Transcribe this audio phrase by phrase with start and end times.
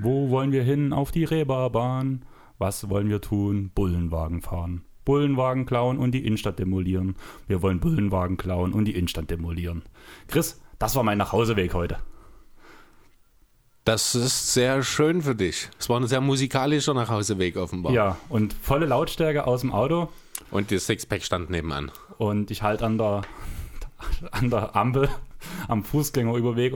[0.00, 0.92] Wo wollen wir hin?
[0.92, 2.24] Auf die Reeperbahn.
[2.58, 3.70] Was wollen wir tun?
[3.72, 4.82] Bullenwagen fahren.
[5.04, 7.14] Bullenwagen klauen und die Innenstadt demolieren.
[7.46, 9.84] Wir wollen Bullenwagen klauen und die Innenstadt demolieren.
[10.26, 11.98] Chris, das war mein Nachhauseweg heute.
[13.84, 15.68] Das ist sehr schön für dich.
[15.78, 17.92] Es war ein sehr musikalischer Nachhauseweg offenbar.
[17.92, 20.08] Ja, und volle Lautstärke aus dem Auto.
[20.50, 21.90] Und das Sixpack stand nebenan.
[22.18, 23.22] Und ich halt an der,
[24.32, 25.08] an der Ampel
[25.68, 26.74] am Fußgängerüberweg.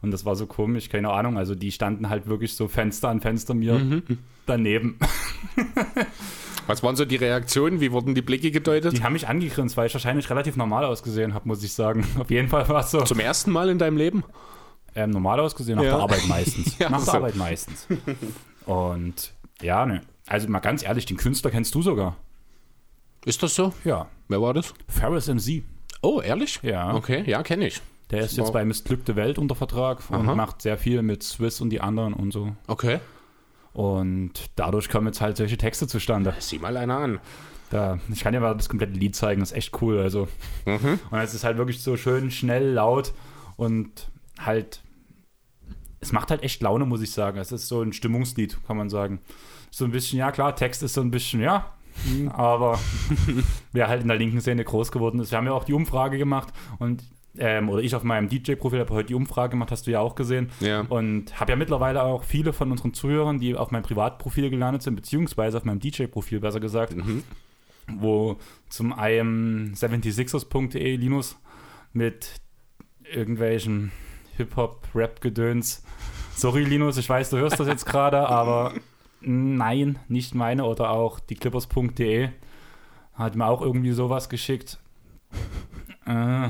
[0.00, 1.36] Und das war so komisch, keine Ahnung.
[1.36, 4.02] Also die standen halt wirklich so Fenster an Fenster mir Mhm.
[4.46, 4.98] daneben.
[6.66, 7.80] Was waren so die Reaktionen?
[7.80, 8.96] Wie wurden die Blicke gedeutet?
[8.98, 12.06] Die haben mich angegrinst, weil ich wahrscheinlich relativ normal ausgesehen habe, muss ich sagen.
[12.18, 14.22] Auf jeden Fall war es so Zum ersten Mal in deinem Leben?
[14.98, 15.92] Ähm, normal ausgesehen, nach Ja.
[15.94, 16.76] der Arbeit meistens.
[16.78, 17.06] Ja, nach so.
[17.12, 17.86] der Arbeit meistens.
[18.66, 20.02] Und ja, ne.
[20.26, 22.16] Also mal ganz ehrlich, den Künstler kennst du sogar.
[23.24, 23.72] Ist das so?
[23.84, 24.06] Ja.
[24.28, 24.74] Wer war das?
[24.88, 25.62] Ferris MC.
[26.02, 26.60] Oh, ehrlich?
[26.62, 26.94] Ja.
[26.94, 27.80] Okay, ja, kenne ich.
[28.10, 30.34] Der ist war- jetzt bei Missglückte Welt unter Vertrag und Aha.
[30.34, 32.54] macht sehr viel mit Swiss und die anderen und so.
[32.66, 33.00] Okay.
[33.72, 36.34] Und dadurch kommen jetzt halt solche Texte zustande.
[36.38, 37.20] Sieh mal einer an.
[37.70, 39.98] Da, ich kann dir mal das komplette Lied zeigen, das ist echt cool.
[39.98, 40.26] Also.
[40.64, 40.98] Mhm.
[41.10, 43.12] Und es ist halt wirklich so schön, schnell, laut
[43.56, 44.08] und
[44.40, 44.80] halt.
[46.00, 47.38] Es macht halt echt Laune, muss ich sagen.
[47.38, 49.20] Es ist so ein Stimmungslied, kann man sagen.
[49.70, 51.72] So ein bisschen, ja klar, Text ist so ein bisschen, ja.
[52.30, 52.78] Aber
[53.72, 56.16] wer halt in der linken Szene groß geworden ist, wir haben ja auch die Umfrage
[56.18, 57.02] gemacht und
[57.38, 60.14] ähm, oder ich auf meinem DJ-Profil habe heute die Umfrage gemacht, hast du ja auch
[60.14, 60.50] gesehen.
[60.60, 60.80] Ja.
[60.80, 64.96] Und habe ja mittlerweile auch viele von unseren Zuhörern, die auf meinem Privatprofil gelandet sind,
[64.96, 66.96] beziehungsweise auf meinem DJ-Profil besser gesagt,
[67.86, 68.36] wo
[68.68, 71.36] zum einen 76ers.de Linus
[71.92, 72.40] mit
[73.04, 73.92] irgendwelchen
[74.38, 75.82] Hip-Hop-Rap-Gedöns.
[76.34, 78.72] Sorry, Linus, ich weiß, du hörst das jetzt gerade, aber
[79.20, 80.64] nein, nicht meine.
[80.64, 82.30] Oder auch die Clippers.de
[83.14, 84.78] hat mir auch irgendwie sowas geschickt.
[86.06, 86.48] Äh,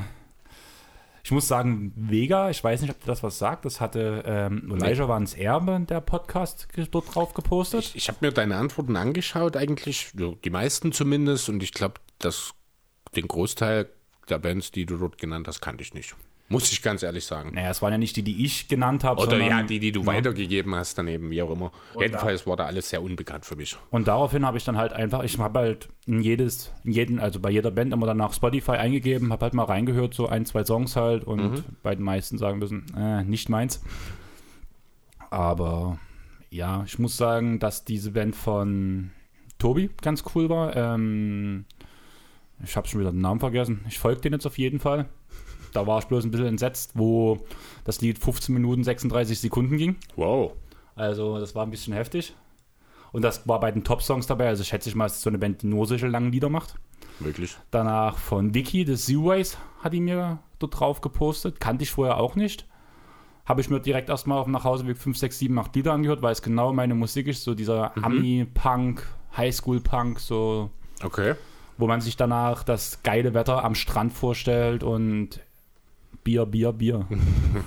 [1.25, 3.65] ich muss sagen, Vega, ich weiß nicht, ob das was sagt.
[3.65, 7.85] Das hatte ähm, Elijah Vans Erbe, der Podcast, dort drauf gepostet.
[7.85, 12.55] Ich, ich habe mir deine Antworten angeschaut, eigentlich, die meisten zumindest, und ich glaube, dass
[13.17, 13.89] den Großteil
[14.29, 16.15] der Bands, die du dort genannt hast, kannte ich nicht.
[16.51, 17.53] Muss ich ganz ehrlich sagen.
[17.55, 19.21] naja, es waren ja nicht die, die ich genannt habe.
[19.21, 21.73] Oder sondern, ja, die, die du weitergegeben hast, daneben, wie auch immer.
[21.93, 23.77] Und Jedenfalls war da alles sehr unbekannt für mich.
[23.91, 27.39] Und daraufhin habe ich dann halt einfach, ich habe halt in jedes, in jeden, also
[27.39, 30.65] bei jeder Band immer dann nach Spotify eingegeben, habe halt mal reingehört, so ein, zwei
[30.65, 33.83] Songs halt und bei den meisten sagen müssen, äh, nicht meins.
[35.31, 35.99] Aber
[36.51, 39.11] ja, ich muss sagen, dass diese Band von
[39.59, 40.75] Tobi ganz cool war.
[40.77, 41.67] Ähm,
[42.65, 43.85] ich habe schon wieder den Namen vergessen.
[43.89, 45.09] Ich folge den jetzt auf jeden Fall.
[45.73, 47.39] Da war ich bloß ein bisschen entsetzt, wo
[47.85, 49.97] das Lied 15 Minuten 36 Sekunden ging.
[50.17, 50.53] Wow.
[50.97, 52.35] Also das war ein bisschen heftig.
[53.13, 54.49] Und das war bei den Top-Songs dabei.
[54.49, 56.75] Also schätze ich mal, es ist so eine Band, die nur solche langen Lieder macht.
[57.21, 57.57] Wirklich?
[57.71, 61.59] Danach von Vicky, des Z-Ways, hat die mir dort drauf gepostet.
[61.61, 62.67] Kannte ich vorher auch nicht.
[63.47, 66.33] Habe ich mir direkt erstmal auf dem Nachhauseweg 5, 6, 7, 8 Lieder angehört, weil
[66.33, 67.45] es genau meine Musik ist.
[67.45, 69.07] So dieser Ami-Punk,
[69.37, 70.71] Highschool-Punk, so
[71.03, 71.35] Okay.
[71.79, 75.41] wo man sich danach das geile Wetter am Strand vorstellt und
[76.29, 77.07] Bier, Bier, Bier.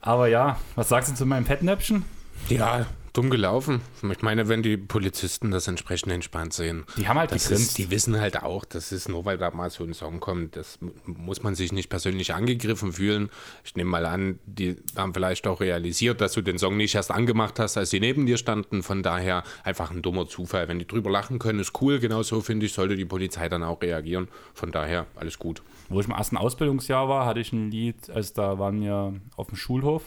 [0.00, 2.06] Aber ja, was sagst du zu meinem Fettnäpfchen?
[2.48, 3.80] Ja, dumm gelaufen.
[4.10, 6.84] Ich meine, wenn die Polizisten das entsprechend entspannt sehen.
[6.96, 9.70] Die haben halt Das ist, die wissen halt auch, das ist nur, weil da mal
[9.70, 13.30] so ein Song kommt, das muss man sich nicht persönlich angegriffen fühlen.
[13.64, 17.12] Ich nehme mal an, die haben vielleicht auch realisiert, dass du den Song nicht erst
[17.12, 18.82] angemacht hast, als sie neben dir standen.
[18.82, 20.66] Von daher einfach ein dummer Zufall.
[20.66, 22.00] Wenn die drüber lachen können, ist cool.
[22.00, 24.26] Genauso finde ich, sollte die Polizei dann auch reagieren.
[24.54, 25.62] Von daher alles gut.
[25.88, 29.46] Wo ich im ersten Ausbildungsjahr war, hatte ich ein Lied, also da waren wir auf
[29.46, 30.02] dem Schulhof.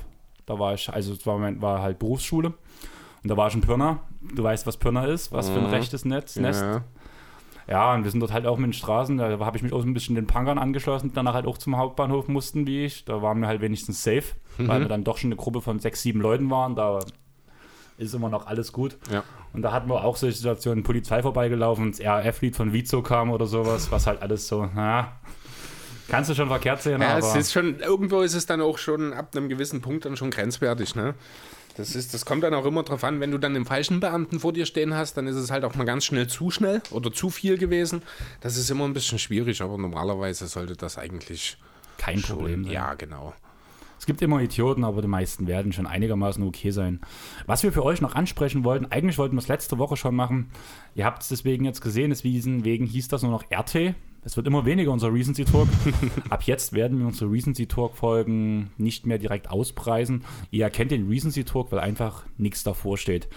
[0.46, 2.54] Da war ich, also es war, mein- war halt Berufsschule.
[3.28, 4.00] Und da war ich in Pirna.
[4.22, 6.62] Du weißt, was Pirna ist, was für ein rechtes Netz, Nest.
[6.62, 6.84] Ja.
[7.70, 9.82] Ja, und wir sind dort halt auch mit den Straßen, da habe ich mich auch
[9.82, 13.04] so ein bisschen den Punkern angeschlossen, die danach halt auch zum Hauptbahnhof mussten, wie ich.
[13.04, 14.24] Da waren wir halt wenigstens safe,
[14.58, 16.78] weil wir dann doch schon eine Gruppe von sechs, sieben Leuten waren.
[16.78, 17.00] Da
[17.98, 18.98] ist immer noch alles gut.
[19.12, 19.26] Ja.
[19.52, 23.48] Und da hatten wir auch solche Situationen, Polizei vorbeigelaufen, das RAF-Lied von Vizo kam oder
[23.48, 25.12] sowas, was halt alles so, na,
[26.08, 28.78] kannst du schon verkehrt sehen, Ja, aber es ist schon, irgendwo ist es dann auch
[28.78, 31.16] schon ab einem gewissen Punkt dann schon grenzwertig, ne?
[31.78, 34.40] Das, ist, das kommt dann auch immer drauf an, wenn du dann den falschen Beamten
[34.40, 37.14] vor dir stehen hast, dann ist es halt auch mal ganz schnell zu schnell oder
[37.14, 38.02] zu viel gewesen.
[38.42, 41.58] Das ist immer ein bisschen schwierig, aber normalerweise sollte das eigentlich
[41.98, 42.74] kein Problem schon, sein.
[42.74, 43.34] ja, genau.
[44.00, 47.00] Es gibt immer Idioten, aber die meisten werden schon einigermaßen okay sein.
[47.46, 50.50] Was wir für euch noch ansprechen wollten, eigentlich wollten wir es letzte Woche schon machen.
[50.96, 53.96] Ihr habt es deswegen jetzt gesehen, deswegen wegen hieß das nur noch RT.
[54.28, 55.70] Es wird immer weniger unser Recency Talk.
[56.30, 60.26] Ab jetzt werden wir unsere Recency Talk Folgen nicht mehr direkt auspreisen.
[60.52, 63.30] Ihr erkennt den Recency Talk, weil einfach nichts davor steht.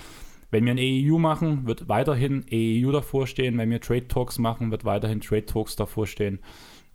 [0.50, 3.56] Wenn wir ein EEU machen, wird weiterhin EEU davor stehen.
[3.56, 6.40] Wenn wir Trade Talks machen, wird weiterhin Trade Talks davor stehen.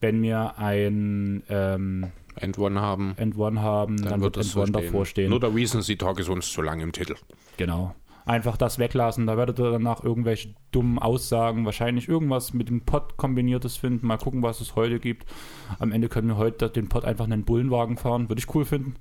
[0.02, 4.58] Wenn wir ein ähm, End One haben, End One haben, dann, dann wird wird End
[4.58, 5.30] One davor stehen.
[5.30, 7.16] Nur der Recency Talk ist uns zu lang im Titel.
[7.56, 7.96] Genau.
[8.26, 9.28] Einfach das weglassen.
[9.28, 14.08] Da werdet ihr danach irgendwelche dummen Aussagen, wahrscheinlich irgendwas mit dem Pod kombiniertes finden.
[14.08, 15.26] Mal gucken, was es heute gibt.
[15.80, 18.28] Am Ende können wir heute den Pod einfach einen Bullenwagen fahren.
[18.30, 18.96] Würde ich cool finden.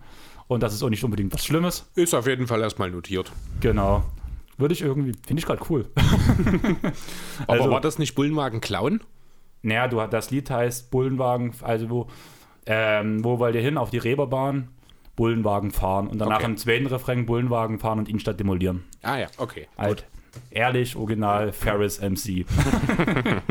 [0.46, 1.90] Und das ist auch nicht unbedingt was Schlimmes.
[1.94, 3.32] Ist auf jeden Fall erstmal notiert.
[3.60, 4.04] Genau.
[4.58, 5.86] Würde ich irgendwie, finde ich gerade cool.
[7.46, 9.00] Aber Also- war das nicht Bullenwagen klauen?
[9.62, 12.06] Naja, du, das Lied heißt Bullenwagen, also wo,
[12.66, 13.78] ähm, wo wollt ihr hin?
[13.78, 14.68] Auf die Reeperbahn?
[15.16, 16.08] Bullenwagen fahren.
[16.08, 16.46] Und danach Okay.
[16.46, 18.84] im zweiten Refrain Bullenwagen fahren und Innenstadt demolieren.
[19.02, 19.68] Ah ja, okay.
[19.78, 20.06] Halt
[20.50, 22.44] ehrlich, original, Ferris MC.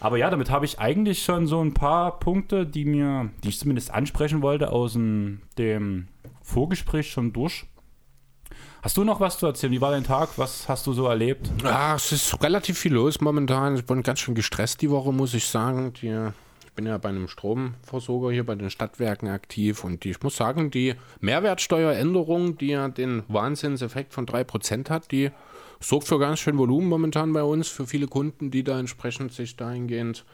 [0.00, 3.58] Aber ja, damit habe ich eigentlich schon so ein paar Punkte, die mir, die ich
[3.58, 6.08] zumindest ansprechen wollte, aus dem, dem
[6.42, 7.64] Vorgespräch schon durch.
[8.82, 9.72] Hast du noch was zu erzählen?
[9.72, 10.28] Wie war dein Tag?
[10.36, 11.50] Was hast du so erlebt?
[11.64, 13.74] Ah, es ist relativ viel los momentan.
[13.74, 15.92] Ich bin ganz schön gestresst die Woche, muss ich sagen.
[15.94, 16.28] Die,
[16.76, 20.70] bin ja bei einem Stromversorger hier bei den Stadtwerken aktiv und die, ich muss sagen,
[20.70, 25.30] die Mehrwertsteueränderung, die ja den Wahnsinnseffekt von 3% hat, die
[25.80, 29.56] sorgt für ganz schön Volumen momentan bei uns, für viele Kunden, die da entsprechend sich
[29.56, 30.24] dahingehend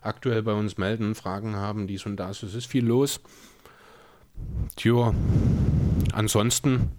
[0.00, 2.42] aktuell bei uns melden, Fragen haben, dies und das.
[2.42, 3.20] Es ist viel los.
[4.76, 5.12] Tja,
[6.12, 6.90] ansonsten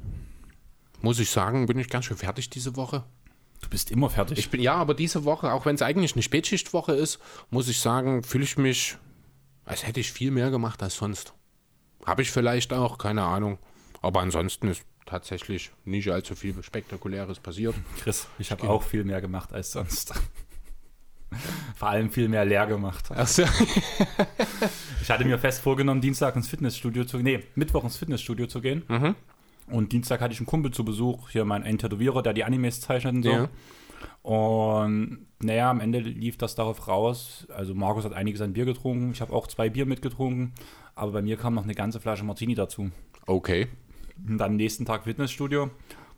[1.02, 3.04] muss ich sagen, bin ich ganz schön fertig diese Woche.
[3.62, 4.38] Du bist immer fertig.
[4.38, 7.20] Ich bin ja, aber diese Woche, auch wenn es eigentlich eine Spätschichtwoche ist,
[7.50, 8.98] muss ich sagen, fühle ich mich,
[9.66, 11.34] als hätte ich viel mehr gemacht als sonst.
[12.06, 13.60] Habe ich vielleicht auch, keine Ahnung.
[14.02, 17.76] Aber ansonsten ist tatsächlich nicht allzu viel Spektakuläres passiert.
[18.02, 20.14] Chris, ich habe auch viel mehr gemacht als sonst.
[21.76, 23.12] Vor allem viel mehr leer gemacht.
[23.12, 23.44] Achso.
[25.02, 29.16] Ich hatte mir fest vorgenommen, Dienstag ins Fitnessstudio zu nee, Mittwoch ins Fitnessstudio zu gehen.
[29.72, 32.82] Und Dienstag hatte ich einen Kumpel zu Besuch, hier mein ein Tätowierer, der die Animes
[32.82, 33.32] zeichnet und so.
[33.32, 33.50] Ja.
[34.22, 37.48] Und naja, am Ende lief das darauf raus.
[37.56, 40.54] Also Markus hat einiges an Bier getrunken, ich habe auch zwei Bier mitgetrunken,
[40.96, 42.92] aber bei mir kam noch eine ganze Flasche Martini dazu.
[43.26, 43.68] Okay.
[44.28, 45.72] Und dann nächsten Tag Fitnessstudio.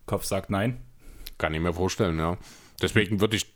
[0.05, 0.81] Kopf sagt nein.
[1.37, 2.37] Kann ich mir vorstellen, ja.
[2.81, 3.53] Deswegen würde ich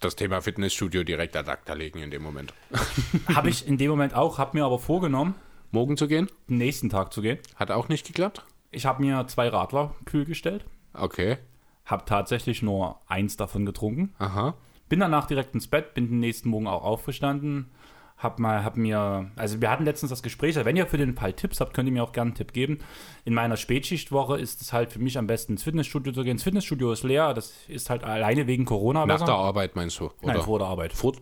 [0.00, 2.52] das Thema Fitnessstudio direkt ad acta legen in dem Moment.
[3.34, 5.34] habe ich in dem Moment auch, habe mir aber vorgenommen,
[5.70, 6.28] Morgen zu gehen?
[6.46, 7.38] nächsten Tag zu gehen.
[7.56, 8.44] Hat auch nicht geklappt?
[8.70, 11.38] Ich habe mir zwei Radler kühl gestellt, Okay.
[11.84, 14.14] habe tatsächlich nur eins davon getrunken.
[14.18, 14.54] Aha.
[14.88, 17.70] Bin danach direkt ins Bett, bin den nächsten Morgen auch aufgestanden.
[18.16, 21.14] Hab mal, hab mir, also wir hatten letztens das Gespräch, also wenn ihr für den
[21.14, 22.78] Fall Tipps habt, könnt ihr mir auch gerne einen Tipp geben.
[23.24, 26.36] In meiner Spätschichtwoche ist es halt für mich am besten ins Fitnessstudio zu gehen.
[26.36, 29.26] Das Fitnessstudio ist leer, das ist halt alleine wegen Corona Nach besser.
[29.26, 30.06] der Arbeit meinst du?
[30.22, 30.32] Oder?
[30.34, 30.92] Nein, vor der Arbeit.
[30.94, 31.12] Vor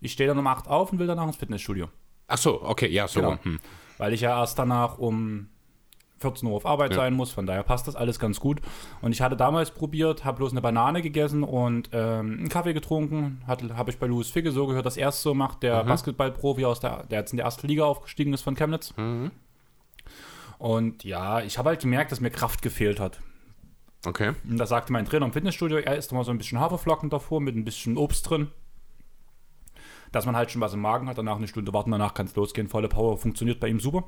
[0.00, 1.88] Ich stehe dann um 8 auf und will danach ins Fitnessstudio.
[2.28, 3.20] Ach so, okay, ja, so.
[3.22, 3.38] Genau.
[3.42, 3.58] Hm.
[3.98, 5.48] Weil ich ja erst danach um
[6.20, 6.96] 14 Uhr auf Arbeit Ja.
[6.98, 8.60] sein muss, von daher passt das alles ganz gut.
[9.00, 13.42] Und ich hatte damals probiert, habe bloß eine Banane gegessen und ähm, einen Kaffee getrunken.
[13.46, 16.80] Habe ich bei Louis Figge so gehört, dass er es so macht, der Basketballprofi aus
[16.80, 18.94] der, der jetzt in der ersten Liga aufgestiegen ist von Chemnitz.
[20.58, 23.20] Und ja, ich habe halt gemerkt, dass mir Kraft gefehlt hat.
[24.06, 24.32] Okay.
[24.48, 27.40] Und da sagte mein Trainer im Fitnessstudio, er isst immer so ein bisschen Haferflocken davor
[27.40, 28.48] mit ein bisschen Obst drin.
[30.12, 32.34] Dass man halt schon was im Magen hat, danach eine Stunde warten, danach kann es
[32.36, 32.68] losgehen.
[32.68, 34.04] Volle Power funktioniert bei ihm super.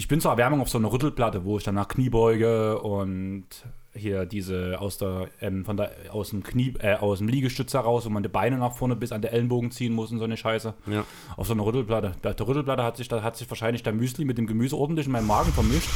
[0.00, 3.44] Ich bin zur Erwärmung auf so einer Rüttelplatte, wo ich danach Kniebeuge und
[3.92, 8.04] hier diese aus der, ähm, von der aus dem Knie, äh, aus dem Liegestütz heraus,
[8.06, 10.36] wo man die Beine nach vorne bis an der Ellenbogen ziehen muss und so eine
[10.36, 10.74] Scheiße.
[10.86, 11.04] Ja.
[11.36, 12.12] Auf so einer Rüttelplatte.
[12.22, 15.06] Bei der Rüttelplatte hat sich, da hat sich wahrscheinlich der Müsli mit dem Gemüse ordentlich
[15.06, 15.90] in meinem Magen vermischt.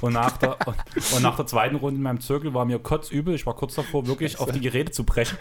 [0.00, 0.76] Und nach der, und,
[1.14, 3.34] und nach der zweiten Runde in meinem Zirkel war mir kotzübel.
[3.34, 5.36] Ich war kurz davor, wirklich auf die Geräte zu brechen.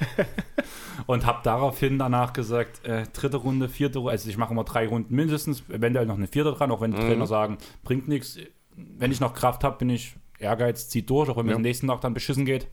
[1.06, 4.88] Und habe daraufhin danach gesagt, äh, dritte Runde, vierte Runde, also ich mache immer drei
[4.88, 8.38] Runden mindestens, eventuell noch eine vierte dran, auch wenn die Trainer sagen, bringt nichts.
[8.76, 11.56] Wenn ich noch Kraft habe, bin ich Ehrgeiz, zieht durch, auch wenn Ja.
[11.56, 12.68] am nächsten Tag dann beschissen geht.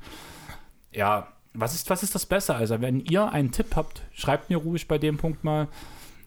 [0.92, 2.56] Ja, was ist, was ist das besser?
[2.56, 5.68] Also, wenn ihr einen Tipp habt, schreibt mir ruhig bei dem Punkt mal.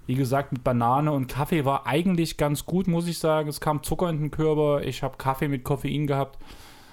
[0.07, 3.47] Wie gesagt, mit Banane und Kaffee war eigentlich ganz gut, muss ich sagen.
[3.47, 4.81] Es kam Zucker in den Körper.
[4.83, 6.39] Ich habe Kaffee mit Koffein gehabt.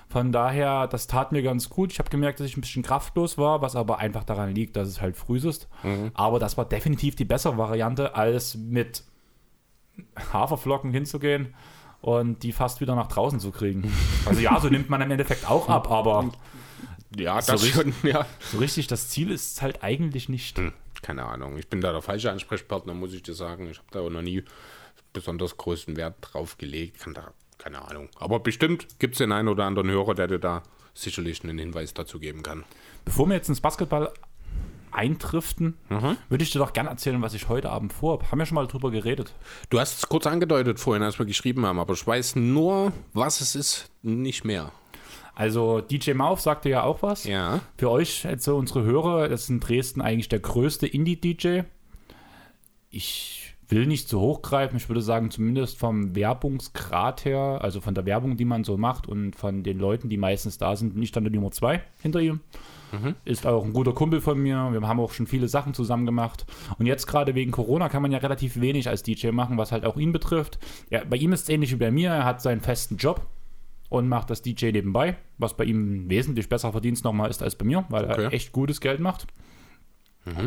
[0.08, 1.92] Von daher, das tat mir ganz gut.
[1.92, 4.86] Ich habe gemerkt, dass ich ein bisschen kraftlos war, was aber einfach daran liegt, dass
[4.86, 5.66] es halt früh ist.
[6.14, 9.02] Aber das war definitiv die bessere Variante, als mit
[10.32, 11.54] Haferflocken hinzugehen
[12.00, 13.92] und die fast wieder nach draußen zu kriegen.
[14.26, 16.30] Also ja, so nimmt man im Endeffekt auch ab, aber
[17.16, 18.26] Ja, So richtig- schon, ja.
[18.40, 20.58] so richtig das Ziel ist es halt eigentlich nicht.
[20.58, 20.72] Hm,
[21.02, 21.56] Keine Ahnung.
[21.58, 23.68] Ich bin da der falsche Ansprechpartner, muss ich dir sagen.
[23.70, 24.42] Ich habe da auch noch nie
[25.12, 27.00] besonders großen Wert drauf gelegt.
[27.00, 28.08] Kann da, keine Ahnung.
[28.18, 30.62] Aber bestimmt gibt es den einen oder anderen Hörer, der dir da
[30.94, 32.64] sicherlich einen Hinweis dazu geben kann.
[33.04, 34.12] Bevor wir jetzt ins Basketball
[34.96, 35.76] eintriften,
[36.28, 38.30] würde ich dir doch gerne erzählen, was ich heute Abend vorhabe.
[38.30, 39.34] Haben wir schon mal drüber geredet.
[39.70, 43.40] Du hast es kurz angedeutet vorhin, als wir geschrieben haben, aber ich weiß nur, was
[43.40, 44.72] es ist, nicht mehr.
[45.34, 47.24] Also DJ Mauf sagte ja auch was.
[47.24, 47.60] Ja.
[47.76, 51.60] Für euch, jetzt so unsere Hörer, das ist in Dresden eigentlich der größte Indie-DJ.
[52.90, 57.94] Ich will nicht zu hoch greifen, ich würde sagen, zumindest vom Werbungsgrad her, also von
[57.94, 61.16] der Werbung, die man so macht und von den Leuten, die meistens da sind, nicht
[61.16, 62.40] an der Nummer zwei hinter ihm.
[63.24, 64.68] Ist auch ein guter Kumpel von mir.
[64.72, 66.46] Wir haben auch schon viele Sachen zusammen gemacht.
[66.78, 69.84] Und jetzt gerade wegen Corona kann man ja relativ wenig als DJ machen, was halt
[69.84, 70.58] auch ihn betrifft.
[70.90, 72.10] Ja, bei ihm ist es ähnlich wie bei mir.
[72.10, 73.26] Er hat seinen festen Job
[73.88, 77.64] und macht das DJ nebenbei, was bei ihm wesentlich besser Verdienst nochmal ist als bei
[77.64, 78.34] mir, weil er Okay.
[78.34, 79.26] echt gutes Geld macht.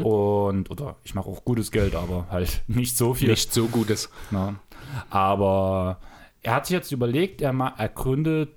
[0.03, 3.29] Und, oder ich mache auch gutes Geld, aber halt nicht so viel.
[3.29, 4.09] Nicht so gutes.
[4.29, 4.55] Ja.
[5.09, 5.99] Aber
[6.41, 8.49] er hat sich jetzt überlegt, er, er gründet,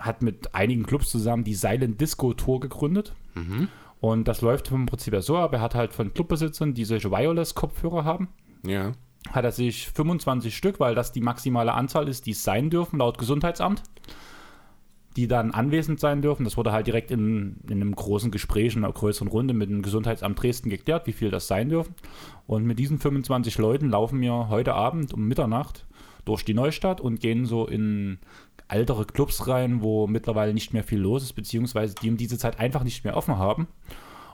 [0.00, 3.14] hat mit einigen Clubs zusammen die Silent Disco Tour gegründet.
[4.00, 5.52] Und das läuft vom Prinzip her so ab.
[5.52, 8.28] Er hat halt von Clubbesitzern, die solche Wireless-Kopfhörer haben,
[8.66, 8.92] Ja.
[9.30, 12.98] hat er sich 25 Stück, weil das die maximale Anzahl ist, die es sein dürfen,
[12.98, 13.82] laut Gesundheitsamt,
[15.16, 16.44] die dann anwesend sein dürfen.
[16.44, 19.82] Das wurde halt direkt in, in einem großen Gespräch, in einer größeren Runde mit dem
[19.82, 21.94] Gesundheitsamt Dresden geklärt, wie viel das sein dürfen.
[22.46, 25.86] Und mit diesen 25 Leuten laufen wir heute Abend um Mitternacht
[26.24, 28.18] durch die Neustadt und gehen so in
[28.70, 32.58] ältere Clubs rein, wo mittlerweile nicht mehr viel los ist, beziehungsweise die um diese Zeit
[32.58, 33.68] einfach nicht mehr offen haben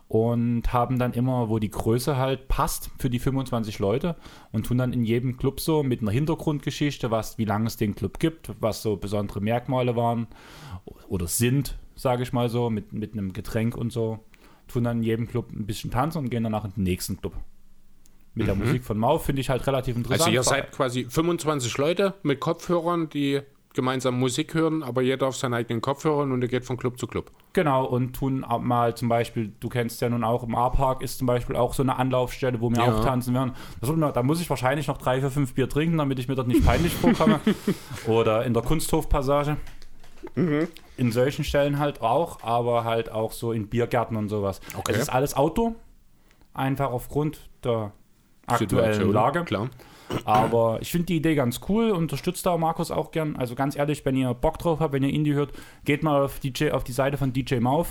[0.09, 4.16] und haben dann immer, wo die Größe halt passt für die 25 Leute
[4.52, 7.95] und tun dann in jedem Club so mit einer Hintergrundgeschichte, was, wie lange es den
[7.95, 10.28] Club gibt, was so besondere Merkmale waren
[11.09, 14.21] oder sind, sage ich mal so, mit, mit einem Getränk und so,
[14.69, 17.35] tun dann in jedem Club ein bisschen tanzen und gehen danach in den nächsten Club.
[18.35, 20.28] Mit der Musik von Mau finde ich halt relativ interessant.
[20.28, 23.40] Also ihr seid quasi 25 Leute mit Kopfhörern, die
[23.76, 27.06] gemeinsam Musik hören, aber jeder auf seinen eigenen Kopfhörern und ihr geht von Club zu
[27.06, 27.30] Club.
[27.52, 31.18] Genau, und tun auch mal zum Beispiel, du kennst ja nun auch, im A-Park ist
[31.18, 32.92] zum Beispiel auch so eine Anlaufstelle, wo wir Ja.
[32.92, 33.52] auch tanzen werden.
[33.80, 36.49] Mir, da muss ich wahrscheinlich noch drei, vier, fünf Bier trinken, damit ich mir dort
[36.49, 37.38] nicht peinlich vorkomme.
[38.09, 39.56] Oder in der Kunsthofpassage.
[40.35, 44.61] In solchen Stellen halt auch, aber halt auch so in Biergärten und sowas.
[44.76, 44.92] Okay.
[44.92, 45.75] Es ist alles Outdoor,
[46.52, 47.92] einfach aufgrund der
[48.47, 49.45] aktuellen Lage.
[49.45, 49.68] Klar.
[50.25, 53.37] Aber ich finde die Idee ganz cool, unterstützt da Markus auch gern.
[53.37, 55.53] Also ganz ehrlich, wenn ihr Bock drauf habt, wenn ihr Indie hört,
[55.85, 57.89] geht mal auf, DJ, auf die Seite von DJ Mouth.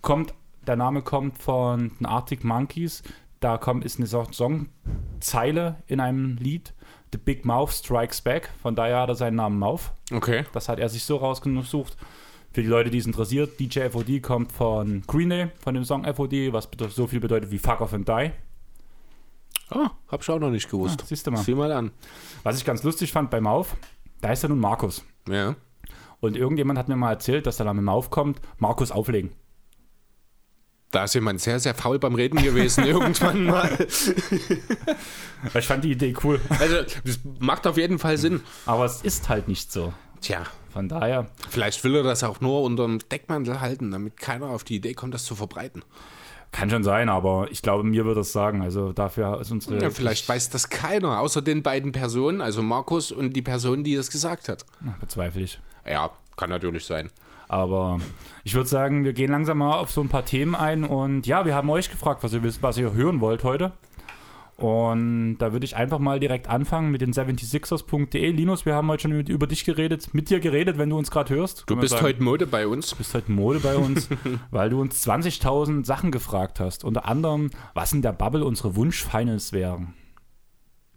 [0.00, 0.34] Kommt,
[0.66, 3.02] der Name kommt von den Arctic Monkeys.
[3.40, 6.74] Da kommt, ist eine so- Songzeile in einem Lied.
[7.12, 8.50] The Big Mouth Strikes Back.
[8.62, 9.92] Von daher hat er seinen Namen Mouth.
[10.12, 10.44] Okay.
[10.52, 11.96] Das hat er sich so rausgesucht.
[12.52, 16.04] Für die Leute, die es interessiert, DJ FOD kommt von Green Day, von dem Song
[16.04, 18.30] FOD, was so viel bedeutet wie Fuck Off and Die.
[19.74, 21.00] Ah, hab ich auch noch nicht gewusst.
[21.02, 21.42] Ah, siehst du mal.
[21.42, 21.90] Sieh mal an.
[22.42, 23.76] Was ich ganz lustig fand bei Mauf,
[24.20, 25.04] da ist ja nun Markus.
[25.28, 25.54] Ja.
[26.20, 29.32] Und irgendjemand hat mir mal erzählt, dass der Name Mauf kommt, Markus auflegen.
[30.92, 33.86] Da ist jemand sehr, sehr faul beim Reden gewesen irgendwann mal.
[35.54, 36.38] Ich fand die Idee cool.
[36.50, 38.42] Also, das macht auf jeden Fall Sinn.
[38.66, 39.92] Aber es ist halt nicht so.
[40.20, 44.46] Tja, Von daher, vielleicht will er das auch nur unter dem Deckmantel halten, damit keiner
[44.46, 45.82] auf die Idee kommt, das zu verbreiten.
[46.52, 48.62] Kann schon sein, aber ich glaube, mir würde es sagen.
[48.62, 49.82] Also dafür ist unsere.
[49.82, 53.94] Ja, vielleicht weiß das keiner, außer den beiden Personen, also Markus und die Person, die
[53.94, 54.64] es gesagt hat.
[54.80, 55.58] Na, bezweifle ich.
[55.88, 57.10] Ja, kann natürlich sein.
[57.48, 58.00] Aber
[58.44, 60.84] ich würde sagen, wir gehen langsam mal auf so ein paar Themen ein.
[60.84, 63.72] Und ja, wir haben euch gefragt, was ihr wisst, was ihr hören wollt heute.
[64.56, 68.30] Und da würde ich einfach mal direkt anfangen mit den 76ers.de.
[68.30, 71.10] Linus, wir haben heute schon mit, über dich geredet, mit dir geredet, wenn du uns
[71.10, 71.64] gerade hörst.
[71.66, 72.90] Du wir bist heute Mode bei uns.
[72.90, 74.08] Du bist heute Mode bei uns,
[74.50, 76.84] weil du uns 20.000 Sachen gefragt hast.
[76.84, 79.94] Unter anderem, was in der Bubble unsere Wunsch-Finals wären.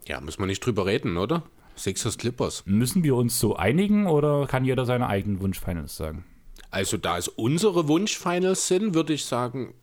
[0.05, 1.43] Ja, muss man nicht drüber reden, oder?
[1.75, 2.63] Sixers Clippers.
[2.65, 6.25] Müssen wir uns so einigen oder kann jeder seine eigenen Wunsch-Finals sagen?
[6.71, 9.73] Also, da es unsere Wunsch-Finals sind, würde ich sagen,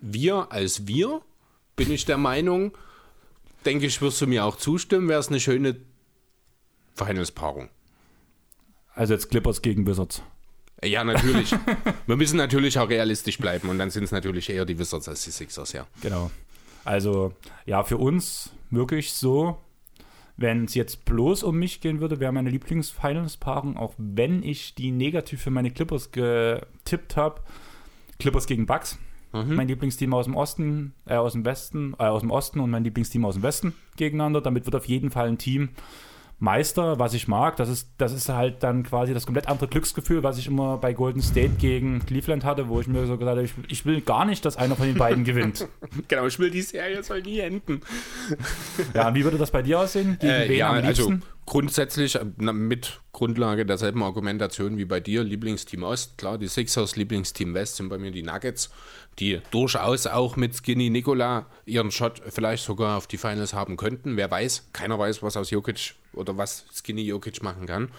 [0.00, 1.22] wir als wir,
[1.76, 2.72] bin ich der Meinung,
[3.64, 5.76] denke ich, wirst du mir auch zustimmen, wäre es eine schöne
[6.94, 7.68] Finals-Paarung.
[8.94, 10.22] Also jetzt Clippers gegen Wizards.
[10.82, 11.54] Ja, natürlich.
[12.06, 15.24] Wir müssen natürlich auch realistisch bleiben und dann sind es natürlich eher die Wizards als
[15.24, 15.86] die Sixers, ja.
[16.02, 16.30] Genau.
[16.84, 17.34] Also,
[17.66, 19.58] ja, für uns wirklich so,
[20.36, 24.90] wenn es jetzt bloß um mich gehen würde, wäre meine Lieblings-Finals-Paarung, auch wenn ich die
[24.90, 27.42] negativ für meine Clippers getippt habe.
[28.18, 28.98] Clippers gegen Bucks.
[29.32, 32.82] Mein Lieblingsteam aus dem Osten, äh, aus dem Westen, äh, aus dem Osten und mein
[32.84, 34.40] Lieblingsteam aus dem Westen gegeneinander.
[34.40, 35.68] Damit wird auf jeden Fall ein Team
[36.42, 37.56] Meister, was ich mag.
[37.56, 40.94] Das ist, das ist halt dann quasi das komplett andere Glücksgefühl, was ich immer bei
[40.94, 44.24] Golden State gegen Cleveland hatte, wo ich mir so gesagt habe, ich, ich will gar
[44.24, 45.68] nicht, dass einer von den beiden gewinnt.
[46.08, 47.82] Genau, ich will die Serie soll nie enden.
[48.94, 50.16] Ja, und wie würde das bei dir aussehen?
[50.18, 51.28] Gegen Äh, wen ja, am also liebsten?
[51.50, 56.16] Grundsätzlich äh, mit Grundlage derselben Argumentation wie bei dir, Lieblingsteam Ost.
[56.16, 58.70] Klar, die Sixers, Lieblingsteam West sind bei mir die Nuggets,
[59.18, 64.16] die durchaus auch mit Skinny Nikola ihren Shot vielleicht sogar auf die Finals haben könnten.
[64.16, 67.90] Wer weiß, keiner weiß, was aus Jokic oder was Skinny Jokic machen kann.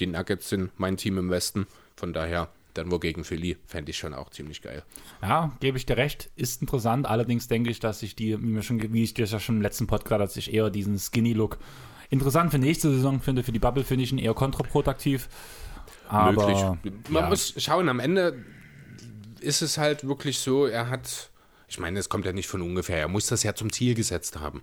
[0.00, 4.14] Die Nuggets sind mein Team im Westen, von daher dann wogegen Philly fände ich schon
[4.14, 4.82] auch ziemlich geil.
[5.20, 7.06] Ja, gebe ich dir recht, ist interessant.
[7.06, 9.86] Allerdings denke ich, dass ich die, wie, schon, wie ich dir ja schon im letzten
[9.86, 11.58] Podcast, dass ich eher diesen Skinny-Look
[12.10, 13.42] interessant für nächste Saison finde.
[13.42, 15.28] Für die Bubble finde ich ihn eher kontraproduktiv.
[16.08, 17.02] Aber, Möglich.
[17.08, 17.28] Man ja.
[17.28, 18.44] muss schauen, am Ende
[19.40, 21.30] ist es halt wirklich so, er hat,
[21.68, 24.38] ich meine, es kommt ja nicht von ungefähr, er muss das ja zum Ziel gesetzt
[24.38, 24.62] haben.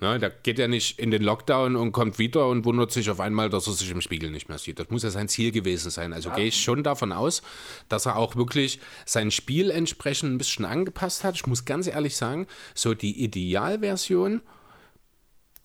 [0.00, 3.18] Ne, da geht er nicht in den Lockdown und kommt wieder und wundert sich auf
[3.18, 4.78] einmal, dass er sich im Spiegel nicht mehr sieht.
[4.78, 6.12] Das muss ja sein Ziel gewesen sein.
[6.12, 7.42] Also gehe ich schon davon aus,
[7.88, 11.34] dass er auch wirklich sein Spiel entsprechend ein bisschen angepasst hat.
[11.34, 12.46] Ich muss ganz ehrlich sagen,
[12.76, 14.40] so die Idealversion,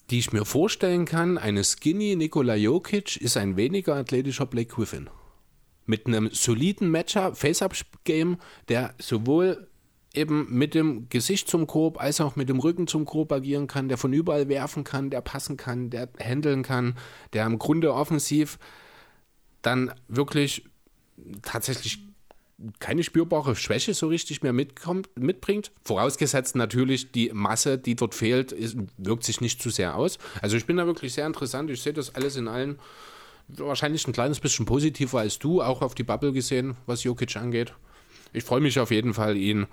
[0.09, 5.09] die ich mir vorstellen kann, eine Skinny Nikola Jokic ist ein weniger athletischer Blake Griffin.
[5.85, 8.37] Mit einem soliden Matchup, Face-Up-Game,
[8.69, 9.67] der sowohl
[10.13, 13.89] eben mit dem Gesicht zum Korb als auch mit dem Rücken zum Korb agieren kann,
[13.89, 16.95] der von überall werfen kann, der passen kann, der handeln kann,
[17.33, 18.59] der im Grunde offensiv
[19.61, 20.65] dann wirklich
[21.41, 21.99] tatsächlich
[22.79, 25.71] keine spürbare Schwäche so richtig mehr mitkommt, mitbringt.
[25.83, 30.17] Vorausgesetzt natürlich, die Masse, die dort fehlt, ist, wirkt sich nicht zu sehr aus.
[30.41, 31.69] Also ich bin da wirklich sehr interessant.
[31.69, 32.79] Ich sehe das alles in allen
[33.47, 37.73] wahrscheinlich ein kleines bisschen positiver als du, auch auf die Bubble gesehen, was Jokic angeht.
[38.31, 39.67] Ich freue mich auf jeden Fall, ihn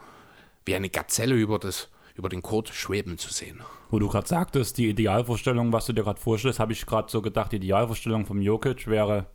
[0.64, 3.60] wie eine Gazelle über, das, über den Court schweben zu sehen.
[3.90, 7.22] Wo du gerade sagtest, die Idealvorstellung, was du dir gerade vorstellst, habe ich gerade so
[7.22, 9.26] gedacht, die Idealvorstellung vom Jokic wäre,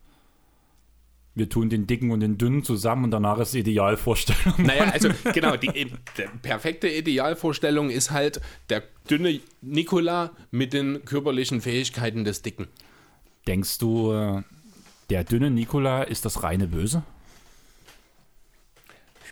[1.36, 4.66] wir tun den Dicken und den Dünnen zusammen und danach ist Idealvorstellung.
[4.66, 5.92] Naja, also genau, die, die
[6.42, 8.40] perfekte Idealvorstellung ist halt
[8.70, 12.68] der dünne Nikola mit den körperlichen Fähigkeiten des Dicken.
[13.48, 14.42] Denkst du, äh,
[15.10, 17.04] der dünne Nikola ist das reine Böse?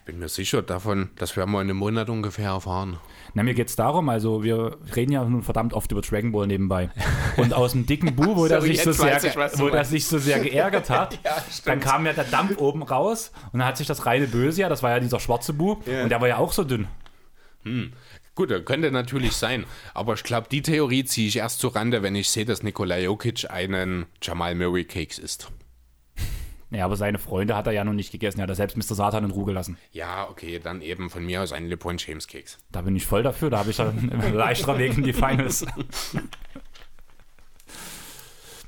[0.04, 2.98] Ich bin mir sicher davon, das werden wir in einem Monat ungefähr erfahren.
[3.36, 6.46] Na, mir geht es darum, also wir reden ja nun verdammt oft über Dragon Ball
[6.46, 6.90] nebenbei.
[7.38, 10.06] Und aus dem dicken Bu, wo, der, Sorry, sich so sehr, ich, wo der sich
[10.06, 13.78] so sehr geärgert hat, Ja, dann kam ja der Dampf oben raus und dann hat
[13.78, 16.04] sich das reine Böse ja, das war ja dieser schwarze Bu, Ja.
[16.04, 16.89] und der war ja auch so dünn.
[18.36, 19.63] Gut, das könnte natürlich sein,
[19.94, 22.98] aber ich glaube, die Theorie ziehe ich erst zu Rande, wenn ich sehe, dass Nikola
[22.98, 25.50] Jokic einen Jamal Murray Cakes isst.
[26.74, 28.96] Ja, aber seine Freunde hat er ja noch nicht gegessen, er hat er selbst Mr.
[28.96, 29.78] Satan in Ruhe gelassen.
[29.92, 32.58] Ja, okay, dann eben von mir aus einen LeBron James Keks.
[32.72, 35.66] Da bin ich voll dafür, da habe ich dann einen leichteren Weg in die Finals.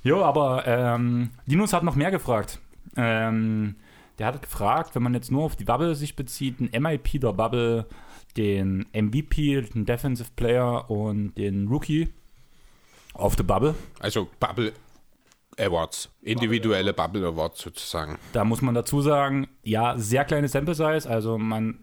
[0.04, 2.60] jo, aber ähm, Linus hat noch mehr gefragt.
[2.96, 3.76] Ähm,
[4.20, 7.34] der hat gefragt, wenn man jetzt nur auf die Bubble sich bezieht, ein MIP der
[7.34, 7.88] Bubble,
[8.38, 12.10] den MVP, den Defensive Player und den Rookie
[13.16, 13.74] auf der Bubble.
[14.00, 14.74] Also Bubble
[15.58, 18.18] Awards, individuelle Bubble Awards sozusagen.
[18.34, 21.80] Da muss man dazu sagen, ja, sehr kleine Sample Size, also man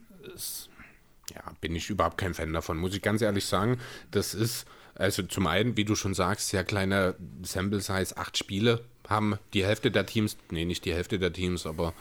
[1.35, 3.79] Ja, bin ich überhaupt kein Fan davon, muss ich ganz ehrlich sagen.
[4.11, 8.85] Das ist, also zum einen, wie du schon sagst, sehr kleine Sample Size, acht Spiele
[9.09, 11.93] haben die Hälfte der Teams, nee, nicht die Hälfte der Teams, aber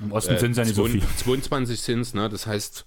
[0.00, 1.02] im Osten sind es ja nicht so viel.
[1.02, 2.28] 22 sind es, ne?
[2.28, 2.86] das heißt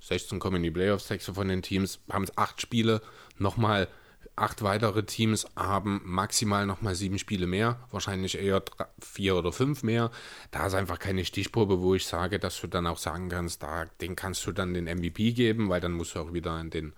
[0.00, 3.02] 16 kommen in die Playoffs, sechs von den Teams haben es acht Spiele,
[3.38, 3.88] nochmal
[4.36, 9.82] acht weitere Teams haben maximal nochmal sieben Spiele mehr, wahrscheinlich eher drei, vier oder fünf
[9.82, 10.10] mehr.
[10.50, 13.86] Da ist einfach keine Stichprobe, wo ich sage, dass du dann auch sagen kannst, da,
[14.02, 16.92] den kannst du dann den MVP geben, weil dann musst du auch wieder an den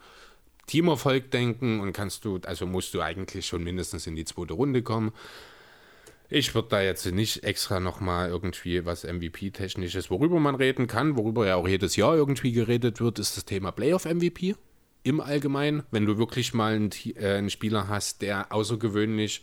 [0.66, 4.82] Teamerfolg denken und kannst du, also musst du eigentlich schon mindestens in die zweite Runde
[4.82, 5.12] kommen.
[6.28, 11.46] Ich würde da jetzt nicht extra nochmal irgendwie was MVP-technisches, worüber man reden kann, worüber
[11.46, 14.56] ja auch jedes Jahr irgendwie geredet wird, ist das Thema Playoff-MVP
[15.02, 15.82] im Allgemeinen.
[15.90, 19.42] Wenn du wirklich mal einen, äh, einen Spieler hast, der außergewöhnlich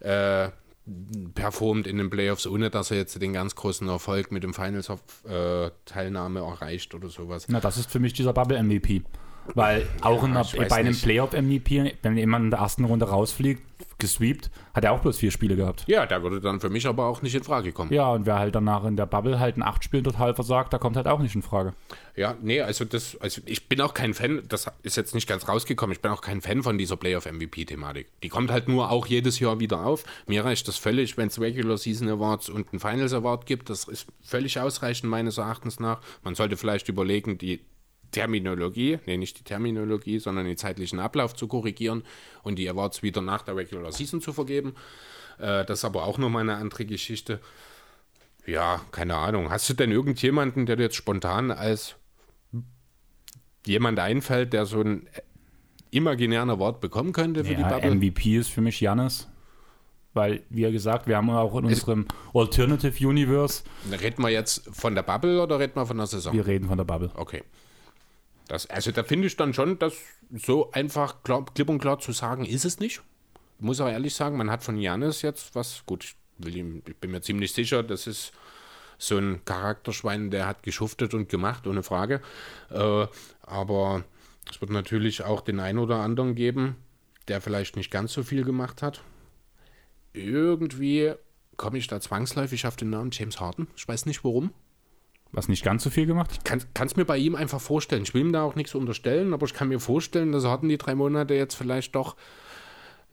[0.00, 0.50] äh,
[1.34, 6.40] performt in den Playoffs, ohne dass er jetzt den ganz großen Erfolg mit dem Finals-Teilnahme
[6.40, 7.46] erreicht oder sowas.
[7.48, 9.02] Na, das ist für mich dieser Bubble-MVP.
[9.54, 10.96] Weil auch in einer, bei einem.
[10.96, 13.62] Playoff-MVP, wenn jemand in der ersten Runde rausfliegt,
[13.98, 15.84] gesweept, hat er auch bloß vier Spiele gehabt.
[15.86, 17.92] Ja, der würde dann für mich aber auch nicht in Frage kommen.
[17.92, 20.78] Ja, und wer halt danach in der Bubble halt in acht Spielen total versagt, da
[20.78, 21.72] kommt halt auch nicht in Frage.
[22.14, 25.48] Ja, nee, also das, also ich bin auch kein Fan, das ist jetzt nicht ganz
[25.48, 28.08] rausgekommen, ich bin auch kein Fan von dieser Playoff-MVP-Thematik.
[28.22, 30.04] Die kommt halt nur auch jedes Jahr wieder auf.
[30.26, 33.70] Mir reicht das völlig, wenn es Regular Season Awards und einen Finals Award gibt.
[33.70, 36.00] Das ist völlig ausreichend meines Erachtens nach.
[36.22, 37.60] Man sollte vielleicht überlegen, die
[38.10, 42.02] Terminologie, nee, nicht die Terminologie, sondern den zeitlichen Ablauf zu korrigieren
[42.42, 44.74] und die Awards wieder nach der Regular Season zu vergeben.
[45.38, 47.40] Äh, das ist aber auch nochmal eine andere Geschichte.
[48.46, 49.50] Ja, keine Ahnung.
[49.50, 51.96] Hast du denn irgendjemanden, der dir jetzt spontan als
[53.66, 55.08] jemand einfällt, der so einen
[55.90, 57.94] imaginären Award bekommen könnte für die Ja, Bubble?
[57.96, 59.28] MVP ist für mich Jannis.
[60.14, 63.64] weil, wie gesagt, wir haben auch in unserem Alternative Universe,
[64.00, 66.32] Reden wir jetzt von der Bubble oder reden wir von der Saison?
[66.32, 67.10] wir reden von der Bubble.
[67.14, 67.42] Okay.
[68.48, 69.94] Das, also da finde ich dann schon, dass
[70.32, 73.02] so einfach klar, klipp und klar zu sagen, ist es nicht.
[73.58, 76.96] Ich muss auch ehrlich sagen, man hat von Janis jetzt was, gut, ich, will ich
[76.96, 78.32] bin mir ziemlich sicher, das ist
[78.98, 82.20] so ein Charakterschwein, der hat geschuftet und gemacht, ohne Frage.
[82.70, 83.06] Äh,
[83.42, 84.04] aber
[84.50, 86.76] es wird natürlich auch den einen oder anderen geben,
[87.28, 89.02] der vielleicht nicht ganz so viel gemacht hat.
[90.12, 91.12] Irgendwie
[91.56, 93.66] komme ich da zwangsläufig auf den Namen James Harden.
[93.76, 94.52] Ich weiß nicht warum.
[95.36, 96.40] Was nicht ganz so viel gemacht?
[96.44, 98.02] Kann es mir bei ihm einfach vorstellen.
[98.04, 100.78] Ich will ihm da auch nichts unterstellen, aber ich kann mir vorstellen, dass Harden die
[100.78, 102.16] drei Monate jetzt vielleicht doch,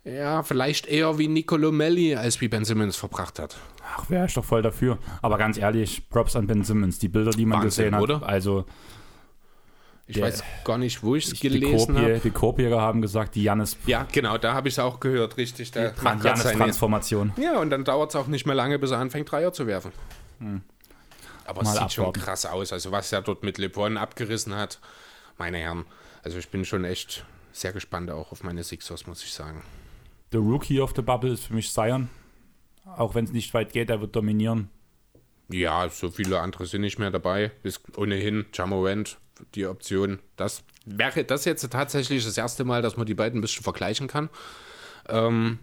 [0.06, 3.58] ja, vielleicht eher wie Nicolo Melli als wie Ben Simmons verbracht hat.
[3.96, 5.00] Ach, wäre ich doch voll dafür.
[5.22, 6.98] Aber ganz ehrlich, Props an Ben Simmons.
[6.98, 8.24] Die Bilder, die man Wahnsinn, gesehen hat, oder?
[8.26, 8.66] also
[10.08, 12.22] Ich Der- weiß gar nicht, wo ich es gelesen habe.
[12.24, 15.72] die Korbjäger haben gesagt, die Jannis, Ja, genau, da habe ich es auch gehört, richtig.
[15.72, 17.32] Der macht grad Jannis seine- Transformation.
[17.36, 19.92] Ja, und dann dauert es auch nicht mehr lange, bis er anfängt, Dreier zu werfen.
[21.46, 22.22] Aber es sieht schon abwarten.
[22.22, 22.74] krass aus.
[22.74, 24.80] Also, was er dort mit LeBron abgerissen hat,
[25.38, 25.86] meine Herren.
[26.24, 29.64] Also, ich bin schon echt sehr gespannt auch auf meine Sixers, muss ich sagen.
[30.32, 32.10] The Rookie of the Bubble ist für mich Zion.
[32.86, 34.70] Auch wenn es nicht weit geht, er wird dominieren.
[35.50, 37.52] Ja, so viele andere sind nicht mehr dabei.
[37.64, 39.18] Ist ohnehin Jamorant
[39.56, 40.20] die Option.
[40.36, 44.08] Das wäre das jetzt tatsächlich das erste Mal, dass man die beiden ein bisschen vergleichen
[44.08, 44.30] kann.
[45.08, 45.60] Ähm,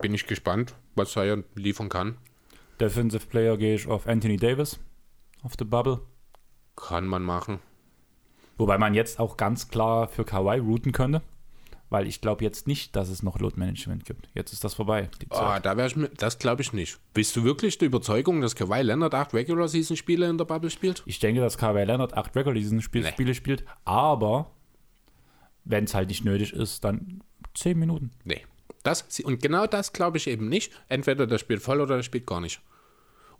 [0.00, 2.16] bin ich gespannt, was Zion liefern kann.
[2.80, 4.78] Defensive Player gehe ich auf Anthony Davis
[5.42, 6.00] auf the Bubble.
[6.76, 7.60] Kann man machen.
[8.56, 11.22] Wobei man jetzt auch ganz klar für Kawhi routen könnte.
[11.90, 14.28] Weil ich glaube jetzt nicht, dass es noch Load Management gibt.
[14.34, 15.10] Jetzt ist das vorbei.
[15.28, 15.66] Ah, Zeit.
[15.66, 16.98] da wär ich mir, das glaube ich nicht.
[17.12, 20.70] Bist du wirklich der Überzeugung, dass Kawhi Leonard acht Regular Season Spiele in der Bubble
[20.70, 21.02] spielt?
[21.06, 23.10] Ich denke, dass Kawhi Leonard acht Regular Season Spiel Nee.
[23.10, 23.64] Spiele spielt.
[23.84, 24.50] Aber
[25.64, 27.22] wenn es halt nicht nötig ist, dann
[27.54, 28.10] zehn Minuten.
[28.24, 28.42] Nee.
[28.84, 30.72] Das, und genau das glaube ich eben nicht.
[30.88, 32.60] Entweder der spielt voll oder der spielt gar nicht.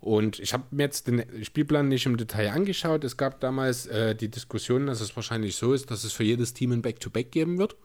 [0.01, 3.03] Und ich habe mir jetzt den Spielplan nicht im Detail angeschaut.
[3.03, 6.53] Es gab damals äh, die Diskussion, dass es wahrscheinlich so ist, dass es für jedes
[6.53, 7.75] Team ein Back-to-Back geben wird.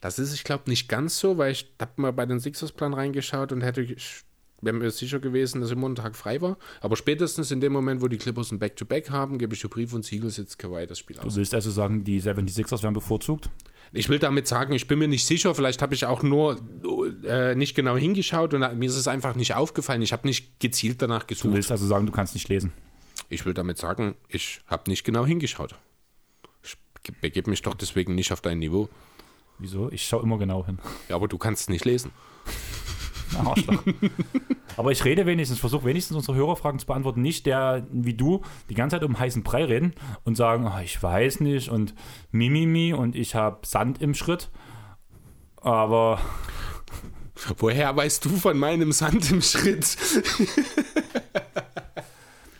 [0.00, 3.52] Das ist, ich glaube, nicht ganz so, weil ich habe mal bei den Sixers-Plan reingeschaut
[3.52, 4.24] und hätte, ich
[4.60, 6.56] wäre mir sicher gewesen, dass immer ein Tag frei war.
[6.80, 9.92] Aber spätestens in dem Moment, wo die Clippers ein Back-to-Back haben, gebe ich dir Brief
[9.92, 11.36] und Siegel, sitzt Kawhi das Spiel Du aus.
[11.36, 13.50] willst also sagen, die 76ers werden bevorzugt?
[13.92, 16.58] Ich will damit sagen, ich bin mir nicht sicher, vielleicht habe ich auch nur
[17.24, 20.02] äh, nicht genau hingeschaut und mir ist es einfach nicht aufgefallen.
[20.02, 21.54] Ich habe nicht gezielt danach Du gesucht.
[21.54, 22.72] willst also sagen, du kannst nicht lesen.
[23.30, 25.74] Ich will damit sagen, ich habe nicht genau hingeschaut.
[26.62, 26.76] Ich
[27.20, 28.88] begebe mich doch deswegen nicht auf dein Niveau.
[29.58, 29.90] Wieso?
[29.90, 30.78] Ich schaue immer genau hin.
[31.08, 32.10] Ja, aber du kannst es nicht lesen.
[33.36, 33.82] Arschloch.
[34.76, 37.22] Aber ich rede wenigstens, versuche wenigstens unsere Hörerfragen zu beantworten.
[37.22, 41.02] Nicht der, wie du, die ganze Zeit um heißen Brei reden und sagen, "Ah, ich
[41.02, 41.94] weiß nicht und
[42.30, 44.50] Mimimi und ich habe Sand im Schritt.
[45.56, 46.20] Aber
[47.58, 49.96] Woher weißt du von meinem Sand im Schritt?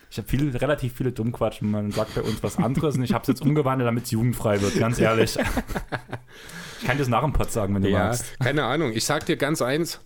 [0.09, 1.69] ich habe viel, relativ viele Dummquatschen.
[1.69, 4.61] Man sagt bei uns was anderes und ich habe es jetzt umgewandelt, damit es jugendfrei
[4.61, 5.37] wird, ganz ehrlich.
[5.37, 8.39] Ich kann dir das nach dem Pod sagen, wenn du Ja, magst.
[8.39, 8.91] keine Ahnung.
[8.93, 9.99] Ich sag dir ganz eins.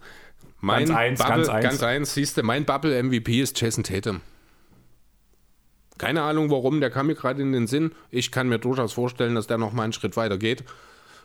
[0.64, 1.64] Mein Ganz eins, Bubble, ganz eins.
[1.64, 4.22] ganz eins, siehst du, mein Bubble-MVP ist Jason Tatum.
[5.98, 7.92] Keine Ahnung warum, der kam mir gerade in den Sinn.
[8.12, 10.64] Ich kann mir durchaus vorstellen, dass der noch mal einen Schritt weiter geht,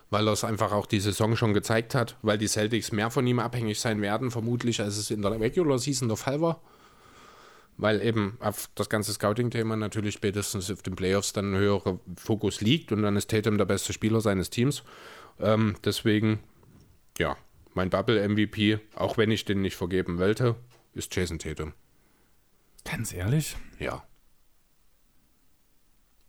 [0.09, 3.25] weil er es einfach auch die Saison schon gezeigt hat, weil die Celtics mehr von
[3.25, 6.61] ihm abhängig sein werden, vermutlich, als es in der Regular Season der Fall war.
[7.77, 12.59] Weil eben auf das ganze Scouting-Thema natürlich spätestens auf den Playoffs dann ein höherer Fokus
[12.59, 14.83] liegt und dann ist Tatum der beste Spieler seines Teams.
[15.39, 16.39] Ähm, deswegen,
[17.17, 17.37] ja,
[17.73, 20.55] mein Bubble-MVP, auch wenn ich den nicht vergeben wollte,
[20.93, 21.73] ist Jason Tatum.
[22.83, 23.55] Ganz ehrlich?
[23.79, 24.03] Ja.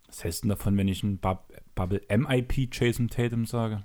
[0.06, 3.84] Was hältst du denn davon, wenn ich ein Bub Bubble MIP Jason Tatum sage?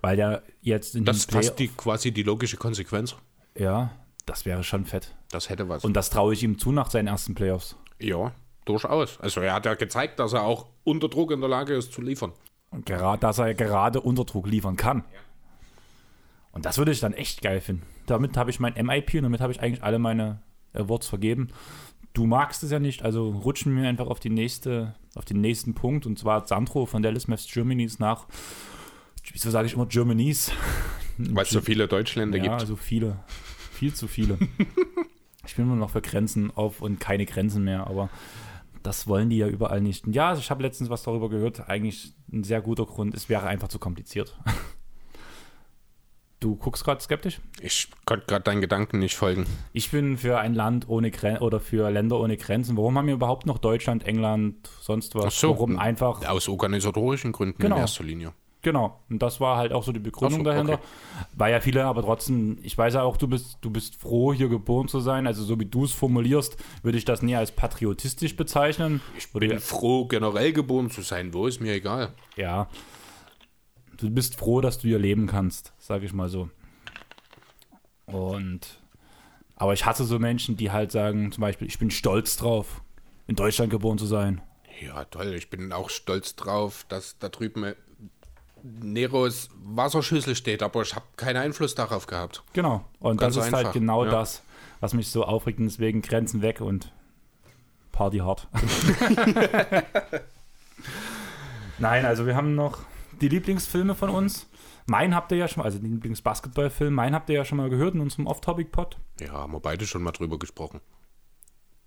[0.00, 3.16] Weil der jetzt in Das fast die, quasi die logische Konsequenz.
[3.56, 3.92] Ja,
[4.26, 5.14] das wäre schon fett.
[5.30, 5.84] Das hätte was.
[5.84, 7.76] Und das traue ich ihm zu nach seinen ersten Playoffs.
[7.98, 8.32] ja,
[8.66, 9.20] durchaus.
[9.20, 12.00] Also er hat ja gezeigt, dass er auch unter Druck in der Lage ist zu
[12.02, 12.32] liefern.
[12.70, 15.04] Und gerade, dass er gerade unter Druck liefern kann.
[16.54, 17.82] Und das würde ich dann echt geil finden.
[18.06, 20.40] Damit habe ich mein MIP und damit habe ich eigentlich alle meine
[20.72, 21.48] Awards vergeben.
[22.12, 25.74] Du magst es ja nicht, also rutschen wir einfach auf die nächste, auf den nächsten
[25.74, 26.06] Punkt.
[26.06, 28.26] Und zwar Sandro von Dallas Maps Germanys nach,
[29.32, 30.52] wieso sage ich immer Germanys?
[31.18, 32.60] Weil es so viele Deutschländer Ja, gibt.
[32.60, 33.18] also viele.
[33.72, 34.38] Viel zu viele.
[35.46, 38.10] ich bin nur noch für Grenzen auf und keine Grenzen mehr, aber
[38.84, 40.06] das wollen die ja überall nicht.
[40.06, 41.68] Ja, ich habe letztens was darüber gehört.
[41.68, 43.14] Eigentlich ein sehr guter Grund.
[43.14, 44.38] Es wäre einfach zu kompliziert.
[46.40, 47.40] Du guckst gerade skeptisch?
[47.60, 49.46] Ich konnte gerade deinen Gedanken nicht folgen.
[49.72, 52.76] Ich bin für ein Land ohne Grenzen oder für Länder ohne Grenzen.
[52.76, 55.24] Warum haben wir überhaupt noch Deutschland, England, sonst was?
[55.26, 55.50] Ach so.
[55.50, 57.76] Warum einfach Aus organisatorischen Gründen Genau.
[57.76, 58.32] in erster Linie.
[58.60, 58.98] Genau.
[59.10, 60.74] Und das war halt auch so die Begründung so, dahinter.
[60.74, 60.82] okay.
[61.34, 64.48] Weil ja viele, aber trotzdem, ich weiß ja auch, du bist, du bist froh, hier
[64.48, 65.26] geboren zu sein.
[65.26, 69.02] Also so wie du es formulierst, würde ich das nie als patriotistisch bezeichnen.
[69.18, 71.34] Ich bin froh, generell geboren zu sein.
[71.34, 72.14] Wo ist mir egal.
[72.36, 72.68] Ja.
[73.98, 76.48] Du bist froh, dass du hier leben kannst, sage ich mal so.
[78.06, 78.80] Und
[79.56, 82.82] aber ich hasse so Menschen, die halt sagen, zum Beispiel, ich bin stolz drauf,
[83.26, 84.40] in Deutschland geboren zu sein.
[84.80, 85.34] Ja, toll.
[85.34, 87.74] Ich bin auch stolz drauf, dass da drüben
[88.62, 92.42] Neros Wasserschüssel steht, aber ich habe keinen Einfluss darauf gehabt.
[92.54, 92.84] Genau.
[92.98, 94.10] Und Ganz das ist einfach, halt genau ja.
[94.10, 94.42] das,
[94.80, 95.58] was mich so aufregt.
[95.58, 96.92] Und deswegen Grenzen weg und
[97.92, 98.48] Party hart.
[101.78, 102.78] Nein, also wir haben noch
[103.20, 104.48] die Lieblingsfilme von uns.
[104.86, 107.70] Mein habt ihr ja schon mal, also den Lieblingsbasketballfilm, mein habt ihr ja schon mal
[107.70, 108.98] gehört in unserem Off-Topic-Pod.
[109.20, 110.80] Ja, haben wir beide schon mal drüber gesprochen.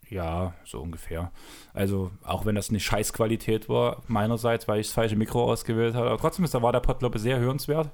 [0.10, 1.31] Ja, so ungefähr.
[1.73, 6.10] Also, auch wenn das eine Scheißqualität war, meinerseits, weil ich das falsche Mikro ausgewählt habe.
[6.10, 7.91] Aber trotzdem ist, da war der Pod, glaube ich, sehr hörenswert.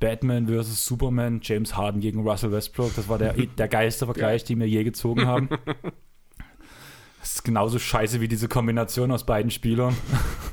[0.00, 0.84] Batman vs.
[0.86, 4.84] Superman, James Harden gegen Russell Westbrook, das war der, der geilste Vergleich, den wir je
[4.84, 5.48] gezogen haben.
[7.20, 9.96] Das ist genauso scheiße wie diese Kombination aus beiden Spielern.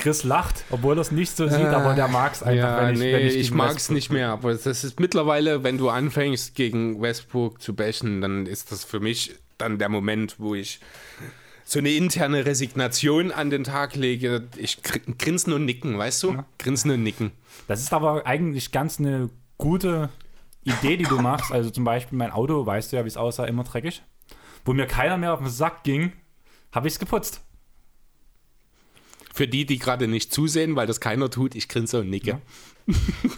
[0.00, 2.94] Chris lacht, obwohl er es nicht so sieht, aber der mag es einfach, ja, wenn
[2.94, 5.90] ich, nee, wenn ich, ich, mag es nicht mehr, aber das ist mittlerweile, wenn du
[5.90, 10.80] anfängst gegen Westbrook zu bashen, dann ist das für mich dann der Moment, wo ich
[11.64, 14.48] so eine interne Resignation an den Tag lege.
[14.56, 16.42] Ich gr- grinsen und nicken, weißt du?
[16.58, 17.30] Grinsen und nicken.
[17.68, 20.08] Das ist aber eigentlich ganz eine gute
[20.64, 21.52] Idee, die du machst.
[21.52, 24.02] Also zum Beispiel mein Auto, weißt du ja, wie es aussah, immer dreckig.
[24.64, 26.12] Wo mir keiner mehr auf den Sack ging,
[26.72, 27.42] habe ich es geputzt.
[29.40, 32.28] Für die, die gerade nicht zusehen, weil das keiner tut, ich grinse und nicke.
[32.86, 32.94] Ja.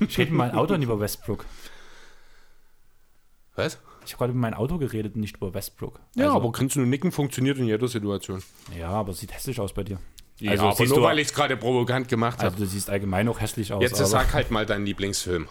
[0.09, 1.45] Ich rede mit meinem Auto nicht über Westbrook.
[3.55, 3.79] Was?
[4.05, 6.01] Ich habe gerade über mein Auto geredet, nicht über Westbrook.
[6.17, 8.43] Ja, Also- aber grinsen und nicken funktioniert in jeder Situation.
[8.77, 10.01] Ja, aber sieht hässlich aus bei dir.
[10.41, 12.47] Ja, Also aber nur du- weil ich es gerade provokant gemacht habe.
[12.51, 13.81] Also du siehst allgemein auch hässlich aus.
[13.81, 15.47] Jetzt aber, sag halt mal deinen Lieblingsfilm.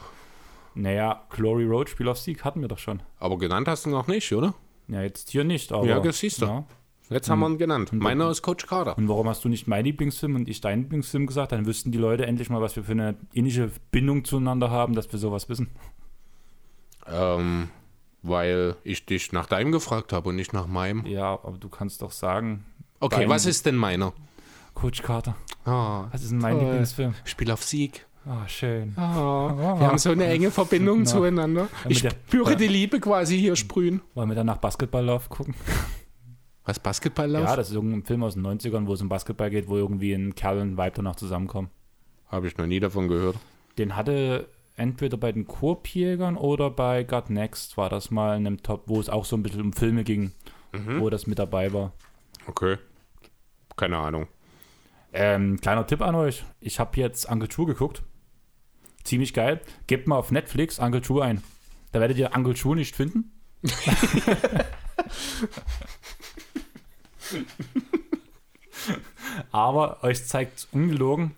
[0.76, 3.02] Naja, Glory Road, Spiel auf Sieg hatten wir doch schon.
[3.20, 4.54] Aber genannt hast du noch nicht, oder?
[4.90, 5.86] Ja, jetzt hier nicht, aber...
[5.88, 6.46] Ja, das siehst du.
[6.48, 6.66] Ja.
[7.12, 7.92] Jetzt haben wir ihn genannt.
[7.94, 8.98] Meiner ist Coach Carter.
[8.98, 11.52] Und warum hast du nicht mein Lieblingsfilm und ich deinen Lieblingsfilm gesagt?
[11.52, 15.12] Dann wüssten die Leute endlich mal, was wir für eine ähnliche Bindung zueinander haben, dass
[15.12, 15.68] wir sowas wissen.
[17.12, 17.70] Ähm,
[18.22, 21.06] weil ich dich nach deinem gefragt habe und nicht nach meinem.
[21.06, 22.66] Ja, aber du kannst doch sagen,
[23.00, 24.14] Okay, Dein- was ist denn meiner?
[24.76, 26.64] Coach Carter, Ah, was ist denn mein Toll.
[26.66, 27.14] Lieblingsfilm?
[27.26, 28.06] Spiel auf Sieg.
[28.26, 28.94] Ah, schön.
[28.96, 31.06] Ah, wir haben so eine enge Verbindung Na.
[31.06, 31.68] zueinander.
[31.90, 34.02] Ich spüre die Liebe quasi hier sprühen.
[34.14, 35.56] Wollen wir dann nach Basketballlauf gucken?
[36.66, 37.44] Was, Basketballlauf?
[37.44, 40.14] Ja, das ist irgendein Film aus den 90ern, wo es um Basketball geht, wo irgendwie
[40.14, 41.70] ein Kerl und ein Weib danach zusammenkommen.
[42.28, 43.38] Habe ich noch nie davon gehört.
[43.78, 48.64] Den hatte entweder bei den Korbjägern oder bei God Next war das mal in einem
[48.64, 50.32] Top, wo es auch so ein bisschen um Filme ging,
[51.00, 51.94] wo das mit dabei war.
[52.48, 52.78] Okay.
[53.76, 54.28] Keine Ahnung.
[55.14, 56.44] Ähm, kleiner Tipp an euch.
[56.60, 58.04] Ich habe jetzt Uncle True geguckt.
[59.04, 59.62] Ziemlich geil.
[59.88, 61.42] Gebt mal auf Netflix Uncle True ein.
[61.92, 63.32] Da werdet ihr Uncle True nicht finden.
[69.52, 71.32] Aber euch zeigt ungelogen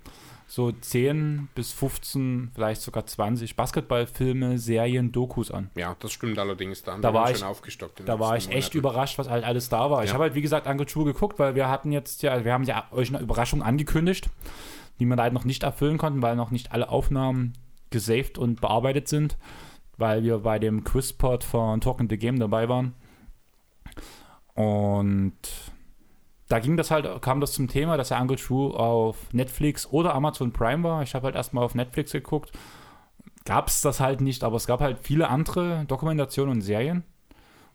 [0.47, 5.71] so 10 bis 15, vielleicht sogar 20 Basketballfilme, Serien, Dokus an.
[5.75, 6.83] Ja, das stimmt allerdings.
[6.83, 8.03] Da haben Da wir war dann ich- schon aufgestockt.
[8.05, 8.77] Da war ich letzten echt Monaten.
[8.77, 10.03] überrascht, was halt alles da war.
[10.03, 10.13] Ich Ja.
[10.13, 12.85] habe halt, wie gesagt, Uncle True geguckt, weil wir hatten jetzt ja, wir haben ja
[12.91, 14.29] euch eine Überraschung angekündigt,
[14.99, 17.53] die wir halt noch nicht erfüllen konnten, weil noch nicht alle Aufnahmen
[17.89, 19.37] gesaved und bearbeitet sind,
[19.97, 22.93] weil wir bei dem Quizpod von Talking the Game dabei waren.
[24.53, 25.33] Und
[26.53, 30.13] da ging das halt, kam das zum Thema, dass der Uncle True auf Netflix oder
[30.13, 31.01] Amazon Prime war.
[31.01, 32.51] Ich habe halt erstmal auf Netflix geguckt.
[33.43, 37.05] Gab es das halt nicht, aber es gab halt viele andere Dokumentationen und Serien,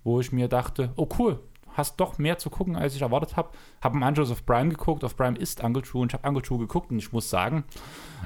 [0.05, 1.41] wo ich mir dachte, oh cool,
[1.73, 3.51] hast doch mehr zu gucken, als ich erwartet habe.
[3.81, 6.43] Habe im Anschluss auf Prime geguckt, auf Prime ist Uncle True und ich habe Uncle
[6.43, 7.65] True geguckt und ich muss sagen,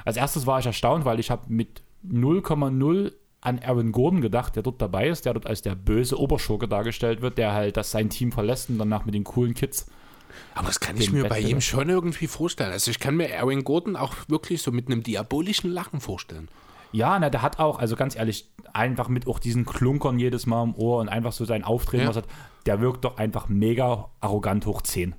[0.05, 3.11] als erstes war ich erstaunt, weil ich habe mit 0,0
[3.41, 7.23] an Aaron Gordon gedacht, der dort dabei ist, der dort als der böse Oberschurke dargestellt
[7.23, 9.87] wird, der halt das sein Team verlässt und danach mit den coolen Kids
[10.55, 12.71] Aber das kann ich mir bei ihm schon irgendwie vorstellen.
[12.71, 16.47] Also ich kann mir Aaron Gordon auch wirklich so mit einem diabolischen Lachen vorstellen.
[16.91, 20.63] Ja, na, der hat auch, also ganz ehrlich, einfach mit auch diesen Klunkern jedes Mal
[20.63, 22.09] im Ohr und einfach so sein Auftreten, Ja.
[22.09, 22.25] was hat,
[22.67, 25.15] der wirkt doch einfach mega arrogant hoch 10.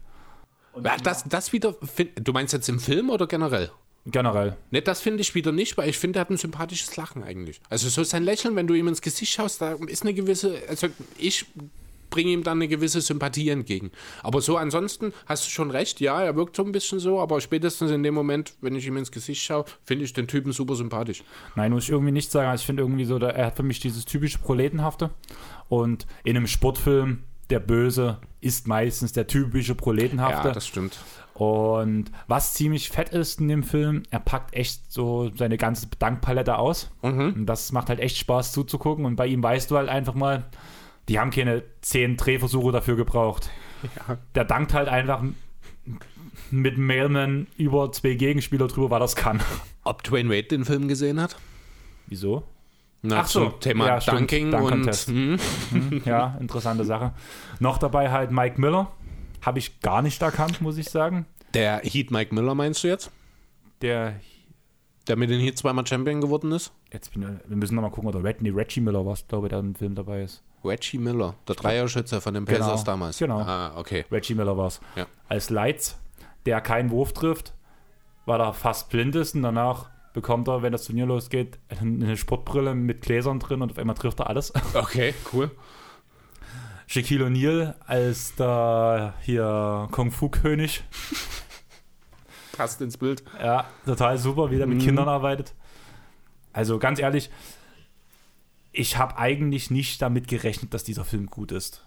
[0.83, 1.75] Ja, das, das wieder,
[2.17, 3.71] du meinst jetzt im Film oder generell?
[4.07, 4.57] Generell.
[4.71, 7.61] Ne, das finde ich wieder nicht, weil ich finde, er hat ein sympathisches Lachen eigentlich.
[7.71, 10.89] Also so sein Lächeln, wenn du ihm ins Gesicht schaust, da ist eine gewisse, also
[11.17, 11.47] ich
[12.15, 13.91] bringe ihm dann eine gewisse Sympathie entgegen.
[14.23, 17.41] Aber so ansonsten hast du schon recht, ja, er wirkt so ein bisschen so, aber
[17.41, 20.77] spätestens in dem Moment, wenn ich ihm ins Gesicht schaue, finde ich den Typen super
[20.77, 21.25] sympathisch.
[21.57, 22.49] Nein, muss ich irgendwie nicht sagen.
[22.49, 25.11] Also ich finde irgendwie so, er hat für mich dieses typische Proletenhafte.
[25.69, 30.49] Und in einem Sportfilm der Böse ist meistens der typische Proletenhafte.
[30.49, 30.97] Ja, das stimmt.
[31.35, 36.59] Und was ziemlich fett ist in dem Film, er packt echt so seine ganze Dankpalette
[36.59, 36.93] aus.
[37.03, 39.05] Und das macht halt echt Spaß zuzugucken.
[39.05, 40.45] Und bei ihm weißt du halt einfach mal,
[41.09, 43.51] die haben keine zehn Drehversuche dafür gebraucht.
[44.09, 44.19] Ja.
[44.35, 45.23] Der dankt halt einfach
[46.51, 49.41] mit Mailman über zwei Gegenspieler drüber, weil das kann.
[49.85, 51.37] Ob Dwayne Wade den Film gesehen hat?
[52.07, 52.45] Wieso?
[53.03, 53.51] Na, Ach so.
[53.51, 53.99] zum Thema Ja.
[54.01, 55.09] Dunking Dunk und Contest.
[55.09, 55.39] hm,
[56.07, 57.13] Ja, interessante Sache.
[57.61, 58.91] Noch dabei halt Mike Miller.
[59.43, 61.27] Habe ich gar nicht erkannt, muss ich sagen.
[61.53, 63.11] der Heat Mike Miller meinst du jetzt?
[63.83, 64.19] Der,
[65.07, 66.73] Der mit den Heat zweimal Champion geworden ist?
[66.93, 69.47] jetzt bin, ich- wir müssen nochmal gucken, oder Red, nee, Reggie Miller war es, glaube
[69.49, 70.43] ich, der im Film dabei ist.
[70.65, 73.19] Reggie Miller, der Dreierschütze von den Genau, Pacers damals.
[73.19, 73.41] genau.
[73.41, 74.05] Ah, okay.
[74.11, 74.81] Reggie Miller war es.
[74.97, 75.07] Ja.
[75.29, 75.99] Als Lights,
[76.47, 77.53] der keinen Wurf trifft,
[78.27, 82.75] weil er fast blind ist und danach bekommt er, wenn das Turnier losgeht, eine Sportbrille
[82.75, 84.53] mit Gläsern drin und auf einmal trifft er alles.
[84.75, 85.51] Okay, cool.
[86.87, 90.85] Shaquille O'Neal als der hier Kung-Fu-König.
[92.57, 93.25] Passt ins Bild.
[93.43, 94.83] Ja, total super, wie der mit Mhm.
[94.83, 95.55] Kindern arbeitet.
[96.53, 97.31] Also ganz ehrlich,
[98.75, 101.85] ich habe eigentlich nicht damit gerechnet, dass dieser Film gut ist.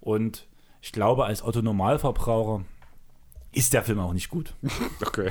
[0.00, 0.46] Und
[0.80, 2.64] ich glaube, als Otto-Normalverbraucher
[3.52, 4.54] ist der Film auch nicht gut.
[5.04, 5.30] Okay.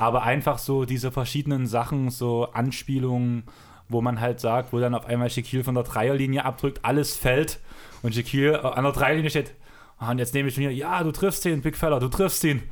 [0.00, 3.42] Aber einfach so diese verschiedenen Sachen, so Anspielungen,
[3.88, 7.58] wo man halt sagt, wo dann auf einmal Shaquille von der Dreierlinie abdrückt, alles fällt
[8.02, 9.54] und Shaquille an der Dreierlinie steht.
[9.98, 12.44] Ah, und jetzt nehme ich schon hier, ja, du triffst ihn, Big Fella, du triffst
[12.44, 12.62] ihn.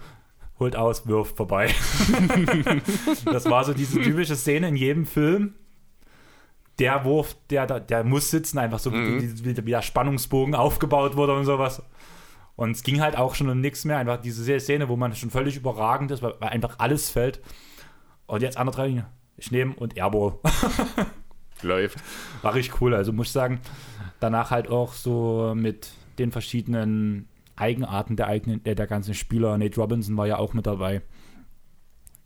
[0.60, 1.74] Holt aus, wirft vorbei.
[3.24, 5.54] das war so diese typische Szene in jedem Film.
[6.78, 11.34] Der Wurf, der, der, muss sitzen, einfach so, wie, wie, wie der Spannungsbogen aufgebaut wurde
[11.34, 11.82] und sowas.
[12.56, 13.98] Und es ging halt auch schon um nichts mehr.
[13.98, 17.40] Einfach diese Szene, wo man schon völlig überragend ist, weil, weil einfach alles fällt.
[18.26, 19.06] Und jetzt andere drei Linie.
[19.36, 20.38] Ich nehme und Airball.
[21.62, 21.98] Läuft.
[22.42, 22.94] War richtig cool.
[22.94, 23.60] Also muss ich sagen,
[24.20, 29.56] danach halt auch so mit den verschiedenen Eigenarten der, eigenen, der ganzen Spieler.
[29.58, 31.02] Nate Robinson war ja auch mit dabei.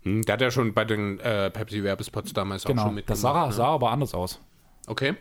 [0.03, 2.85] Hm, der hat ja schon bei den äh, Pepsi-Werbespots damals auch Genau.
[2.85, 3.11] schon mitgemacht.
[3.11, 3.53] Das sah, ne?
[3.53, 4.41] sah aber anders aus.
[4.87, 5.15] Okay.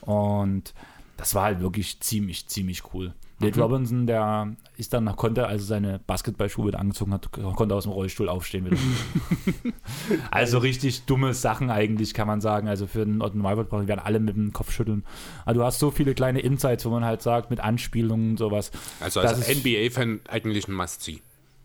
[0.00, 0.72] Und
[1.16, 3.14] das war halt wirklich ziemlich, ziemlich cool.
[3.40, 3.62] Nate Mhm.
[3.62, 7.92] Robinson, der ist dann, konnte, als er seine Basketballschuhe wieder angezogen hat, konnte aus dem
[7.92, 8.76] Rollstuhl aufstehen wieder.
[10.30, 12.66] also richtig dumme Sachen eigentlich, kann man sagen.
[12.68, 15.04] Also für den Otto Neuwald werden alle mit dem Kopf schütteln.
[15.44, 18.70] Aber du hast so viele kleine Insights, wo man halt sagt, mit Anspielungen und sowas.
[19.00, 21.20] Also als NBA-Fan eigentlich ein Must-See.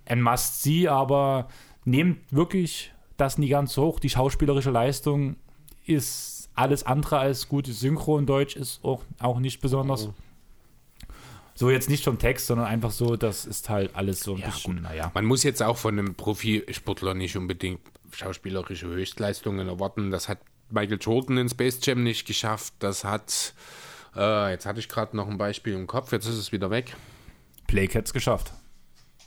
[0.05, 1.47] Ein Must-See, aber
[1.85, 3.99] nehmt wirklich das nie ganz hoch.
[3.99, 5.35] Die schauspielerische Leistung
[5.85, 7.67] ist alles andere als gut.
[7.67, 10.09] Synchron Deutsch ist auch, auch nicht besonders.
[11.55, 14.47] So jetzt nicht vom Text, sondern einfach so, das ist halt alles so ein Ja,
[14.47, 15.11] bisschen, naja.
[15.13, 17.79] Man muss jetzt auch von einem Profisportler nicht unbedingt
[18.11, 20.09] schauspielerische Höchstleistungen erwarten.
[20.09, 22.73] Das hat Michael Jordan in Space Jam nicht geschafft.
[22.79, 23.53] Das hat,
[24.15, 26.95] äh, jetzt hatte ich gerade noch ein Beispiel im Kopf, jetzt ist es wieder weg.
[27.67, 28.53] Blake hätte es geschafft.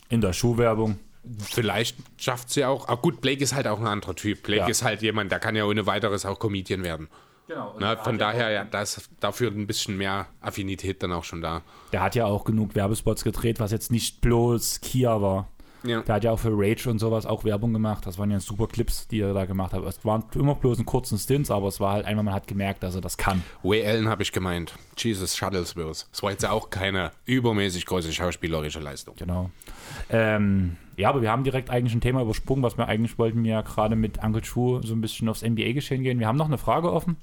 [0.08, 0.98] In der Schuhwerbung.
[1.38, 2.88] Vielleicht schafft sie auch.
[2.88, 4.42] Aber gut, Blake ist halt auch ein anderer Typ.
[4.42, 4.68] Blake Ja.
[4.68, 7.08] ist halt jemand, der kann ja ohne weiteres auch Comedian werden.
[7.48, 7.74] Genau.
[7.78, 11.62] Na, von daher, ja, da ist dafür ein bisschen mehr Affinität dann auch schon da.
[11.92, 15.48] Der hat ja auch genug Werbespots gedreht, was jetzt nicht bloß Kia war.
[15.84, 16.00] Ja.
[16.00, 18.04] Der hat ja auch für Rage und sowas auch Werbung gemacht.
[18.06, 19.84] Das waren ja super Clips, die er da gemacht hat.
[19.84, 22.82] Es waren immer bloß in kurzen Stints, aber es war halt einmal, man hat gemerkt,
[22.82, 23.44] dass er das kann.
[23.62, 24.74] Way Allen habe ich gemeint.
[24.98, 26.06] Jesus Shuttlesworth.
[26.12, 29.14] Es war jetzt auch keine übermäßig große schauspielerische Leistung.
[29.16, 29.50] Genau.
[30.10, 33.50] Ähm, ja, aber wir haben direkt eigentlich ein Thema übersprungen, was wir eigentlich wollten wir
[33.50, 36.18] ja gerade mit Uncle Chu so ein bisschen aufs NBA-Geschehen gehen.
[36.18, 37.16] Wir haben noch eine Frage offen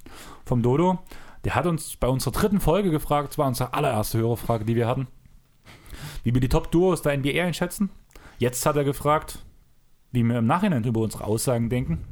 [0.45, 0.99] vom Dodo.
[1.43, 4.87] Der hat uns bei unserer dritten Folge gefragt, das war unsere allererste Hörerfrage, die wir
[4.87, 5.07] hatten,
[6.23, 7.89] wie wir die Top-Duos der NBA einschätzen.
[8.37, 9.39] Jetzt hat er gefragt,
[10.11, 12.05] wie wir im Nachhinein über unsere Aussagen denken.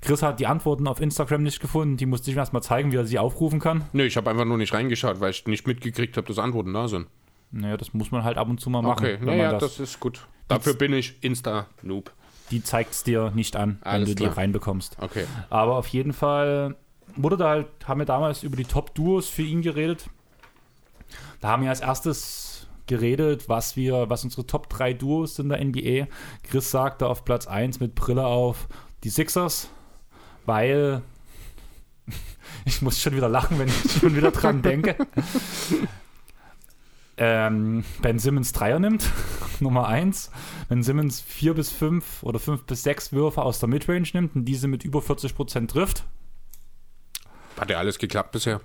[0.00, 1.96] Chris hat die Antworten auf Instagram nicht gefunden.
[1.96, 3.84] Die musste ich ihm erstmal zeigen, wie er sie aufrufen kann.
[3.92, 6.88] Nö, ich habe einfach nur nicht reingeschaut, weil ich nicht mitgekriegt habe, dass Antworten da
[6.88, 7.06] sind.
[7.50, 9.04] Naja, das muss man halt ab und zu mal machen.
[9.04, 10.26] Okay, naja, man das, ist gut.
[10.48, 12.12] Dafür bin ich Insta-Noob.
[12.50, 14.36] die zeigt es dir nicht an, wenn Alles du die klar.
[14.36, 14.96] reinbekommst.
[15.00, 15.24] Okay.
[15.50, 16.76] Aber auf jeden Fall
[17.16, 20.08] wurde da halt, haben wir damals über die Top-Duos für ihn geredet.
[21.40, 25.50] Da haben wir als erstes geredet, was wir, was unsere Top 3 Duos sind in
[25.50, 26.06] der NBA.
[26.42, 28.68] Chris sagte auf Platz 1 mit Brille auf
[29.04, 29.68] die Sixers,
[30.44, 31.00] weil
[32.66, 34.96] ich muss schon wieder lachen, wenn ich schon wieder dran denke.
[37.16, 39.08] Ähm, ben Simmons Dreier nimmt,
[39.60, 40.30] Nummer 1.
[40.68, 44.44] Wenn Simmons 4 bis 5 oder 5 bis 6 Würfe aus der Midrange nimmt und
[44.44, 46.04] diese mit über 40% trifft,
[47.58, 48.60] Hat ja alles geklappt bisher.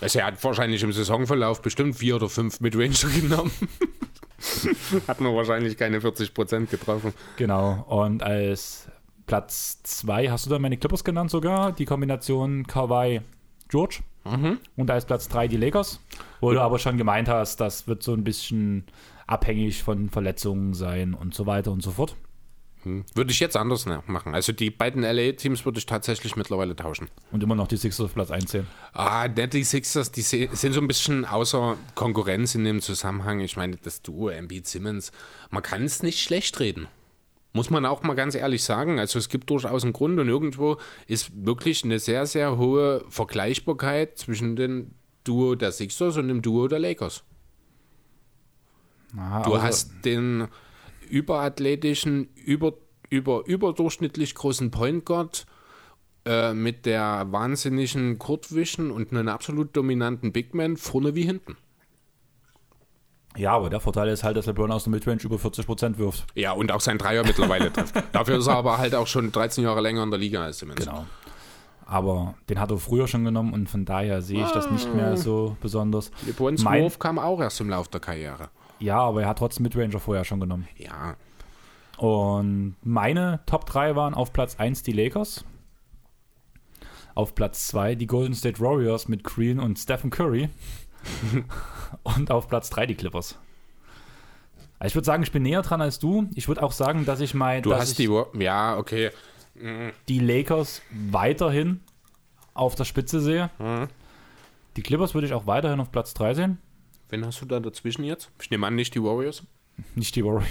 [0.00, 3.52] Also er hat wahrscheinlich im Saisonverlauf bestimmt vier oder fünf Midranger genommen.
[5.08, 7.14] hat nur wahrscheinlich keine 40% getroffen.
[7.36, 8.88] Genau, und als
[9.26, 13.22] Platz 2 hast du dann meine Clippers genannt sogar, die Kombination Kawhi
[13.74, 14.00] George.
[14.76, 16.00] Und als Platz 3 die Lakers.
[16.40, 18.84] Wo du aber schon gemeint hast, das wird so ein bisschen
[19.26, 22.16] abhängig von Verletzungen sein und so weiter und so fort.
[22.84, 23.04] Hm.
[23.14, 24.34] Würde ich jetzt anders ne, machen.
[24.34, 27.08] Also die beiden LA-Teams würde ich tatsächlich mittlerweile tauschen.
[27.32, 28.66] Und immer noch die Sixers auf Platz 1 sehen.
[28.92, 33.40] Ah, ne, die Sixers, die sind so ein bisschen außer Konkurrenz in dem Zusammenhang.
[33.40, 35.12] Ich meine, das Duo Embiid Simmons,
[35.50, 36.86] man kann es nicht schlecht reden.
[37.56, 38.98] Muss man auch mal ganz ehrlich sagen.
[38.98, 40.76] Also es gibt durchaus einen Grund und irgendwo
[41.06, 44.90] ist wirklich eine sehr, sehr hohe Vergleichbarkeit zwischen dem
[45.22, 47.22] Duo der Sixers und dem Duo der Lakers.
[49.16, 50.48] Aha, du also hast den
[51.08, 52.74] überathletischen, über,
[53.08, 55.46] über, überdurchschnittlich großen Point Guard
[56.24, 61.56] äh, mit der wahnsinnigen Kurtwischen und einem absolut dominanten Big Man vorne wie hinten.
[63.36, 66.24] Ja, aber der Vorteil ist halt, dass LeBron aus der Midrange über 40 Prozent wirft.
[66.34, 67.94] Ja, und auch sein Dreier mittlerweile trifft.
[68.12, 70.84] Dafür ist er aber halt auch schon 13 Jahre länger in der Liga als Simmons.
[70.84, 71.04] Genau.
[71.86, 75.16] Aber den hat er früher schon genommen und von daher sehe ich das nicht mehr
[75.16, 76.10] so besonders.
[76.26, 78.48] LeBrons mein, Wurf kam auch erst im Laufe der Karriere.
[78.78, 80.68] Ja, aber er hat trotzdem Midranger vorher schon genommen.
[80.76, 81.16] Ja.
[81.98, 85.44] Und meine Top 3 waren auf Platz 1 die Lakers.
[87.14, 90.48] Auf Platz 2 die Golden State Warriors mit Green und Stephen Curry.
[92.02, 93.38] und auf Platz 3 die Clippers.
[94.78, 96.28] Also ich würde sagen, ich bin näher dran als du.
[96.34, 97.62] Ich würde auch sagen, dass ich mein.
[97.62, 98.10] Du hast die.
[98.38, 99.10] Ja, okay.
[99.54, 99.92] Mhm.
[100.08, 101.80] Die Lakers weiterhin
[102.54, 103.50] auf der Spitze sehe.
[103.58, 103.88] Mhm.
[104.76, 106.58] Die Clippers würde ich auch weiterhin auf Platz 3 sehen.
[107.08, 108.30] Wen hast du da dazwischen jetzt?
[108.40, 109.44] Ich nehme an, nicht die Warriors.
[109.94, 110.48] Nicht die Warriors.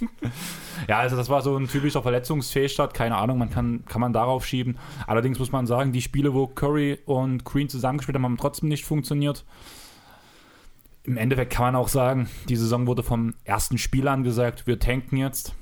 [0.88, 2.94] ja, also das war so ein typischer Verletzungsfehlstart.
[2.94, 4.78] Keine Ahnung, man kann, kann man darauf schieben.
[5.06, 8.84] Allerdings muss man sagen, die Spiele, wo Curry und Green zusammengespielt haben, haben trotzdem nicht
[8.84, 9.44] funktioniert.
[11.06, 14.78] Im Endeffekt kann man auch sagen, die Saison wurde vom ersten Spiel an gesagt, wir
[14.80, 15.54] tanken jetzt.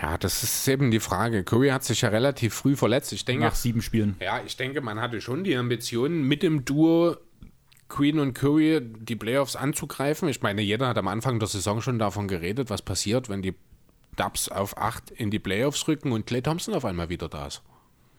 [0.00, 1.42] Ja, das ist eben die Frage.
[1.42, 3.12] Curry hat sich ja relativ früh verletzt.
[3.12, 4.16] Ich denke, Nach sieben Spielen.
[4.20, 7.16] Ja, ich denke, man hatte schon die Ambition, mit dem Duo
[7.88, 10.28] Queen und Curry die Playoffs anzugreifen.
[10.28, 13.54] Ich meine, jeder hat am Anfang der Saison schon davon geredet, was passiert, wenn die
[14.16, 17.62] Dubs auf 8 in die Playoffs rücken und Clay Thompson auf einmal wieder da ist.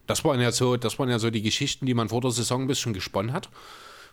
[0.08, 2.64] Das waren ja so, das waren ja so die Geschichten, die man vor der Saison
[2.64, 3.50] ein bisschen gesponnen hat.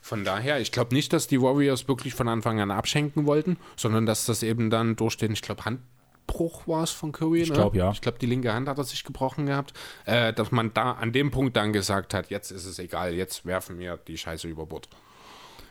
[0.00, 4.06] Von daher, ich glaube nicht, dass die Warriors wirklich von Anfang an abschenken wollten, sondern
[4.06, 7.42] dass das eben dann durch den, ich glaube, Handbruch war es von Curry.
[7.42, 7.84] Ich glaube, ne?
[7.84, 7.90] ja.
[7.90, 9.72] Ich glaube, die linke Hand hat er sich gebrochen gehabt.
[10.04, 13.44] Äh, dass man da an dem Punkt dann gesagt hat, jetzt ist es egal, jetzt
[13.44, 14.88] werfen wir die Scheiße über Bord.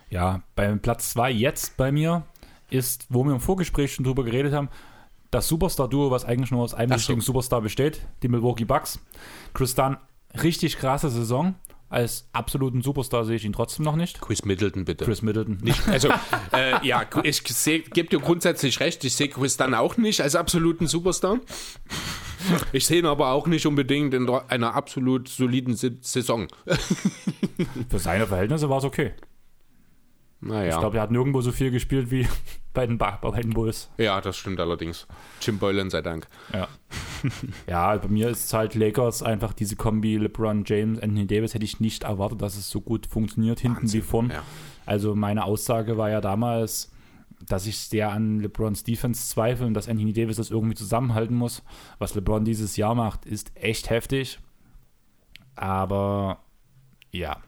[0.09, 2.23] Ja, beim Platz 2 jetzt bei mir
[2.69, 4.69] ist, wo wir im Vorgespräch schon drüber geredet haben,
[5.31, 7.19] das Superstar-Duo, was eigentlich nur aus einem so.
[7.19, 8.99] Superstar besteht, die Milwaukee Bucks.
[9.53, 9.97] Chris Dunn,
[10.41, 11.55] richtig krasse Saison.
[11.89, 14.19] Als absoluten Superstar sehe ich ihn trotzdem noch nicht.
[14.19, 15.05] Chris Middleton, bitte.
[15.05, 15.57] Chris Middleton.
[15.61, 16.09] Nicht, also,
[16.51, 20.87] äh, ja, ich gebe dir grundsätzlich recht, ich sehe Chris Dunn auch nicht als absoluten
[20.87, 21.39] Superstar.
[22.71, 26.47] Ich sehe ihn aber auch nicht unbedingt in einer absolut soliden Saison.
[27.89, 29.13] Für seine Verhältnisse war es okay.
[30.39, 30.73] Naja.
[30.73, 32.27] Ich glaube, er hat nirgendwo so viel gespielt wie
[32.73, 33.89] bei den, bei den Bulls.
[33.97, 35.07] Ja, das stimmt allerdings.
[35.41, 36.27] Jim Boylan sei Dank.
[36.53, 36.67] Ja.
[37.67, 41.65] ja, bei mir ist es halt Lakers einfach diese Kombi LeBron James, Anthony Davis hätte
[41.65, 44.29] ich nicht erwartet, dass es so gut funktioniert hinten Wahnsinn, wie vorn.
[44.29, 44.43] Ja.
[44.85, 46.91] Also meine Aussage war ja damals,
[47.45, 51.63] dass ich sehr an LeBrons Defense zweifle und dass Anthony Davis das irgendwie zusammenhalten muss.
[51.97, 54.39] Was LeBron dieses Jahr macht, ist echt heftig.
[55.55, 56.39] Aber
[57.11, 57.41] ja,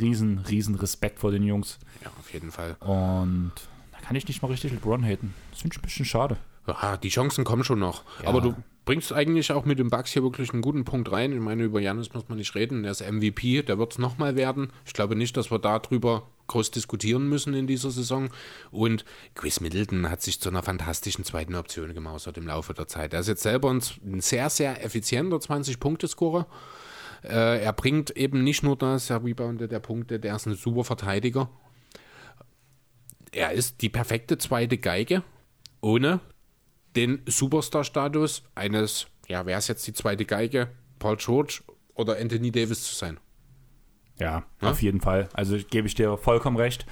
[0.00, 1.78] riesen, riesen Respekt vor den Jungs.
[2.02, 2.76] Ja, auf jeden Fall.
[2.80, 3.52] Und
[3.92, 5.34] da kann ich nicht mal richtig LeBron haten.
[5.50, 6.36] Das finde ich ein bisschen schade.
[6.66, 8.02] Ja, die Chancen kommen schon noch.
[8.22, 8.28] Ja.
[8.28, 11.32] Aber du bringst eigentlich auch mit dem Bugs hier wirklich einen guten Punkt rein.
[11.32, 12.84] Ich meine, über Janis muss man nicht reden.
[12.84, 14.72] Er ist MVP, der wird es nochmal werden.
[14.84, 18.30] Ich glaube nicht, dass wir darüber groß diskutieren müssen in dieser Saison.
[18.70, 23.12] Und Chris Middleton hat sich zu einer fantastischen zweiten Option gemausert im Laufe der Zeit.
[23.12, 26.46] Er ist jetzt selber ein sehr, sehr effizienter 20-Punkte-Scorer.
[27.28, 30.84] Äh, er bringt eben nicht nur das, er reboundet der Punkte, der ist ein super
[30.84, 31.48] Verteidiger.
[33.32, 35.22] Er ist die perfekte zweite Geige,
[35.80, 36.20] ohne
[36.94, 40.68] den Superstar-Status eines, ja, wer ist jetzt die zweite Geige?
[40.98, 41.62] Paul George
[41.94, 43.18] oder Anthony Davis zu sein.
[44.18, 45.28] Ja, ja, auf jeden Fall.
[45.34, 46.86] Also gebe ich dir vollkommen recht.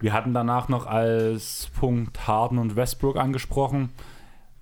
[0.00, 3.90] Wir hatten danach noch als Punkt Harden und Westbrook angesprochen.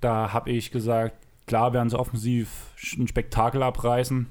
[0.01, 1.15] Da habe ich gesagt,
[1.47, 4.27] klar werden sie offensiv ein Spektakel abreißen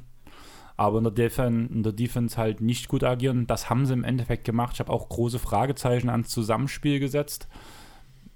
[0.78, 3.48] aber in der, Defen in der Defense halt nicht gut agieren.
[3.48, 4.74] Das haben sie im Endeffekt gemacht.
[4.76, 7.48] Ich habe auch große Fragezeichen ans Zusammenspiel gesetzt.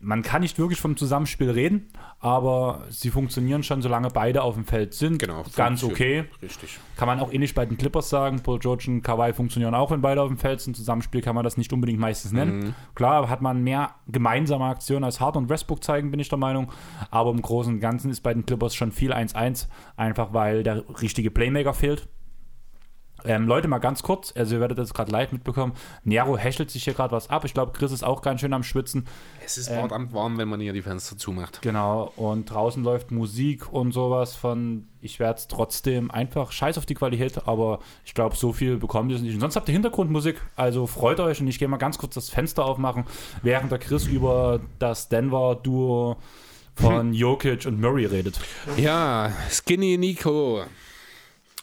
[0.04, 4.66] Man kann nicht wirklich vom Zusammenspiel reden, aber sie funktionieren schon, solange beide auf dem
[4.66, 5.20] Feld sind.
[5.20, 6.24] Genau, ganz okay.
[6.42, 6.80] Richtig.
[6.98, 8.40] Kann man auch ähnlich bei den Clippers sagen.
[8.42, 10.76] Paul George und Kawhi funktionieren auch, wenn beide auf dem Feld sind.
[10.76, 12.58] Zusammenspiel kann man das nicht unbedingt meistens nennen.
[12.58, 12.76] Mhm.
[12.96, 16.72] Klar, hat man mehr gemeinsame Aktionen als Hart und Westbrook zeigen, bin ich der Meinung.
[17.12, 19.68] Aber im Großen und Ganzen ist bei den Clippers schon viel 1-1,
[19.98, 22.08] einfach weil der richtige Playmaker fehlt.
[23.26, 25.74] Ähm, Leute, mal ganz kurz, also ihr werdet das gerade live mitbekommen.
[26.04, 27.46] Nero hechelt sich hier gerade was ab.
[27.46, 29.08] Ich glaube, Chris ist auch ganz schön am Schwitzen.
[29.46, 31.62] Es ist verdammt warm, wenn man hier die Fenster zumacht.
[31.62, 36.86] Genau, und draußen läuft Musik und sowas von, ich werde es trotzdem einfach scheiß auf
[36.86, 39.34] die Qualität, aber ich glaube, so viel bekommt ihr es nicht.
[39.34, 42.30] Und sonst habt ihr Hintergrundmusik, also freut euch und ich gehe mal ganz kurz das
[42.30, 43.06] Fenster aufmachen,
[43.44, 46.18] während der Chris über das Denver-Duo
[46.76, 48.40] von Jokic und Murray redet.
[48.78, 50.64] Ja, Skinny Nico.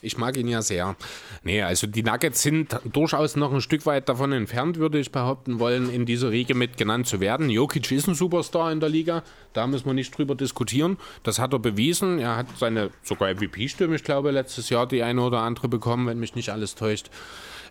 [0.01, 0.94] Ich mag ihn ja sehr.
[1.42, 5.59] Nee, also die Nuggets sind durchaus noch ein Stück weit davon entfernt, würde ich behaupten
[5.59, 7.51] wollen, in dieser Riege mit genannt zu werden.
[7.51, 9.24] Jokic ist ein Superstar in der Liga,
[9.55, 10.99] da müssen wir nicht drüber diskutieren.
[11.24, 12.20] Das hat er bewiesen.
[12.20, 16.20] Er hat seine sogar MVP-Stimme, ich glaube, letztes Jahr die eine oder andere bekommen, wenn
[16.20, 17.11] mich nicht alles täuscht.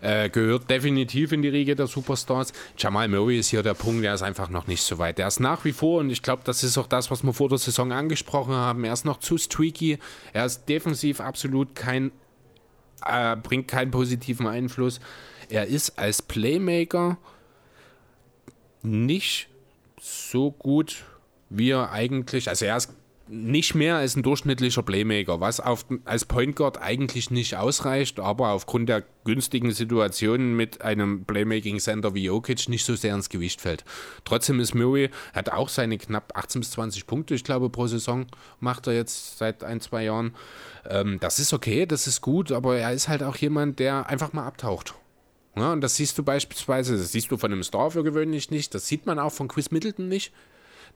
[0.00, 2.52] Äh, gehört definitiv in die Riege der Superstars.
[2.76, 5.18] Jamal Murray ist hier der Punkt, der ist einfach noch nicht so weit.
[5.18, 7.48] Der ist nach wie vor, und ich glaube, das ist auch das, was wir vor
[7.48, 9.98] der Saison angesprochen haben, er ist noch zu streaky.
[10.32, 12.12] Er ist defensiv absolut kein,
[13.04, 15.00] äh, bringt keinen positiven Einfluss.
[15.48, 17.18] Er ist als Playmaker
[18.82, 19.48] nicht
[20.00, 21.04] so gut,
[21.50, 22.92] wie er eigentlich, also er ist
[23.28, 28.50] nicht mehr als ein durchschnittlicher Playmaker, was auf, als Point Guard eigentlich nicht ausreicht, aber
[28.50, 33.60] aufgrund der günstigen Situation mit einem Playmaking Center wie Jokic nicht so sehr ins Gewicht
[33.60, 33.84] fällt.
[34.24, 38.26] Trotzdem ist Murray, hat auch seine knapp 18 bis 20 Punkte, ich glaube, pro Saison
[38.60, 40.34] macht er jetzt seit ein, zwei Jahren.
[40.88, 44.32] Ähm, das ist okay, das ist gut, aber er ist halt auch jemand, der einfach
[44.32, 44.94] mal abtaucht.
[45.56, 48.74] Ja, und das siehst du beispielsweise, das siehst du von einem Star für gewöhnlich nicht,
[48.74, 50.32] das sieht man auch von Chris Middleton nicht,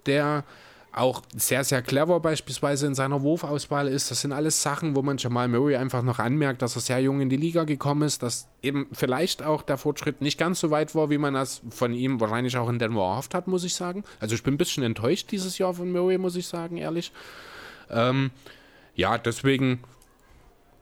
[0.06, 0.44] der
[0.92, 4.10] auch sehr, sehr clever beispielsweise in seiner Wurfauswahl ist.
[4.10, 7.20] Das sind alles Sachen, wo man Jamal Murray einfach noch anmerkt, dass er sehr jung
[7.20, 10.94] in die Liga gekommen ist, dass eben vielleicht auch der Fortschritt nicht ganz so weit
[10.94, 14.04] war, wie man das von ihm wahrscheinlich auch in Denver erhofft hat, muss ich sagen.
[14.20, 17.10] Also ich bin ein bisschen enttäuscht dieses Jahr von Murray, muss ich sagen, ehrlich.
[17.88, 18.30] Ähm,
[18.94, 19.80] ja, deswegen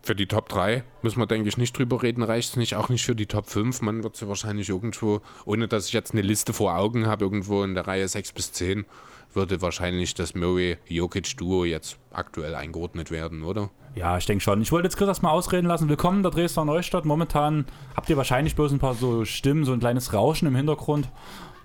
[0.02, 2.88] für die Top 3 müssen wir, denke ich, nicht drüber reden, reicht es nicht, auch
[2.88, 3.82] nicht für die Top 5.
[3.82, 7.62] Man wird sie wahrscheinlich irgendwo, ohne dass ich jetzt eine Liste vor Augen habe, irgendwo
[7.62, 8.86] in der Reihe 6 bis 10
[9.32, 13.70] würde wahrscheinlich das Murray-Jokic-Duo jetzt aktuell eingeordnet werden, oder?
[13.94, 14.62] Ja, ich denke schon.
[14.62, 15.88] Ich wollte jetzt Chris erstmal ausreden lassen.
[15.88, 17.04] Willkommen der Dresdner Neustadt.
[17.04, 17.66] Momentan
[17.96, 21.08] habt ihr wahrscheinlich bloß ein paar so Stimmen, so ein kleines Rauschen im Hintergrund.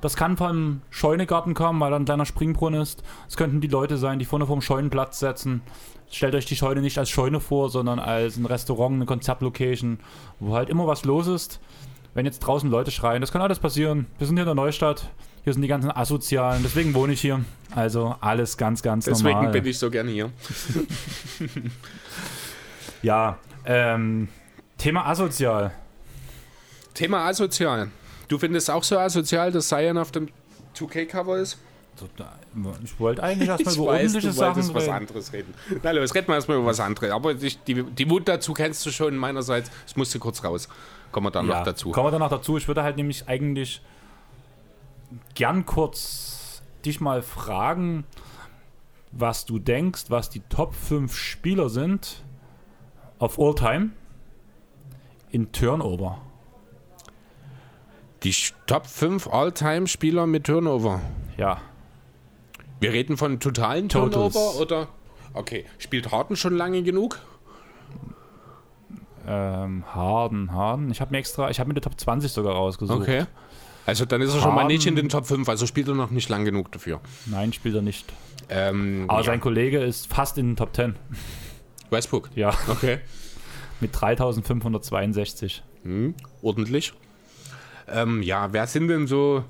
[0.02, 3.04] Das kann vom Scheunegarten kommen, weil da ein kleiner Springbrunnen ist.
[3.28, 5.62] Es könnten die Leute sein, die vorne vom Scheunenplatz setzen.
[6.12, 10.00] Stellt euch die Scheune nicht als Scheune vor, sondern als ein Restaurant, eine Konzertlocation,
[10.40, 11.60] wo halt immer was los ist.
[12.14, 14.08] Wenn jetzt draußen Leute schreien, das kann alles passieren.
[14.18, 15.10] Wir sind hier in der Neustadt.
[15.46, 17.46] Hier sind die ganzen Asozialen, deswegen wohne ich hier.
[17.74, 19.52] Also alles ganz, ganz Deswegen normal.
[19.52, 20.32] bin ich so gerne hier.
[23.02, 24.28] Ja, ähm,
[24.78, 25.72] Thema asozial.
[26.96, 27.92] Thema asozial.
[28.28, 30.30] Du findest auch so asozial, dass Cyan auf dem
[30.76, 31.60] 2K-Cover ist?
[32.84, 34.94] Ich wollte eigentlich erstmal über weiß, ordentliche du Sachen wolltest was reden.
[34.96, 35.54] anderes reden.
[35.84, 37.12] Na los, reden wir erstmal über was anderes.
[37.12, 39.70] Aber ich, die, die Wut dazu kennst du schon meinerseits.
[39.88, 40.68] Ich musste kurz raus.
[41.12, 41.92] Kommen wir dann Ja, noch dazu.
[41.92, 42.58] Kommen wir dann noch dazu.
[42.58, 43.82] Ich würde halt nämlich eigentlich
[45.34, 48.06] gern kurz dich mal fragen,
[49.12, 52.24] was du denkst, was die Top 5 Spieler sind
[53.20, 53.92] auf All Time
[55.32, 56.20] in Turnover.
[58.24, 58.34] Die
[58.66, 61.00] Top 5 All-Time-Spieler mit Turnover.
[61.38, 61.62] Ja,
[62.80, 64.34] Wir reden von totalen Totals.
[64.34, 64.88] Turnover oder?
[65.34, 65.66] Okay.
[65.78, 67.20] Spielt Harden schon lange genug?
[69.28, 70.92] ähm, Harden, Harden.
[70.92, 73.02] Ich habe mir extra, ich habe mir die Top 20 sogar rausgesucht.
[73.02, 73.26] Okay.
[73.86, 76.10] Also dann ist er schon mal nicht in den Top 5, also spielt er noch
[76.12, 77.02] nicht lang genug dafür.
[77.28, 78.12] Nein, spielt er nicht.
[78.50, 79.26] Ähm, Aber ja.
[79.26, 80.96] sein Kollege ist fast in den Top 10.
[81.92, 82.30] Westbrook.
[82.36, 83.00] Ja, Okay.
[83.82, 85.64] mit 3562.
[85.84, 86.94] Hm, ordentlich.
[87.88, 89.44] Ähm, ja, wer sind denn so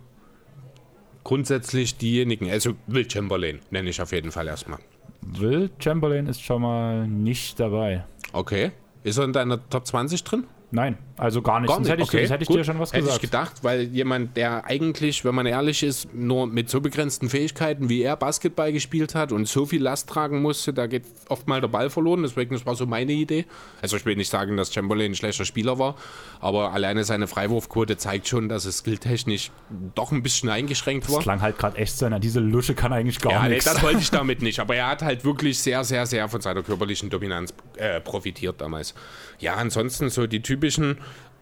[1.24, 2.50] grundsätzlich diejenigen?
[2.50, 4.80] Also Will Chamberlain nenne ich auf jeden Fall erstmal.
[5.22, 8.06] Will Chamberlain ist schon mal nicht dabei.
[8.34, 8.72] Okay.
[9.04, 10.46] Ist er in deiner Top 20 drin?
[10.76, 11.70] Nein, also gar nicht.
[11.70, 11.94] Gar Sonst nicht.
[11.94, 13.24] hätte ich, okay, sonst hätte ich dir schon was Hätte gesagt.
[13.24, 17.88] ich gedacht, weil jemand, der eigentlich, wenn man ehrlich ist, nur mit so begrenzten Fähigkeiten,
[17.88, 21.62] wie er Basketball gespielt hat und so viel Last tragen musste, da geht oft mal
[21.62, 22.24] der Ball verloren.
[22.24, 23.46] Deswegen, das war so meine Idee.
[23.82, 25.96] Also ich will nicht sagen, dass Chamberlain ein schlechter Spieler war,
[26.42, 29.52] aber alleine seine Freiwurfquote zeigt schon, dass es skilltechnisch
[29.96, 31.16] doch ein bisschen eingeschränkt war.
[31.16, 33.64] Das klang halt gerade echt so, na, diese Lusche kann eigentlich gar Ja, nee, nichts.
[33.64, 34.60] das wollte ich damit nicht.
[34.60, 38.94] Aber er hat halt wirklich sehr, sehr, sehr von seiner körperlichen Dominanz äh, profitiert damals.
[39.40, 40.98] Ja, ansonsten so die typischen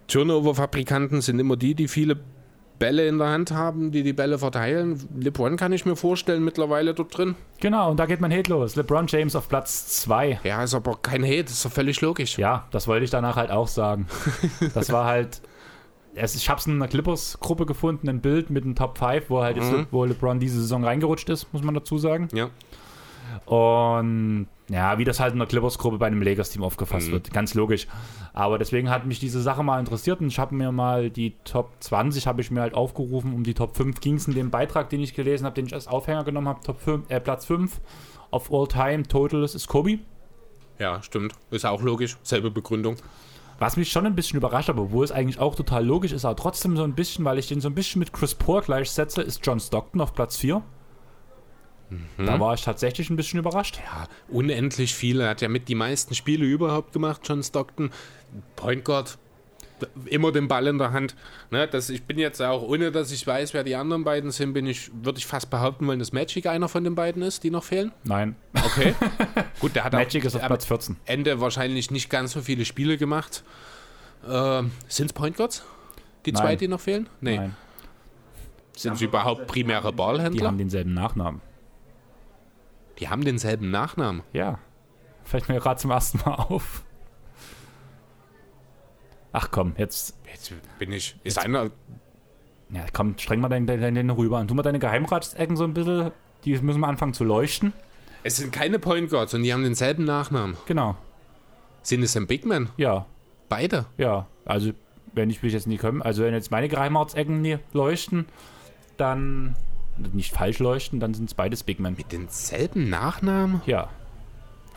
[0.08, 2.18] Turnover-Fabrikanten sind immer die, die viele
[2.78, 5.08] Bälle in der Hand haben, die die Bälle verteilen.
[5.18, 7.36] LeBron kann ich mir vorstellen mittlerweile dort drin.
[7.62, 8.76] Genau, und da geht mein Hate los.
[8.76, 10.42] LeBron James auf Platz 2.
[10.44, 12.38] Ja, ist aber kein Hate, ist doch völlig logisch.
[12.38, 14.08] Ja, das wollte ich danach halt auch sagen.
[14.74, 15.42] Das war halt.
[16.16, 19.56] Ich habe es in einer Clippers-Gruppe gefunden, ein Bild mit einem Top 5, wo halt
[19.58, 19.78] jetzt Mhm.
[19.78, 22.28] Le, wo LeBron diese Saison reingerutscht ist, muss man dazu sagen.
[22.34, 22.50] Ja.
[23.46, 27.12] Und Ja, wie das halt in der Clippers-Gruppe bei einem Lakers-Team aufgefasst Mhm.
[27.14, 27.34] wird.
[27.34, 27.86] Ganz logisch.
[28.34, 31.72] Aber deswegen hat mich diese Sache mal interessiert und ich habe mir mal die Top
[31.82, 33.34] 20 habe ich mir halt aufgerufen.
[33.34, 35.74] Um die Top 5 ging es in dem Beitrag, den ich gelesen habe, den ich
[35.74, 36.62] als Aufhänger genommen habe.
[36.64, 37.82] Top 5, äh, Platz 5
[38.32, 40.00] auf All-Time Total ist Kobe.
[40.80, 41.34] Ja, stimmt.
[41.52, 42.18] Ist auch logisch.
[42.24, 42.96] Selbe Begründung.
[43.60, 46.36] Was mich schon ein bisschen überrascht, aber wo es eigentlich auch total logisch ist, aber
[46.36, 49.46] trotzdem so ein bisschen, weil ich den so ein bisschen mit Chris Paul gleichsetze, ist
[49.46, 50.64] John Stockton auf Platz 4.
[52.18, 53.80] Da war ich tatsächlich ein bisschen überrascht.
[53.86, 55.24] Ja, unendlich viele.
[55.24, 57.92] Er hat ja mit die meisten Spiele überhaupt gemacht, John Stockton.
[58.56, 59.18] Point Guard.
[60.06, 61.14] Immer den Ball in der Hand.
[61.52, 64.54] Ne, das, ich bin jetzt auch, ohne dass ich weiß, wer die anderen beiden sind,
[64.54, 67.50] bin ich, würde ich fast behaupten wollen, dass Magic einer von den beiden ist, die
[67.50, 67.92] noch fehlen.
[68.06, 68.96] Nein, Okay.
[69.60, 70.96] Gut, der hat Magic auch ist auf Platz 14.
[71.06, 73.44] Ende wahrscheinlich nicht ganz so viele Spiele gemacht.
[74.28, 75.64] Ähm, sind es Point Guards?
[76.26, 76.42] Die Nein.
[76.42, 77.10] zwei, die noch fehlen?
[77.20, 77.36] Nee.
[77.38, 77.56] Nein,
[78.78, 80.48] Sind sie überhaupt primäre die Ballhändler?
[80.48, 81.42] haben denselben Nachnamen.
[83.00, 84.24] Die haben denselben Nachnamen.
[84.34, 84.60] Ja,
[85.24, 86.84] fällt mir gerade zum ersten Mal auf.
[89.32, 91.16] Ach komm, jetzt, Jetzt bin ich.
[91.24, 91.72] Ist einer.
[92.70, 95.74] ja, komm, streng mal deine, deine, deine rüber und tu mal deine Geheimratsecken so ein
[95.74, 96.12] bisschen,
[96.46, 97.74] die müssen wir anfangen zu leuchten.
[98.24, 100.56] Es sind keine Point Guards und die haben denselben Nachnamen.
[100.66, 100.96] Genau,
[101.82, 102.70] Sind es ein Big Man?
[102.78, 103.06] ja,
[103.50, 103.86] Beide.
[103.98, 104.72] ja, also
[105.14, 108.26] wenn ich mich jetzt nie komme, also wenn jetzt meine Geheimratsecken nie leuchten,
[108.98, 109.56] dann,
[109.98, 111.96] nicht falsch leuchten, dann sind es beides Big Men.
[111.98, 113.62] Mit denselben Nachnamen?
[113.66, 113.90] Ja.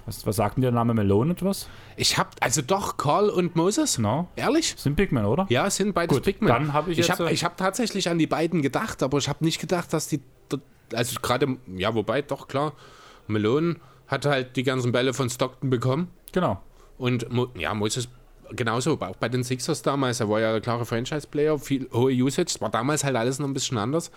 [0.04, 1.68] Was, was sagt denn der Name Malone etwas?
[1.96, 2.36] Ich hab.
[2.40, 3.98] Also doch, Carl und Moses?
[3.98, 4.74] No, Ehrlich?
[4.76, 5.46] sind Big Men, oder?
[5.48, 6.48] Ja, sind beides Gut, Big Men.
[6.48, 9.18] dann hab ich Ich jetzt, habe äh, ich hab tatsächlich an die beiden gedacht, aber
[9.18, 10.20] ich habe nicht gedacht, dass die.
[10.92, 11.56] Also gerade.
[11.76, 12.72] Ja, wobei, doch, klar.
[13.26, 16.08] Malone hat halt die ganzen Bälle von Stockton bekommen.
[16.32, 16.60] Genau.
[16.98, 17.26] Und
[17.58, 18.08] ja, Moses
[18.50, 22.56] genauso, auch bei den Sixers damals, er war ja der klare Franchise-Player, viel hohe Usage,
[22.60, 24.10] war damals halt alles noch ein bisschen anders.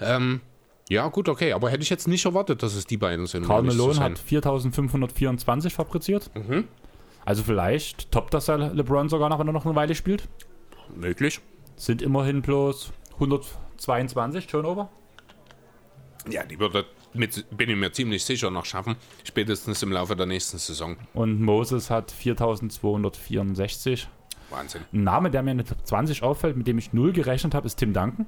[0.00, 0.40] Ähm,
[0.88, 3.46] ja, gut, okay, aber hätte ich jetzt nicht erwartet, dass es die beiden sind.
[3.46, 6.30] Karl Malone hat 4524 fabriziert.
[7.24, 10.28] Also vielleicht toppt das ja LeBron sogar noch, wenn er noch eine Weile spielt.
[10.94, 11.40] Möglich.
[11.74, 14.88] Sind immerhin bloß 122 Turnover.
[16.30, 16.84] Ja, die würde,
[17.14, 20.96] mit, bin ich mir ziemlich sicher, noch schaffen, spätestens im Laufe der nächsten Saison.
[21.14, 24.08] Und Moses hat 4264.
[24.50, 24.82] Wahnsinn.
[24.92, 27.66] Ein Name, der mir in der Top 20 auffällt, mit dem ich null gerechnet habe,
[27.66, 28.26] ist Tim Duncan.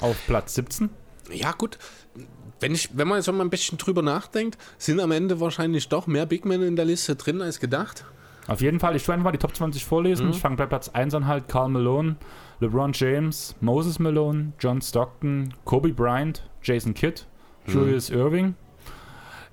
[0.00, 0.90] Auf Platz 17.
[1.32, 1.78] Ja, gut.
[2.60, 6.06] Wenn, ich, wenn man so mal ein bisschen drüber nachdenkt, sind am Ende wahrscheinlich doch
[6.06, 8.04] mehr Big Men in der Liste drin als gedacht.
[8.46, 10.30] Auf jeden Fall, ich einfach mal die Top 20 vorlesen.
[10.30, 11.48] Ich fange bei Platz 1 an halt.
[11.48, 12.16] Carl Malone,
[12.60, 17.22] LeBron James, Moses Malone, John Stockton, Kobe Bryant, Jason Kidd,
[17.66, 18.54] Julius Irving,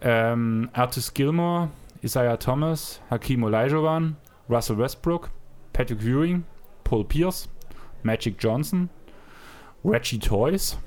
[0.01, 1.69] ähm, Artis Gilmore,
[2.03, 4.17] Isaiah Thomas, Hakim Olajuwon,
[4.49, 5.29] Russell Westbrook,
[5.71, 6.43] Patrick Ewing,
[6.83, 7.47] Paul Pierce,
[8.03, 8.89] Magic Johnson,
[9.83, 10.77] Reggie Toys,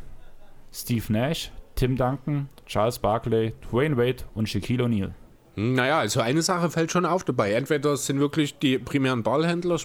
[0.72, 5.12] Steve Nash, Tim Duncan, Charles Barkley, Dwayne Wade und Shaquille O'Neal.
[5.56, 7.52] Hm, Naja, also eine Sache fällt schon auf dabei.
[7.52, 9.78] Entweder sind wirklich die primären Ballhändler,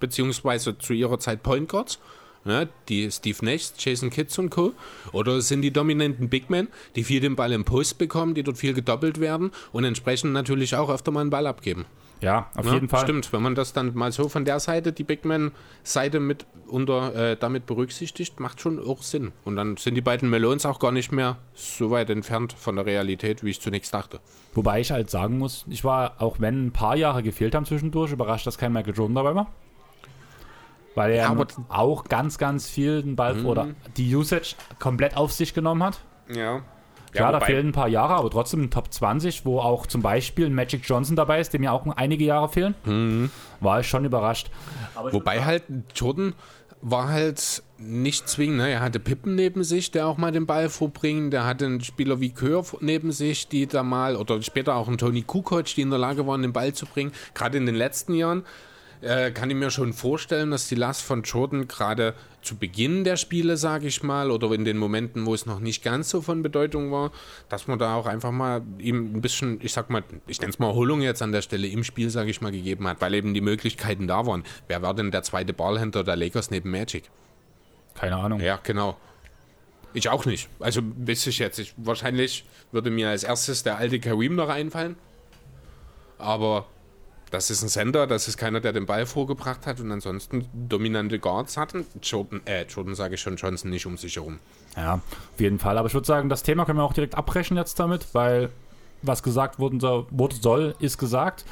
[0.00, 1.98] beziehungsweise zu ihrer Zeit Point Guards,
[2.44, 4.72] ne, die Steve Nash, Jason Kitts und Co.
[5.12, 8.58] Oder sind die dominanten Big Men, die viel den Ball im Post bekommen, die dort
[8.58, 11.84] viel gedoppelt werden und entsprechend natürlich auch öfter mal einen Ball abgeben.
[12.24, 13.02] Ja, auf Ja, jeden Fall.
[13.02, 17.14] Stimmt, wenn man das dann mal so von der Seite, die Big Man-Seite mit unter,
[17.14, 19.32] äh, damit berücksichtigt, macht schon auch Sinn.
[19.44, 22.86] Und dann sind die beiden Melones auch gar nicht mehr so weit entfernt von der
[22.86, 24.20] Realität, wie ich zunächst dachte.
[24.54, 28.12] Wobei ich halt sagen muss, ich war, auch wenn ein paar Jahre gefehlt haben zwischendurch,
[28.12, 29.46] überrascht, dass kein Michael Jordan dabei war.
[30.94, 35.52] Weil er Ja, auch ganz, ganz viel den Ball oder die Usage komplett auf sich
[35.52, 36.00] genommen hat.
[36.32, 36.62] Ja.
[37.14, 40.46] Klar, da fehlen ein paar Jahre, aber trotzdem ein Top 20, wo auch zum Beispiel
[40.46, 44.50] ein Magic Johnson dabei ist, dem ja auch einige Jahre fehlen, war ich schon überrascht.
[45.12, 45.62] Wobei halt
[45.94, 46.34] Jordan
[46.86, 48.58] war halt nicht zwingend.
[48.58, 48.70] Ne?
[48.70, 51.32] Er hatte Pippen neben sich, der auch mal den Ball vorbringt.
[51.32, 54.98] Der hatte einen Spieler wie Kör neben sich, die da mal, oder später auch einen
[54.98, 57.12] Tony Kukoc, die in der Lage waren, den Ball zu bringen.
[57.32, 58.44] Gerade in den letzten Jahren
[59.00, 63.16] äh, kann ich mir schon vorstellen, dass die Last von Jordan gerade zu Beginn der
[63.16, 66.42] Spiele, sage ich mal, oder in den Momenten, wo es noch nicht ganz so von
[66.42, 67.10] Bedeutung war,
[67.48, 70.58] dass man da auch einfach mal ihm ein bisschen, ich sag mal, ich nenne es
[70.58, 73.34] mal Erholung jetzt an der Stelle im Spiel, sage ich mal, gegeben hat, weil eben
[73.34, 74.44] die Möglichkeiten da waren.
[74.68, 77.04] Wer war denn der zweite Ballhändler der Lakers neben Magic?
[77.94, 78.40] Keine Ahnung.
[78.40, 78.96] Ja, genau.
[79.92, 80.48] Ich auch nicht.
[80.58, 81.58] Also wüsste ich jetzt.
[81.58, 84.96] Ich, wahrscheinlich würde mir als erstes der alte Kareem noch einfallen.
[86.18, 86.66] Aber
[87.34, 91.18] das ist ein Sender, das ist keiner, der den Ball vorgebracht hat und ansonsten dominante
[91.18, 91.84] Guards hatten.
[92.00, 94.38] Jordan, äh, Jordan sage ich schon, Johnson nicht um sich herum.
[94.76, 95.76] Ja, auf jeden Fall.
[95.76, 98.50] Aber ich würde sagen, das Thema können wir auch direkt abbrechen jetzt damit, weil
[99.02, 101.44] was gesagt soll, wurde soll, ist gesagt.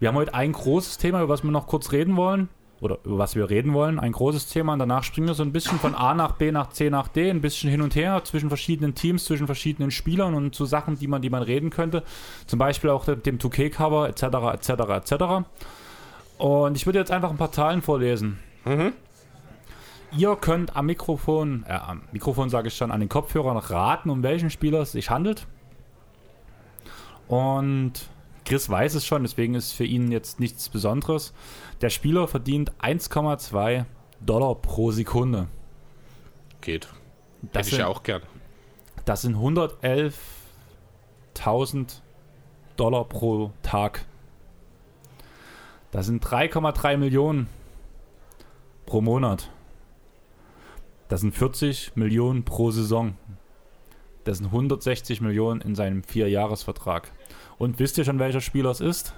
[0.00, 2.48] Wir haben heute ein großes Thema, über was wir noch kurz reden wollen.
[2.80, 4.74] Oder über was wir reden wollen, ein großes Thema.
[4.74, 7.30] Und danach springen wir so ein bisschen von A nach B nach C nach D,
[7.30, 11.08] ein bisschen hin und her zwischen verschiedenen Teams, zwischen verschiedenen Spielern und zu Sachen, die
[11.08, 12.02] man, die man reden könnte.
[12.46, 14.22] Zum Beispiel auch dem 2K-Cover etc.
[14.54, 14.70] etc.
[15.12, 15.24] etc.
[16.38, 18.38] Und ich würde jetzt einfach ein paar Zahlen vorlesen.
[18.64, 18.92] Mhm.
[20.16, 24.22] Ihr könnt am Mikrofon, äh, am Mikrofon sage ich schon, an den Kopfhörern raten, um
[24.22, 25.46] welchen Spieler es sich handelt.
[27.26, 28.08] Und
[28.46, 31.34] Chris weiß es schon, deswegen ist für ihn jetzt nichts Besonderes.
[31.80, 33.84] Der Spieler verdient 1,2
[34.20, 35.46] Dollar pro Sekunde.
[36.60, 36.88] Geht.
[37.52, 38.22] Das Hätte ich auch gern.
[39.04, 42.00] Das sind 111.000
[42.76, 44.06] Dollar pro Tag.
[45.92, 47.48] Das sind 3,3 Millionen
[48.86, 49.50] pro Monat.
[51.08, 53.16] Das sind 40 Millionen pro Saison.
[54.24, 57.12] Das sind 160 Millionen in seinem Vierjahresvertrag.
[57.56, 59.14] Und wisst ihr schon, welcher Spieler es ist?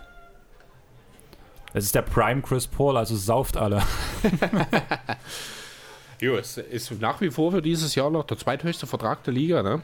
[1.72, 3.82] Es ist der Prime Chris Paul, also sauft alle.
[6.20, 9.62] jo, es ist nach wie vor für dieses Jahr noch der zweithöchste Vertrag der Liga,
[9.62, 9.82] ne?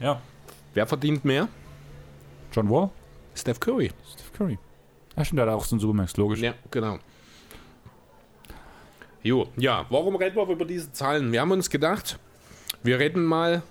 [0.00, 0.20] Ja.
[0.74, 1.48] Wer verdient mehr?
[2.52, 2.90] John Wall?
[3.34, 3.90] Steph Curry.
[4.12, 4.58] Steph Curry.
[5.16, 6.40] Ja, stimmt, der hat auch so ein Supermax, logisch.
[6.40, 6.98] Ja, genau.
[9.22, 11.32] Jo, ja, warum reden wir über diese Zahlen?
[11.32, 12.18] Wir haben uns gedacht,
[12.82, 13.62] wir reden mal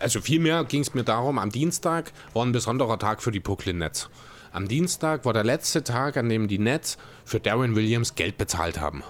[0.00, 3.78] also vielmehr ging es mir darum, am Dienstag war ein besonderer Tag für die Brooklyn
[3.78, 4.08] Nets.
[4.52, 8.80] Am Dienstag war der letzte Tag, an dem die Nets für Darren Williams Geld bezahlt
[8.80, 9.02] haben.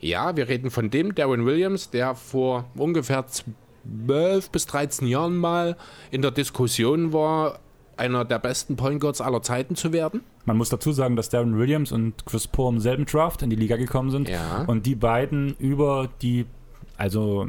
[0.00, 5.76] Ja, wir reden von dem Darren Williams, der vor ungefähr 12 bis 13 Jahren mal
[6.10, 7.60] in der Diskussion war,
[7.96, 10.22] einer der besten Point Guards aller Zeiten zu werden.
[10.44, 13.56] Man muss dazu sagen, dass Darren Williams und Chris Paul im selben Draft in die
[13.56, 14.28] Liga gekommen sind.
[14.28, 14.64] Ja.
[14.66, 16.46] Und die beiden über die,
[16.96, 17.48] also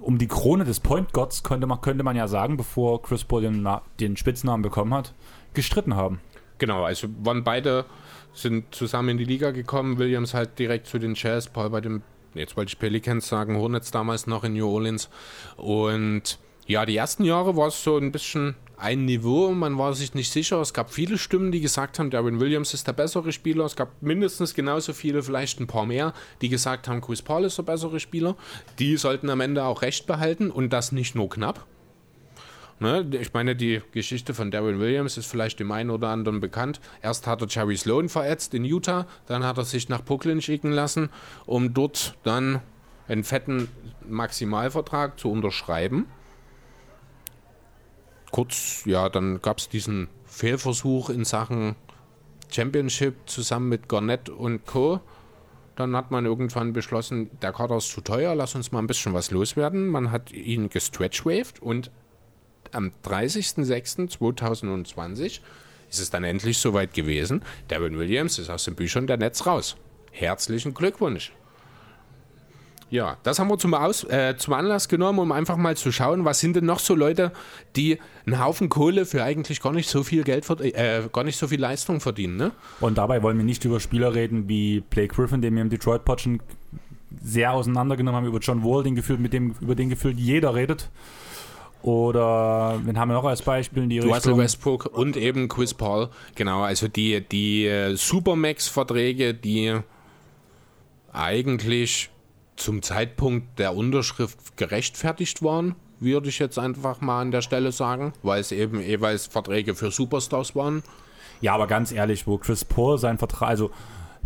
[0.00, 3.42] um die Krone des Point Gods, könnte man, könnte man ja sagen, bevor Chris Paul
[3.42, 3.68] den,
[4.00, 5.14] den Spitznamen bekommen hat,
[5.54, 6.20] gestritten haben.
[6.58, 7.84] Genau, also waren beide
[8.32, 9.98] sind zusammen in die Liga gekommen.
[9.98, 12.02] Williams halt direkt zu den Jazz, Paul bei dem,
[12.34, 15.08] jetzt wollte ich Pelicans sagen, Hornets damals noch in New Orleans.
[15.56, 20.14] Und ja, die ersten Jahre war es so ein bisschen ein Niveau, man war sich
[20.14, 20.60] nicht sicher.
[20.60, 23.64] Es gab viele Stimmen, die gesagt haben, Darwin Williams ist der bessere Spieler.
[23.64, 27.58] Es gab mindestens genauso viele, vielleicht ein paar mehr, die gesagt haben, Chris Paul ist
[27.58, 28.36] der bessere Spieler.
[28.78, 31.66] Die sollten am Ende auch recht behalten und das nicht nur knapp.
[32.80, 33.08] Ne?
[33.20, 36.80] Ich meine, die Geschichte von Darwin Williams ist vielleicht dem einen oder anderen bekannt.
[37.02, 40.72] Erst hat er Jerry Sloan verätzt in Utah, dann hat er sich nach Brooklyn schicken
[40.72, 41.10] lassen,
[41.46, 42.60] um dort dann
[43.08, 43.68] einen fetten
[44.08, 46.06] Maximalvertrag zu unterschreiben
[48.30, 51.76] kurz, ja, dann gab es diesen Fehlversuch in Sachen
[52.50, 55.00] Championship zusammen mit Garnett und Co.
[55.76, 59.14] Dann hat man irgendwann beschlossen, der Kader ist zu teuer, lass uns mal ein bisschen
[59.14, 59.88] was loswerden.
[59.88, 61.90] Man hat ihn gestretchwaved und
[62.72, 65.40] am 30.06.2020
[65.90, 67.42] ist es dann endlich soweit gewesen.
[67.68, 69.76] Darren Williams ist aus den Büchern der Netz raus.
[70.12, 71.32] Herzlichen Glückwunsch.
[72.90, 76.24] Ja, das haben wir zum, Aus, äh, zum Anlass genommen, um einfach mal zu schauen,
[76.24, 77.32] was sind denn noch so Leute,
[77.76, 81.48] die einen Haufen Kohle für eigentlich gar nicht so viel Geld, äh, gar nicht so
[81.48, 82.36] viel Leistung verdienen.
[82.36, 82.52] Ne?
[82.80, 86.06] Und dabei wollen wir nicht über Spieler reden wie Blake Griffin, den wir im Detroit
[86.06, 86.26] Pod
[87.22, 90.88] sehr auseinandergenommen haben, über John Wall, den gefühlt, mit dem, über den gefühlt jeder redet.
[91.88, 94.38] Oder wen haben wir noch als Beispiel in die Russell Richtung?
[94.40, 96.10] Westbrook und eben Chris Paul.
[96.34, 99.74] Genau, also die, die äh, Supermax-Verträge, die
[101.14, 102.10] eigentlich
[102.56, 108.12] zum Zeitpunkt der Unterschrift gerechtfertigt waren, würde ich jetzt einfach mal an der Stelle sagen,
[108.22, 110.82] weil es eben jeweils Verträge für Superstars waren.
[111.40, 113.70] Ja, aber ganz ehrlich, wo Chris Paul sein Vertrag, also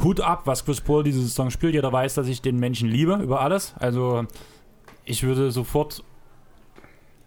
[0.03, 1.75] Hut ab, was Chris Paul diese Saison spielt.
[1.75, 3.73] Jeder weiß, dass ich den Menschen liebe über alles.
[3.79, 4.25] Also
[5.05, 6.03] ich würde sofort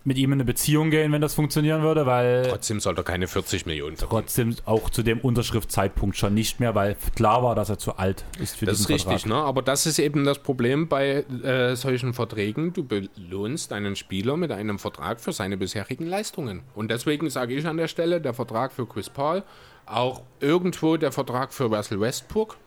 [0.06, 2.48] mit ihm in eine Beziehung gehen, wenn das funktionieren würde, weil.
[2.48, 4.22] Trotzdem sollte er keine 40 Millionen verdienen.
[4.22, 8.24] Trotzdem auch zu dem Unterschriftzeitpunkt schon nicht mehr, weil klar war, dass er zu alt
[8.40, 9.36] ist für das diesen Das ist richtig, ne?
[9.36, 12.72] aber das ist eben das Problem bei äh, solchen Verträgen.
[12.72, 16.62] Du belohnst einen Spieler mit einem Vertrag für seine bisherigen Leistungen.
[16.76, 19.44] Und deswegen sage ich an der Stelle, der Vertrag für Chris Paul,
[19.88, 22.58] auch irgendwo der Vertrag für Russell Westbrook,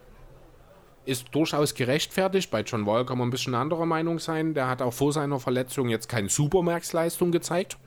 [1.08, 2.50] ist durchaus gerechtfertigt.
[2.50, 4.52] Bei John Wall kann man ein bisschen anderer Meinung sein.
[4.52, 7.78] Der hat auch vor seiner Verletzung jetzt keine Supermax-Leistung gezeigt.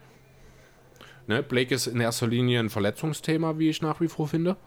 [1.27, 4.57] Ne, Blake ist in erster Linie ein Verletzungsthema, wie ich nach wie vor finde.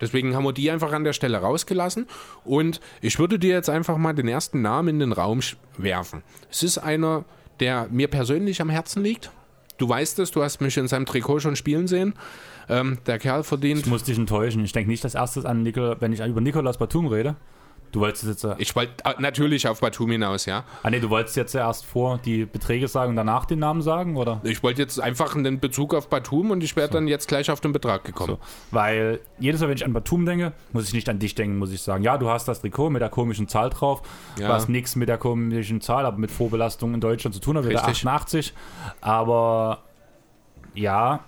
[0.00, 2.06] Deswegen haben wir die einfach an der Stelle rausgelassen.
[2.44, 5.40] Und ich würde dir jetzt einfach mal den ersten Namen in den Raum
[5.76, 6.22] werfen.
[6.48, 7.24] Es ist einer,
[7.58, 9.32] der mir persönlich am Herzen liegt.
[9.78, 12.14] Du weißt es, du hast mich in seinem Trikot schon spielen sehen.
[12.68, 13.80] Ähm, der Kerl verdient.
[13.80, 14.64] Ich muss dich enttäuschen.
[14.64, 17.34] Ich denke nicht dass erstes an Nicol, wenn ich über Nicolas Batum rede
[17.92, 18.44] Du wolltest jetzt.
[18.44, 20.64] Äh, ich wollte äh, natürlich auf Batum hinaus, ja.
[20.82, 24.16] Ah, nee, du wolltest jetzt erst vor die Beträge sagen und danach den Namen sagen,
[24.16, 24.40] oder?
[24.44, 26.94] Ich wollte jetzt einfach einen Bezug auf Batum und ich wäre so.
[26.94, 28.36] dann jetzt gleich auf den Betrag gekommen.
[28.36, 28.38] So.
[28.70, 31.72] Weil jedes Mal, wenn ich an Batum denke, muss ich nicht an dich denken, muss
[31.72, 32.02] ich sagen.
[32.02, 34.02] Ja, du hast das Trikot mit der komischen Zahl drauf,
[34.38, 34.48] ja.
[34.48, 37.72] was nichts mit der komischen Zahl, aber mit Vorbelastung in Deutschland zu tun hat, mit
[37.72, 38.52] der 88.
[39.00, 39.82] Aber
[40.74, 41.20] ja,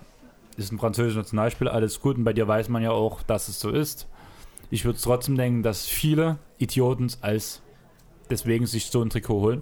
[0.57, 2.17] ist ein französischer Nationalspieler, alles gut.
[2.17, 4.07] Und bei dir weiß man ja auch, dass es so ist.
[4.69, 7.61] Ich würde trotzdem denken, dass viele Idioten als
[8.29, 9.61] deswegen sich so ein Trikot holen.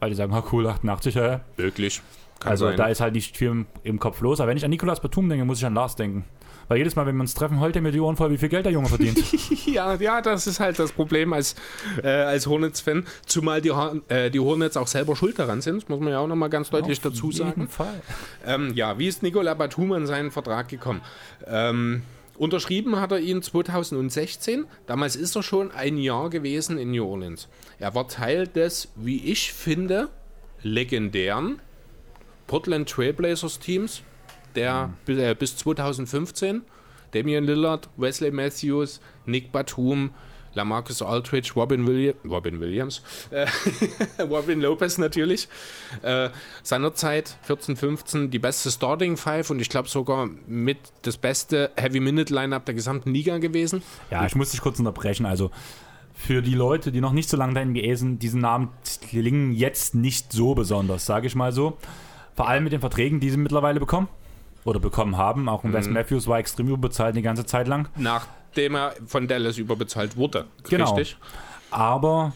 [0.00, 1.40] Weil die sagen, ah cool, 88, ja.
[1.56, 2.00] Wirklich.
[2.40, 2.76] Kann also sein.
[2.78, 4.40] da ist halt nicht viel im, im, Kopf los.
[4.40, 6.24] Aber wenn ich an Nikolaus Batum denke, muss ich an Lars denken.
[6.68, 8.48] Weil jedes Mal, wenn wir uns treffen, heult er mir die Ohren voll, wie viel
[8.48, 9.18] Geld der Junge verdient.
[9.66, 11.54] ja, ja, das ist halt das Problem als,
[12.02, 13.04] äh, als Hornets-Fan.
[13.26, 13.72] Zumal die,
[14.08, 16.98] äh, die Hornets auch selber schuld daran sind, muss man ja auch nochmal ganz deutlich
[16.98, 17.50] Auf dazu sagen.
[17.50, 18.02] Auf jeden Fall.
[18.46, 21.02] Ähm, ja, wie ist Nikola Batum an seinen Vertrag gekommen?
[21.46, 22.02] Ähm,
[22.40, 24.64] Unterschrieben hat er ihn 2016.
[24.86, 27.48] Damals ist er schon ein Jahr gewesen in New Orleans.
[27.78, 30.08] Er war Teil des, wie ich finde,
[30.62, 31.60] legendären
[32.46, 34.00] Portland Trailblazers Teams,
[34.54, 35.18] der mhm.
[35.18, 36.62] äh, bis 2015
[37.10, 40.14] Damian Lillard, Wesley Matthews, Nick Batum,
[40.54, 43.46] Lamarcus Aldridge, Robin, Willi Robin Williams, äh,
[44.22, 45.48] Robin Lopez natürlich.
[46.02, 46.30] Äh,
[46.62, 52.00] seinerzeit 14, 15 die beste Starting Five und ich glaube sogar mit das beste Heavy
[52.00, 53.82] Minute Lineup der gesamten Liga gewesen.
[54.10, 55.26] Ja, ich muss dich kurz unterbrechen.
[55.26, 55.50] Also
[56.14, 58.68] für die Leute, die noch nicht so lange da in NBA sind, diese Namen
[59.08, 61.78] klingen jetzt nicht so besonders, sage ich mal so.
[62.36, 64.08] Vor allem mit den Verträgen, die sie mittlerweile bekommen
[64.64, 65.48] oder bekommen haben.
[65.48, 65.72] Auch mhm.
[65.72, 67.88] Wes Matthews war extrem überbezahlt die ganze Zeit lang.
[67.96, 70.46] Nach nachdem er von Dallas überbezahlt wurde.
[70.68, 70.92] Genau.
[70.94, 71.16] Richtig?
[71.70, 72.32] Aber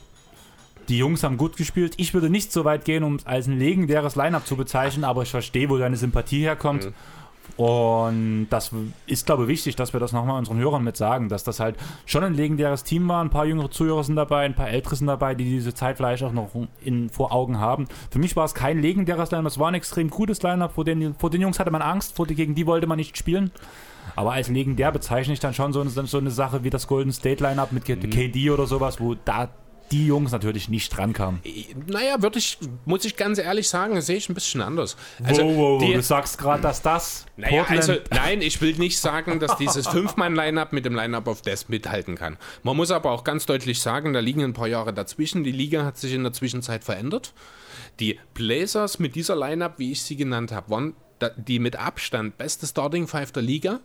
[0.88, 1.94] die Jungs haben gut gespielt.
[1.96, 5.22] Ich würde nicht so weit gehen, um es als ein legendäres Line-Up zu bezeichnen, aber
[5.22, 6.86] ich verstehe, wo deine Sympathie herkommt.
[6.86, 6.94] Mhm.
[7.56, 8.70] Und das
[9.06, 11.76] ist, glaube ich, wichtig, dass wir das nochmal unseren Hörern mit sagen, dass das halt
[12.06, 13.22] schon ein legendäres Team war.
[13.22, 16.22] Ein paar jüngere Zuhörer sind dabei, ein paar ältere sind dabei, die diese Zeit vielleicht
[16.22, 16.50] auch noch
[16.80, 17.86] in, vor Augen haben.
[18.10, 20.74] Für mich war es kein legendäres Line-Up, es war ein extrem gutes Line-Up.
[20.74, 23.50] Vor den, vor den Jungs hatte man Angst, vor, gegen die wollte man nicht spielen.
[24.16, 27.12] Aber als legendär bezeichne ich dann schon so eine, so eine Sache wie das Golden
[27.12, 28.10] State Lineup mit mhm.
[28.10, 29.50] KD oder sowas, wo da
[29.92, 31.40] die Jungs natürlich nicht drankamen.
[31.86, 34.96] Naja, würde ich, muss ich ganz ehrlich sagen, sehe ich ein bisschen anders.
[35.22, 35.92] Also, wow, wow, wow.
[35.92, 37.26] du sagst gerade, dass das.
[37.36, 41.68] Naja, also, nein, ich will nicht sagen, dass dieses Fünf-Mann-Line-Up mit dem Line-Up auf Death
[41.68, 42.38] mithalten kann.
[42.62, 45.44] Man muss aber auch ganz deutlich sagen, da liegen ein paar Jahre dazwischen.
[45.44, 47.32] Die Liga hat sich in der Zwischenzeit verändert.
[48.00, 50.94] Die Blazers mit dieser Line-Up, wie ich sie genannt habe, waren
[51.36, 53.80] die mit Abstand beste Starting Five der Liga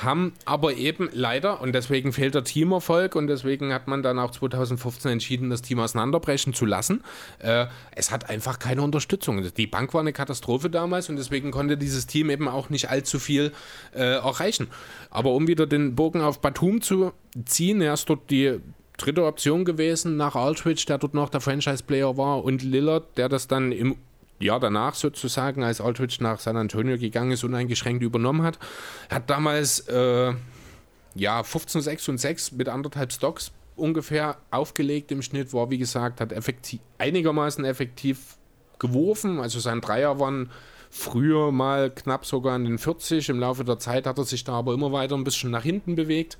[0.00, 4.30] haben aber eben leider, und deswegen fehlt der Teamerfolg und deswegen hat man dann auch
[4.30, 7.02] 2015 entschieden, das Team auseinanderbrechen zu lassen.
[7.38, 9.44] Äh, es hat einfach keine Unterstützung.
[9.54, 13.18] Die Bank war eine Katastrophe damals und deswegen konnte dieses Team eben auch nicht allzu
[13.18, 13.52] viel
[13.94, 14.68] äh, erreichen.
[15.10, 17.12] Aber um wieder den Bogen auf Batum zu
[17.44, 18.60] ziehen, er ist dort die
[18.96, 23.46] dritte Option gewesen nach Aldridge, der dort noch der Franchise-Player war und Lillard, der das
[23.46, 23.96] dann im
[24.42, 28.58] Jahr danach sozusagen, als Aldridge nach San Antonio gegangen ist, uneingeschränkt übernommen hat.
[29.10, 30.32] Hat damals äh,
[31.14, 36.20] ja 15, 6 und 6 mit anderthalb Stocks ungefähr aufgelegt im Schnitt, war wie gesagt,
[36.20, 38.36] hat effektiv, einigermaßen effektiv
[38.78, 39.40] geworfen.
[39.40, 40.50] Also sein Dreier waren
[40.90, 43.30] früher mal knapp sogar an den 40.
[43.30, 45.96] Im Laufe der Zeit hat er sich da aber immer weiter ein bisschen nach hinten
[45.96, 46.36] bewegt.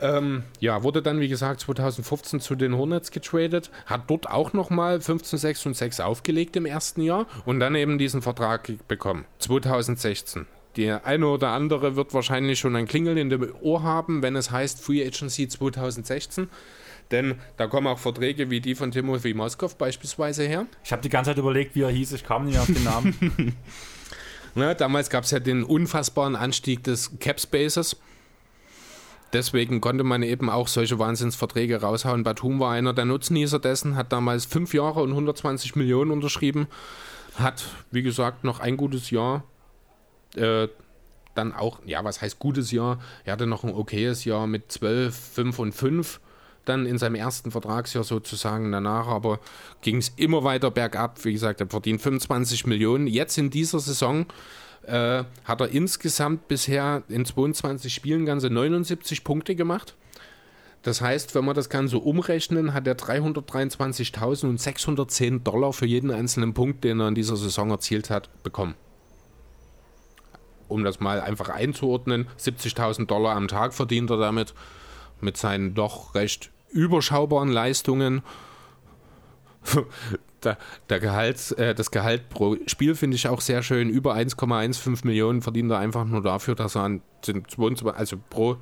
[0.00, 5.00] Ähm, ja, wurde dann, wie gesagt, 2015 zu den Hornets getradet, hat dort auch nochmal
[5.00, 9.24] 15, 6 und 6 aufgelegt im ersten Jahr und dann eben diesen Vertrag bekommen.
[9.38, 10.46] 2016.
[10.76, 14.50] Der eine oder andere wird wahrscheinlich schon ein Klingeln in dem Ohr haben, wenn es
[14.50, 16.48] heißt Free Agency 2016.
[17.10, 20.66] Denn da kommen auch Verträge wie die von Timothy Moskow beispielsweise her.
[20.84, 22.12] Ich habe die ganze Zeit überlegt, wie er hieß.
[22.12, 23.56] Ich kam nicht auf den Namen.
[24.54, 27.96] Na, damals gab es ja den unfassbaren Anstieg des Cap Spaces
[29.32, 32.22] deswegen konnte man eben auch solche Wahnsinnsverträge raushauen.
[32.22, 36.66] Batum war einer der Nutznießer dessen, hat damals fünf Jahre und 120 Millionen unterschrieben,
[37.36, 39.44] hat, wie gesagt, noch ein gutes Jahr.
[40.34, 40.68] Äh,
[41.34, 42.98] dann auch, ja, was heißt gutes Jahr?
[43.24, 46.20] Er hatte noch ein okayes Jahr mit 12, 5 und 5
[46.64, 49.40] dann in seinem ersten Vertragsjahr sozusagen danach, aber
[49.82, 51.24] ging es immer weiter bergab.
[51.24, 53.06] Wie gesagt, er verdient 25 Millionen.
[53.06, 54.26] Jetzt in dieser Saison
[54.86, 59.94] äh, hat er insgesamt bisher in 22 Spielen ganze 79 Punkte gemacht.
[60.82, 66.84] Das heißt, wenn wir das Ganze umrechnen, hat er 323.610 Dollar für jeden einzelnen Punkt,
[66.84, 68.76] den er in dieser Saison erzielt hat, bekommen.
[70.68, 74.54] Um das mal einfach einzuordnen, 70.000 Dollar am Tag verdient er damit,
[75.20, 78.22] mit seinen doch recht überschaubaren Leistungen
[80.42, 80.58] der,
[80.88, 83.88] der Gehalt, äh, das Gehalt pro Spiel finde ich auch sehr schön.
[83.88, 88.56] Über 1,15 Millionen verdient er einfach nur dafür, dass er an den 22, also pro.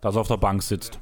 [0.00, 0.98] Dass er auf der Bank sitzt.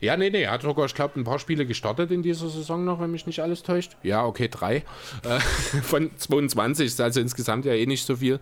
[0.00, 2.84] Ja, nee, nee, er hat sogar, ich glaube, ein paar Spiele gestartet in dieser Saison
[2.84, 3.96] noch, wenn mich nicht alles täuscht.
[4.02, 4.84] Ja, okay, drei.
[5.22, 5.40] Äh,
[5.82, 8.40] von 22, ist also insgesamt ja eh nicht so viel.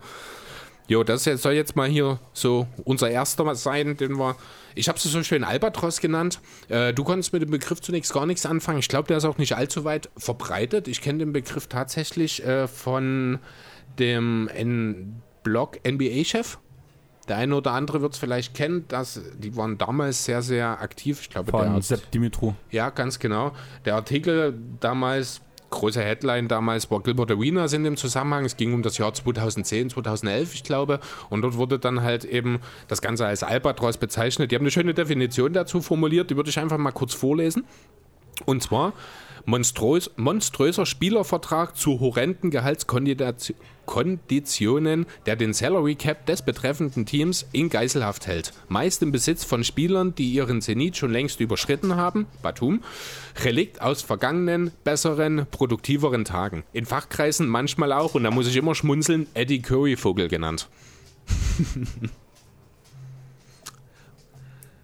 [0.87, 4.35] Jo, das soll jetzt mal hier so unser erster sein, den wir.
[4.75, 6.39] Ich habe es so schön Albatros genannt.
[6.67, 8.79] Äh, du konntest mit dem Begriff zunächst gar nichts anfangen.
[8.79, 10.87] Ich glaube, der ist auch nicht allzu weit verbreitet.
[10.87, 13.39] Ich kenne den Begriff tatsächlich äh, von
[13.99, 16.57] dem N Blog NBA-Chef.
[17.27, 21.21] Der eine oder andere wird es vielleicht kennen, dass die waren damals sehr, sehr aktiv.
[21.21, 22.53] Ich glaube, Von der Sepp Dimitru.
[22.71, 23.53] ja, ganz genau.
[23.85, 25.39] Der Artikel damals,
[25.73, 28.45] große Headline damals, war Gilbert Arenas in dem Zusammenhang.
[28.45, 30.99] Es ging um das Jahr 2010, 2011, ich glaube.
[31.29, 34.51] Und dort wurde dann halt eben das Ganze als Albatros bezeichnet.
[34.51, 37.65] Die haben eine schöne Definition dazu formuliert, die würde ich einfach mal kurz vorlesen.
[38.45, 38.93] Und zwar
[39.45, 48.27] monströs, monströser Spielervertrag zu horrenden Gehaltskonditionen, der den Salary Cap des betreffenden Teams in Geiselhaft
[48.27, 48.53] hält.
[48.69, 52.83] Meist im Besitz von Spielern, die ihren Zenit schon längst überschritten haben, Batum,
[53.43, 56.63] Relikt aus vergangenen, besseren, produktiveren Tagen.
[56.73, 60.69] In Fachkreisen manchmal auch, und da muss ich immer schmunzeln, Eddie Curry-Vogel genannt.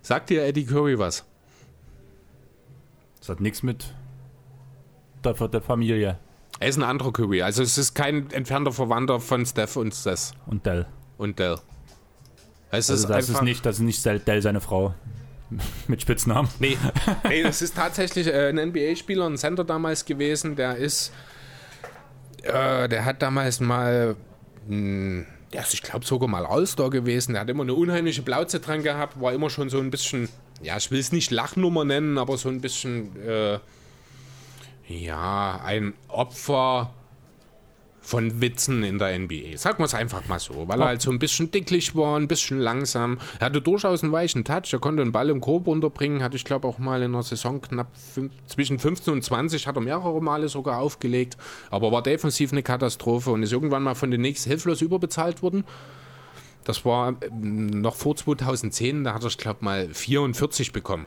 [0.01, 1.23] Sagt dir Eddie Curry was?
[3.19, 3.93] Das hat nichts mit
[5.23, 6.17] der, der Familie
[6.59, 7.41] Er ist ein anderer Curry.
[7.41, 10.85] Also es ist kein entfernter Verwandter von Steph und Seth und Dell.
[11.17, 11.57] und Dell.
[12.71, 14.93] Es Also ist das ist nicht, das ist nicht Dell seine Frau.
[15.87, 16.49] mit Spitznamen.
[16.59, 16.77] Nee,
[17.27, 20.55] nee das ist tatsächlich äh, ein NBA-Spieler, ein Center damals gewesen.
[20.55, 21.11] Der ist,
[22.43, 24.15] äh, der hat damals mal,
[24.67, 27.33] mh, der ist, ich glaube, sogar mal All-Star gewesen.
[27.33, 30.29] Der hat immer eine unheimliche Blauze dran gehabt, war immer schon so ein bisschen,
[30.61, 33.57] ja, ich will es nicht Lachnummer nennen, aber so ein bisschen, äh,
[34.89, 36.91] ja, ein Opfer
[38.01, 39.55] von Witzen in der NBA.
[39.57, 42.27] Sagen wir es einfach mal so, weil er halt so ein bisschen dicklich war, ein
[42.27, 43.19] bisschen langsam.
[43.39, 46.43] Er hatte durchaus einen weichen Touch, er konnte den Ball im Korb unterbringen, hatte ich
[46.43, 50.21] glaube auch mal in einer Saison knapp fünf, zwischen 15 und 20, hat er mehrere
[50.23, 51.37] Male sogar aufgelegt,
[51.69, 55.63] aber war defensiv eine Katastrophe und ist irgendwann mal von den Knicks hilflos überbezahlt worden.
[56.63, 61.05] Das war ähm, noch vor 2010, da hat er, ich glaube, mal 44 bekommen.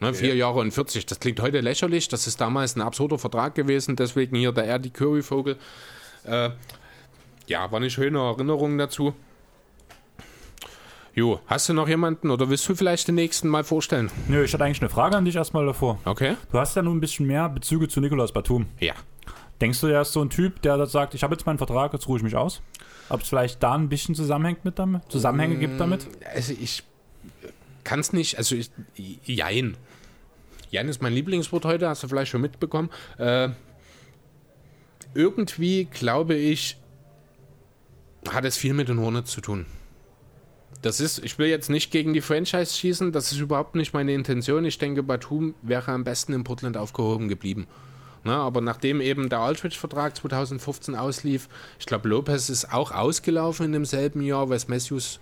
[0.00, 1.06] Ne, vier Jahre und 40.
[1.06, 2.08] Das klingt heute lächerlich.
[2.08, 3.96] Das ist damals ein absurder Vertrag gewesen.
[3.96, 5.56] Deswegen hier der Eddie Curry-Vogel.
[6.24, 6.50] Äh,
[7.46, 9.14] ja, war eine schöne Erinnerung dazu.
[11.14, 14.10] Jo, hast du noch jemanden oder willst du vielleicht den nächsten mal vorstellen?
[14.26, 15.98] Nö, ich hatte eigentlich eine Frage an dich erstmal davor.
[16.04, 16.36] Okay.
[16.50, 18.66] Du hast ja nun ein bisschen mehr Bezüge zu Nikolaus Batum.
[18.80, 18.94] Ja.
[19.60, 22.08] Denkst du, er ist so ein Typ, der sagt, ich habe jetzt meinen Vertrag, jetzt
[22.08, 22.62] ruhe ich mich aus?
[23.08, 26.08] Ob es vielleicht da ein bisschen zusammenhängt mit damit, Zusammenhänge gibt damit?
[26.34, 26.82] Also ich
[27.84, 28.70] kann es nicht, also ich,
[29.24, 29.76] jein.
[30.70, 32.90] Jein ist mein Lieblingswort heute, hast du vielleicht schon mitbekommen.
[33.18, 33.50] Äh,
[35.14, 36.76] irgendwie glaube ich,
[38.28, 39.66] hat es viel mit den Hornets zu tun.
[40.82, 44.12] Das ist, ich will jetzt nicht gegen die Franchise schießen, das ist überhaupt nicht meine
[44.12, 44.64] Intention.
[44.64, 47.66] Ich denke, Batum wäre am besten in Portland aufgehoben geblieben.
[48.22, 53.72] Na, aber nachdem eben der Aldridge-Vertrag 2015 auslief, ich glaube, Lopez ist auch ausgelaufen in
[53.72, 55.20] demselben Jahr, Wes Matthews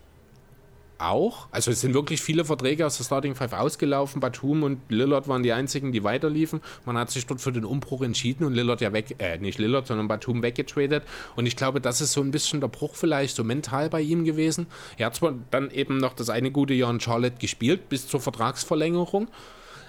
[1.03, 1.49] auch.
[1.51, 4.21] Also es sind wirklich viele Verträge aus der Starting Five ausgelaufen.
[4.21, 6.61] Batum und Lillard waren die einzigen, die weiterliefen.
[6.85, 9.87] Man hat sich dort für den Umbruch entschieden und Lillard ja weg, äh, nicht Lillard,
[9.87, 11.05] sondern Batum weggetradet.
[11.37, 14.25] Und ich glaube, das ist so ein bisschen der Bruch vielleicht so mental bei ihm
[14.25, 14.67] gewesen.
[14.97, 18.21] Er hat zwar dann eben noch das eine gute Jahr in Charlotte gespielt, bis zur
[18.21, 19.29] Vertragsverlängerung.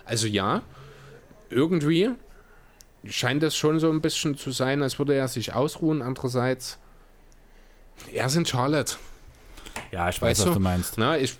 [0.05, 0.61] Also ja,
[1.49, 2.09] irgendwie
[3.05, 6.01] scheint es schon so ein bisschen zu sein, als würde er sich ausruhen.
[6.01, 6.80] Andererseits,
[8.11, 8.95] er ist in Charlotte.
[9.93, 10.59] Ja, ich weiß, Weißt was du?
[10.59, 10.97] meinst.
[10.97, 11.37] Na, ich.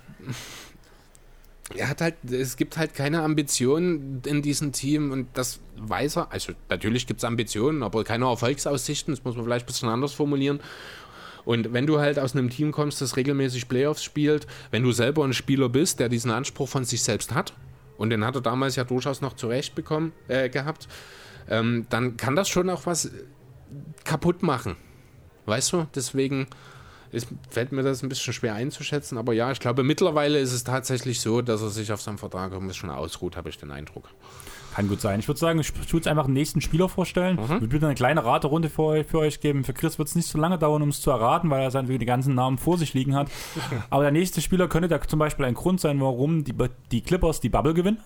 [1.76, 6.32] Er hat halt, es gibt halt keine Ambitionen in diesem Team und das weiß er.
[6.32, 10.14] Also natürlich gibt es Ambitionen, aber keine Erfolgsaussichten, das muss man vielleicht ein bisschen anders
[10.14, 10.60] formulieren.
[11.45, 15.24] Und wenn du halt aus einem Team kommst, das regelmäßig Playoffs spielt, wenn du selber
[15.24, 17.54] ein Spieler bist, der diesen Anspruch von sich selbst hat,
[17.97, 20.88] und den hat er damals ja durchaus noch zurecht bekommen, äh, gehabt,
[21.49, 23.10] ähm, dann kann das schon auch was
[24.04, 24.76] kaputt machen.
[25.47, 25.88] Weißt du?
[25.95, 26.47] Deswegen
[27.14, 29.18] ist, fällt mir das ein bisschen schwer einzuschätzen.
[29.18, 32.53] Aber ja, ich glaube, mittlerweile ist es tatsächlich so, dass er sich auf seinem Vertrag
[32.53, 34.09] ein bisschen ausruht, habe ich den Eindruck.
[34.74, 35.20] Kann gut sein.
[35.20, 37.38] Ich würde sagen, ich tue jetzt einfach den nächsten Spieler vorstellen.
[37.39, 39.64] Ich würde wieder eine kleine Raterunde für euch, für euch geben.
[39.64, 41.95] Für Chris wird es nicht so lange dauern, um es zu erraten, weil er seine
[41.95, 43.30] die ganzen Namen vor sich liegen hat.
[43.91, 46.55] Aber der nächste Spieler könnte da zum Beispiel ein Grund sein, warum die,
[46.91, 47.99] die Clippers die Bubble gewinnen.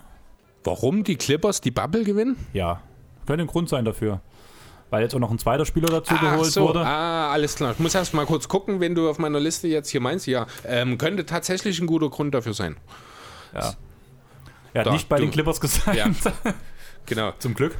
[0.65, 2.35] Warum die Clippers die Bubble gewinnen?
[2.51, 2.81] Ja,
[3.25, 4.19] könnte ein Grund sein dafür.
[4.89, 6.61] Weil jetzt auch noch ein zweiter Spieler dazu geholt so.
[6.67, 6.79] wurde.
[6.85, 7.71] Ah, alles klar.
[7.73, 10.27] Ich muss erst mal kurz gucken, wenn du auf meiner Liste jetzt hier meinst.
[10.27, 12.77] Ja, ähm, könnte tatsächlich ein guter Grund dafür sein.
[13.53, 13.73] Ja.
[14.73, 15.23] Er hat Da, nicht bei du.
[15.23, 15.95] den Clippers gesagt.
[15.97, 16.09] Ja.
[17.09, 17.31] Genau.
[17.39, 17.73] Zum Glück.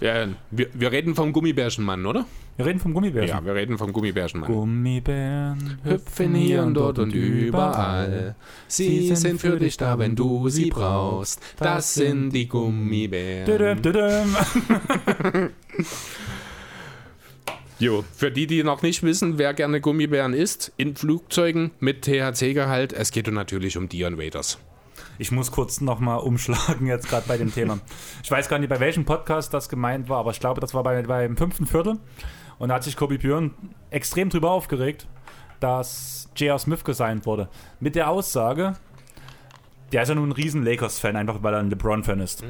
[0.00, 2.26] Ja, wir, wir reden vom Gummibärchenmann, oder?
[2.56, 3.36] Wir reden vom Gummibärchen.
[3.38, 4.50] Ja, wir reden vom Gummibärchenmann.
[4.52, 8.34] Gummibären Hüpfen hier und dort und überall.
[8.66, 11.40] Sie sind für dich da, wenn du sie brauchst.
[11.58, 13.46] Das sind die Gummibären.
[13.46, 14.36] Düdüm, düdüm.
[17.78, 22.94] Jo, für die, die noch nicht wissen, wer gerne Gummibären isst, in Flugzeugen mit THC-Gehalt,
[22.94, 24.58] es geht natürlich um Dion Waiters.
[25.18, 27.78] Ich muss kurz nochmal umschlagen jetzt gerade bei dem Thema.
[28.22, 30.82] Ich weiß gar nicht, bei welchem Podcast das gemeint war, aber ich glaube, das war
[30.84, 31.98] bei, beim fünften Viertel.
[32.58, 33.52] Und da hat sich Kobe Björn
[33.90, 35.06] extrem drüber aufgeregt,
[35.60, 36.58] dass J.R.
[36.58, 37.50] Smith gesigned wurde.
[37.78, 38.72] Mit der Aussage,
[39.92, 42.42] der ist ja nun ein riesen Lakers-Fan, einfach weil er ein LeBron-Fan ist.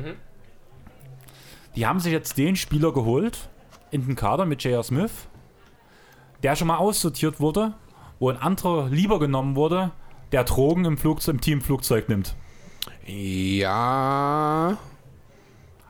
[1.75, 3.49] Die haben sich jetzt den Spieler geholt
[3.91, 4.83] in den Kader mit J.R.
[4.83, 5.29] Smith,
[6.43, 7.75] der schon mal aussortiert wurde,
[8.19, 9.93] wo ein anderer lieber genommen wurde,
[10.33, 12.35] der Drogen im, Flugzeug, im Teamflugzeug nimmt.
[13.07, 14.77] Ja,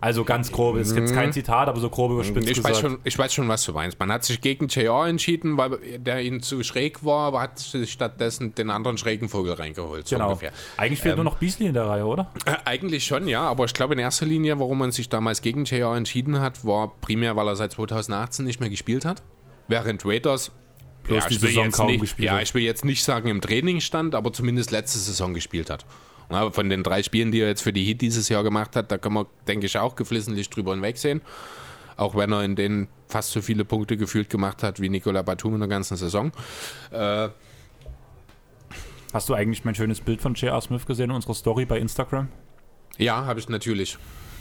[0.00, 3.18] Also ganz grob, ist jetzt kein Zitat, aber so grob überspitzt ich weiß, schon, ich
[3.18, 3.98] weiß schon, was du meinst.
[3.98, 7.92] Man hat sich gegen JR entschieden, weil der ihnen zu schräg war, aber hat sich
[7.92, 10.06] stattdessen den anderen schrägen Vogel reingeholt.
[10.06, 10.28] So genau.
[10.28, 10.52] ungefähr.
[10.76, 12.30] Eigentlich fehlt nur noch Beasley in der Reihe, oder?
[12.44, 15.64] Äh, eigentlich schon, ja, aber ich glaube in erster Linie, warum man sich damals gegen
[15.64, 19.22] JR entschieden hat, war primär, weil er seit 2018 nicht mehr gespielt hat.
[19.66, 20.52] Während Raiders
[21.04, 23.80] Bloß ja, die Saison kaum nicht, gespielt Ja, ich will jetzt nicht sagen im Training
[23.80, 25.84] stand, aber zumindest letzte Saison gespielt hat.
[26.30, 28.90] Ja, von den drei Spielen, die er jetzt für die Heat dieses Jahr gemacht hat,
[28.90, 31.20] da kann man, denke ich, auch geflissentlich drüber hinwegsehen.
[31.96, 35.54] Auch wenn er in denen fast so viele Punkte gefühlt gemacht hat wie Nicola Batum
[35.54, 36.32] in der ganzen Saison.
[36.90, 37.28] Äh,
[39.12, 40.60] Hast du eigentlich mein schönes Bild von J.R.
[40.60, 42.28] Smith gesehen in unserer Story bei Instagram?
[42.98, 43.96] ja, habe ich natürlich.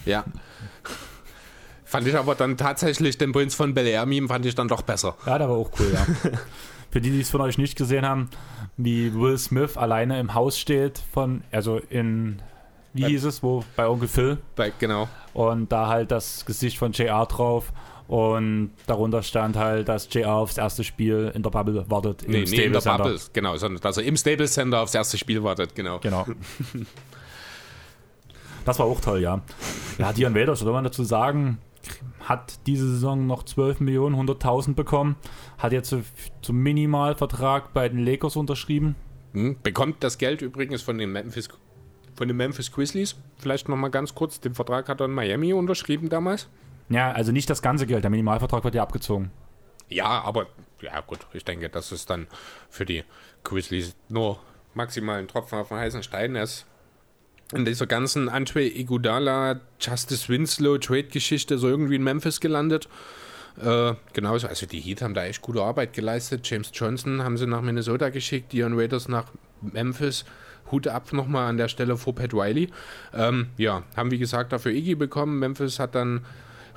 [0.06, 0.26] Ja.
[1.84, 4.82] Fand ich aber dann tatsächlich den Prinz von Bel Air Meme fand ich dann doch
[4.82, 5.16] besser.
[5.26, 6.06] Ja, der war auch cool, ja.
[6.96, 8.30] Für die, die es von euch nicht gesehen haben,
[8.78, 12.42] wie Will Smith alleine im Haus steht von, also in,
[12.94, 15.10] wie Bei- hieß es, wo, bei Onkel Phil Bei, genau.
[15.34, 17.74] und da halt das Gesicht von JR drauf
[18.08, 22.24] und darunter stand halt, dass JR aufs erste Spiel in der Bubble wartet.
[22.24, 23.00] im Nee, nee, in der Center.
[23.04, 26.00] Bubble, genau, sondern dass er im Stable Center aufs erste Spiel wartet, genau.
[26.00, 26.26] Genau.
[28.64, 29.42] Das war auch toll, ja.
[29.98, 31.58] Ja, Dion Waiters, soll man dazu sagen,
[32.20, 35.16] hat diese Saison noch 12 Millionen, 100.000 bekommen,
[35.58, 35.96] hat jetzt
[36.42, 38.96] zum Minimalvertrag bei den Lakers unterschrieben.
[39.34, 41.50] Hm, Bekommt das Geld übrigens von den Memphis,
[42.16, 43.16] von den Memphis Grizzlies.
[43.38, 46.48] Vielleicht nochmal ganz kurz, den Vertrag hat er in Miami unterschrieben damals.
[46.90, 49.32] Ja, also nicht das ganze Geld, der Minimalvertrag wird ja abgezogen.
[49.90, 50.48] Ja, aber
[50.82, 52.28] ja gut, ich denke, das ist dann
[52.70, 53.04] für die
[53.44, 54.40] Grizzlies nur
[54.74, 56.36] maximal ein Tropfen auf den heißen Stein.
[56.36, 56.66] Ist
[57.54, 62.88] in dieser ganzen Andre Iguodala, Justice Winslow Trade-Geschichte so irgendwie in Memphis gelandet.
[63.64, 66.42] Äh, genauso, also die Heat haben da echt gute Arbeit geleistet.
[66.50, 69.26] James Johnson haben sie nach Minnesota geschickt, Dion Waiters nach
[69.62, 70.26] Memphis.
[70.72, 72.70] Hut ab nochmal an der Stelle vor Pat Riley.
[73.14, 75.38] Ähm, ja, haben wie gesagt dafür Iggy bekommen.
[75.40, 76.26] Memphis hat dann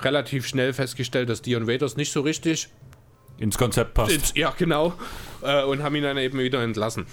[0.02, 2.68] relativ schnell festgestellt, dass Dion Waiters nicht so richtig
[3.38, 4.10] Ins Konzept passt.
[4.12, 4.94] Jetzt- Ja, genau.
[5.42, 7.06] Äh, und haben ihn dann eben wieder entlassen.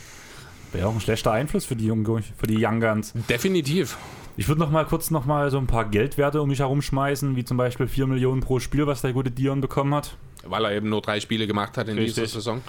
[0.76, 2.05] Wäre auch ein schlechter Einfluss für die, Jungen,
[2.38, 3.13] für die Young Guns.
[3.30, 3.97] Definitiv.
[4.36, 7.45] Ich würde noch mal kurz noch mal so ein paar Geldwerte um mich herumschmeißen, wie
[7.45, 10.17] zum Beispiel 4 Millionen pro Spiel, was der gute Dion bekommen hat.
[10.43, 12.15] Weil er eben nur drei Spiele gemacht hat in Richtig.
[12.15, 12.61] dieser Saison.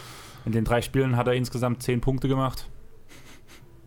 [0.45, 2.69] In den drei Spielen hat er insgesamt 10 Punkte gemacht.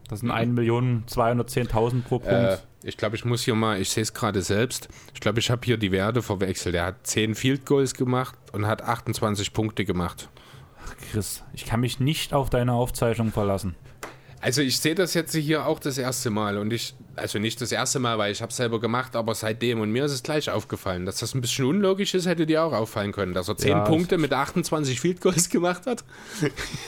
[0.09, 2.27] Das sind 1.210.000 pro Punkt.
[2.27, 4.89] Äh, ich glaube, ich muss hier mal, ich sehe es gerade selbst.
[5.13, 6.75] Ich glaube, ich habe hier die Werte verwechselt.
[6.75, 10.27] Er hat 10 Field Goals gemacht und hat 28 Punkte gemacht.
[11.11, 13.75] Chris, ich kann mich nicht auf deine Aufzeichnung verlassen.
[14.41, 17.73] Also ich sehe das jetzt hier auch das erste Mal und ich, also nicht das
[17.73, 20.49] erste Mal, weil ich habe es selber gemacht, aber seitdem und mir ist es gleich
[20.49, 23.69] aufgefallen, dass das ein bisschen unlogisch ist, hätte dir auch auffallen können, dass er 10
[23.69, 26.05] Ja, Punkte mit 28 Field Goals gemacht hat.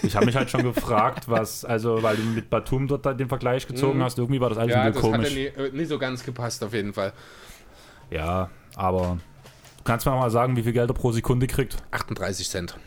[0.01, 3.67] Ich habe mich halt schon gefragt, was, also, weil du mit Batum dort den Vergleich
[3.67, 4.79] gezogen hast, irgendwie war das alles Mhm.
[4.79, 5.35] Ja, ein das bisschen hat komisch.
[5.35, 7.11] nie, äh, nie so ganz gepasst auf jeden Fall.
[8.09, 9.17] Ja, aber
[9.77, 11.75] du kannst mir mal sagen, wie viel Geld er pro Sekunde kriegt.
[11.91, 12.77] 38 Cent.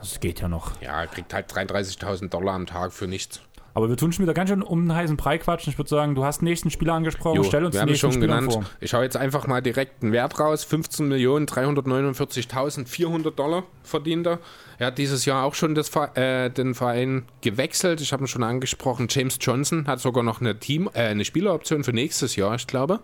[0.00, 0.80] Das geht ja noch.
[0.80, 3.42] Ja, er kriegt halt 33.000 Dollar am Tag für nichts.
[3.72, 5.72] Aber wir tun schon wieder ganz schön um den heißen Brei quatschen.
[5.72, 7.36] Ich würde sagen, du hast den nächsten Spieler angesprochen.
[7.36, 8.52] Jo, Stell uns den nächsten schon Spieler genannt.
[8.52, 8.64] vor.
[8.80, 10.66] Ich hau jetzt einfach mal direkt einen Wert raus.
[10.66, 14.38] 15.349.400 Dollar verdient er.
[14.78, 18.00] Er hat dieses Jahr auch schon das, äh, den Verein gewechselt.
[18.00, 19.06] Ich habe ihn schon angesprochen.
[19.08, 23.00] James Johnson hat sogar noch eine, Team, äh, eine Spieleroption für nächstes Jahr, ich glaube.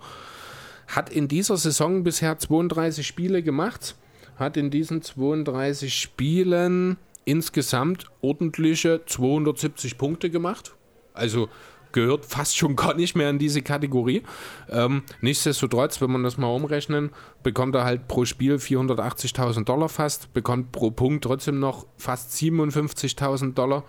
[0.89, 3.95] Hat in dieser Saison bisher 32 Spiele gemacht.
[4.36, 6.97] Hat in diesen 32 Spielen
[7.27, 10.74] insgesamt ordentliche 270 Punkte gemacht.
[11.12, 11.48] Also
[11.93, 14.23] gehört fast schon gar nicht mehr in diese Kategorie.
[14.70, 17.11] Ähm, nichtsdestotrotz, wenn man das mal umrechnen,
[17.43, 23.55] bekommt er halt pro Spiel 480.000 Dollar fast, bekommt pro Punkt trotzdem noch fast 57.000
[23.55, 23.85] Dollar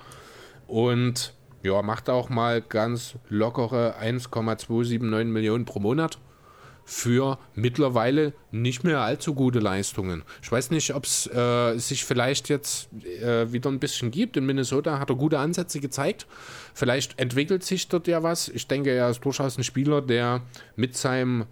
[0.68, 1.34] und
[1.64, 6.18] ja, macht auch mal ganz lockere 1,279 Millionen pro Monat.
[6.90, 10.24] Für mittlerweile nicht mehr allzu gute Leistungen.
[10.42, 12.88] Ich weiß nicht, ob es äh, sich vielleicht jetzt
[13.22, 14.38] äh, wieder ein bisschen gibt.
[14.38, 16.28] In Minnesota hat er gute Ansätze gezeigt.
[16.74, 18.48] Vielleicht entwickelt sich dort ja was.
[18.48, 20.44] Ich denke, er ist durchaus ein Spieler, der
[20.78, 21.46] mit seinem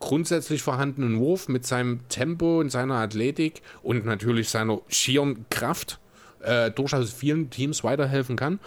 [0.00, 6.00] grundsätzlich vorhandenen Wurf, mit seinem Tempo und seiner Athletik und natürlich seiner schieren Kraft
[6.40, 8.58] äh, durchaus vielen Teams weiterhelfen kann.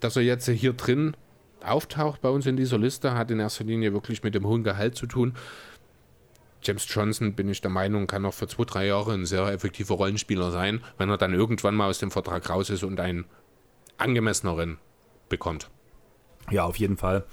[0.00, 1.14] Dass er jetzt hier drin
[1.64, 4.96] auftaucht bei uns in dieser Liste, hat in erster Linie wirklich mit dem hohen Gehalt
[4.96, 5.34] zu tun.
[6.62, 9.94] James Johnson, bin ich der Meinung, kann noch für zwei, drei Jahre ein sehr effektiver
[9.94, 13.24] Rollenspieler sein, wenn er dann irgendwann mal aus dem Vertrag raus ist und einen
[13.96, 14.78] angemesseneren
[15.28, 15.70] bekommt.
[16.50, 17.24] Ja, auf jeden Fall.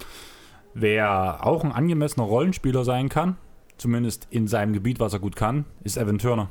[0.74, 3.36] Wer auch ein angemessener Rollenspieler sein kann,
[3.76, 6.48] zumindest in seinem Gebiet, was er gut kann, ist Evan Turner.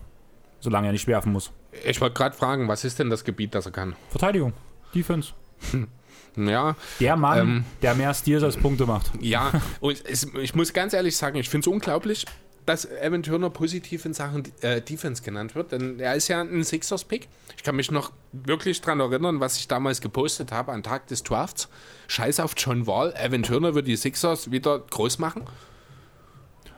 [0.59, 1.51] Solange er nicht werfen muss.
[1.85, 3.95] Ich wollte gerade fragen, was ist denn das Gebiet, das er kann?
[4.09, 4.53] Verteidigung,
[4.93, 5.33] Defense.
[6.37, 6.75] Ja.
[6.99, 9.11] Der Mann, ähm, der mehr Steals als Punkte macht.
[9.19, 12.25] Ja, und es, ich muss ganz ehrlich sagen, ich finde es unglaublich,
[12.67, 16.63] dass Evan Turner positiv in Sachen äh, Defense genannt wird, denn er ist ja ein
[16.63, 17.27] Sixers-Pick.
[17.55, 21.23] Ich kann mich noch wirklich daran erinnern, was ich damals gepostet habe am Tag des
[21.23, 21.69] Drafts.
[22.07, 25.45] Scheiß auf John Wall, Evan Turner wird die Sixers wieder groß machen.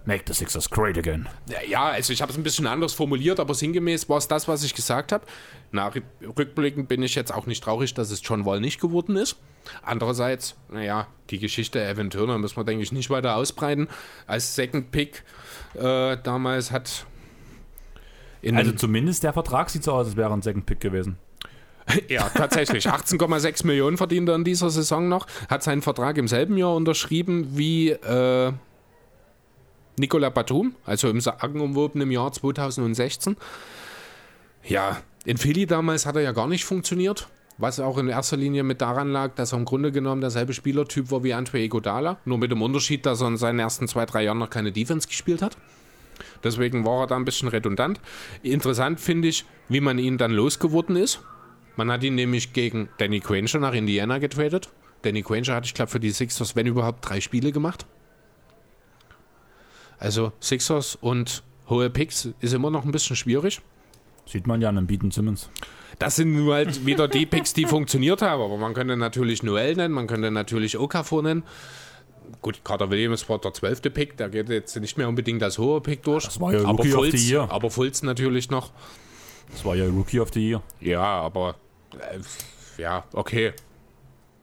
[0.05, 1.27] Make the Sixers great again.
[1.67, 4.63] Ja, also ich habe es ein bisschen anders formuliert, aber sinngemäß war es das, was
[4.63, 5.26] ich gesagt habe.
[5.71, 5.93] Nach
[6.38, 9.38] rückblickend bin ich jetzt auch nicht traurig, dass es John Wall nicht geworden ist.
[9.84, 13.88] Andererseits, naja, die Geschichte Evan Turner müssen wir, denke ich, nicht weiter ausbreiten.
[14.26, 15.23] Als Second Pick
[15.76, 17.05] äh, damals hat.
[18.51, 21.17] also zumindest der Vertrag sieht so aus, als wäre ein Second Pick gewesen.
[22.07, 22.88] ja, tatsächlich.
[22.88, 25.27] 18,6 Millionen verdient er in dieser Saison noch.
[25.49, 28.53] Hat seinen Vertrag im selben Jahr unterschrieben wie äh,
[29.99, 33.35] Nicola Batum, also im sagenumwobenen Jahr 2016.
[34.63, 37.27] Ja, in Philly damals hat er ja gar nicht funktioniert.
[37.57, 41.11] Was auch in erster Linie mit daran lag, dass er im Grunde genommen derselbe Spielertyp
[41.11, 44.23] war wie Andre Iguodala, nur mit dem Unterschied, dass er in seinen ersten zwei, drei
[44.23, 45.57] Jahren noch keine Defense gespielt hat.
[46.41, 47.99] Deswegen war er da ein bisschen redundant.
[48.43, 51.19] Interessant finde ich, wie man ihn dann losgeworden ist.
[51.76, 54.69] Man hat ihn nämlich gegen Danny Granger nach Indiana getradet.
[55.01, 57.85] Danny Granger hatte, ich glaube, für die Sixers, wenn überhaupt, drei Spiele gemacht.
[59.99, 63.61] Also Sixers und hohe Picks ist immer noch ein bisschen schwierig.
[64.26, 65.49] Sieht man ja an dem Beaton Simmons.
[65.97, 68.41] Das sind nur halt wieder die Picks, die funktioniert haben.
[68.41, 71.43] Aber man könnte natürlich Noel nennen, man könnte natürlich Okafor nennen.
[72.41, 75.81] Gut, Carter Williams war der zwölfte Pick, der geht jetzt nicht mehr unbedingt als hoher
[75.81, 76.26] Pick durch.
[76.26, 77.47] Das war ja aber Rookie Fultz, of the Year.
[77.51, 78.71] Aber Fultz natürlich noch.
[79.51, 80.61] Das war ja Rookie of the Year.
[80.80, 81.55] Ja, aber
[81.93, 82.19] äh,
[82.81, 83.53] ja, okay.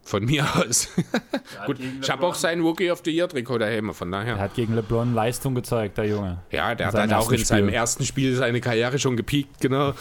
[0.06, 0.88] Von mir aus.
[1.66, 4.36] Gut, ich habe auch sein Rookie of the Year Trikot daheim, von daher.
[4.36, 6.38] Er hat gegen LeBron Leistung gezeigt, der Junge.
[6.52, 9.94] Ja, der hat halt auch in seinem ersten Spiel seine Karriere schon gepiekt, genau.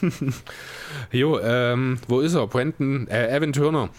[1.12, 2.46] jo, ähm, wo ist er?
[2.46, 3.90] Brandon, äh, Evan Turner.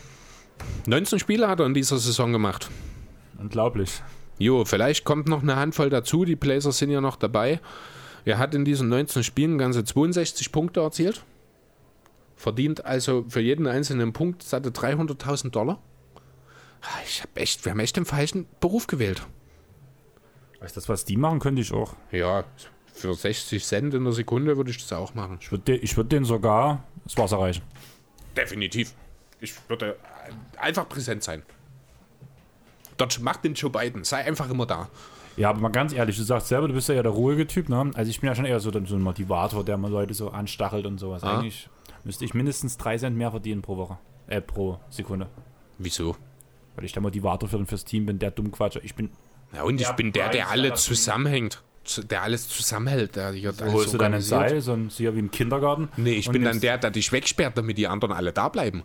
[0.88, 2.72] 19 Spiele hat er in dieser Saison gemacht.
[3.38, 4.02] Unglaublich.
[4.39, 6.26] Jo, vielleicht kommt noch eine Handvoll dazu.
[6.26, 7.60] Die Blazers sind ja noch dabei.
[8.26, 11.22] Er hat in diesen 19 Spielen ganze 62 Punkte erzielt.
[12.42, 15.80] Verdient also für jeden einzelnen Punkt satte 300.000 Dollar.
[17.06, 19.22] Ich habe echt, wir haben echt den falschen Beruf gewählt.
[20.60, 21.96] Weißt du, das, was die machen, könnte ich auch.
[22.12, 22.44] Ja,
[22.96, 25.38] für 60 Cent in der Sekunde würde ich das auch machen.
[25.40, 27.62] Ich würde ich würd denen sogar das Wasser reichen.
[28.36, 28.96] Definitiv.
[29.40, 29.98] Ich würde
[30.58, 31.44] einfach präsent sein.
[32.98, 34.04] Dort macht den Joe Biden.
[34.04, 34.90] Sei einfach immer da.
[35.38, 37.92] Ja, aber mal ganz ehrlich, du sagst selber, du bist ja der ruhige Typ, ne?
[37.94, 40.88] Also ich bin ja schon eher so, so ein Motivator, der mal Leute so anstachelt
[40.88, 41.24] und sowas.
[41.24, 41.38] Ah.
[41.38, 41.70] Eigentlich
[42.03, 43.98] müsste ich mindestens 3 Cent mehr verdienen pro Woche.
[44.28, 45.28] Äh, pro Sekunde.
[45.78, 46.15] Wieso?
[46.76, 48.84] Weil ich der Motivator für, fürs Team bin, der Dummquatscher.
[48.84, 49.10] Ich bin.
[49.53, 51.61] Ja, und ich Der bin der, der alle zusammenhängt.
[51.84, 53.15] Zu- Der alles zusammenhält.
[53.15, 54.49] Der hier Wo alles holst du deinen organisiert.
[54.49, 54.61] Seil?
[54.61, 55.90] So ein hier wie im Kindergarten?
[55.98, 58.84] Nee, ich bin dann der, der dich wegsperrt, damit die anderen alle da bleiben.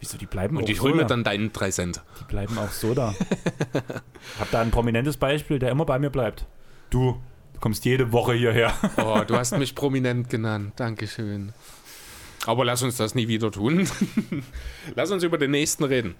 [0.00, 1.08] Wieso, die bleiben Und auch ich so hol mir da.
[1.08, 2.02] dann deinen 3 Cent.
[2.20, 3.14] Die bleiben auch so da.
[3.20, 6.44] ich hab da ein prominentes Beispiel, der immer bei mir bleibt.
[6.90, 7.20] Du,
[7.54, 8.74] du kommst jede Woche hierher.
[8.98, 10.72] Oh, du hast mich prominent genannt.
[10.76, 11.52] Dankeschön.
[12.46, 13.88] Aber lass uns das nie wieder tun.
[14.94, 16.14] lass uns über den nächsten reden.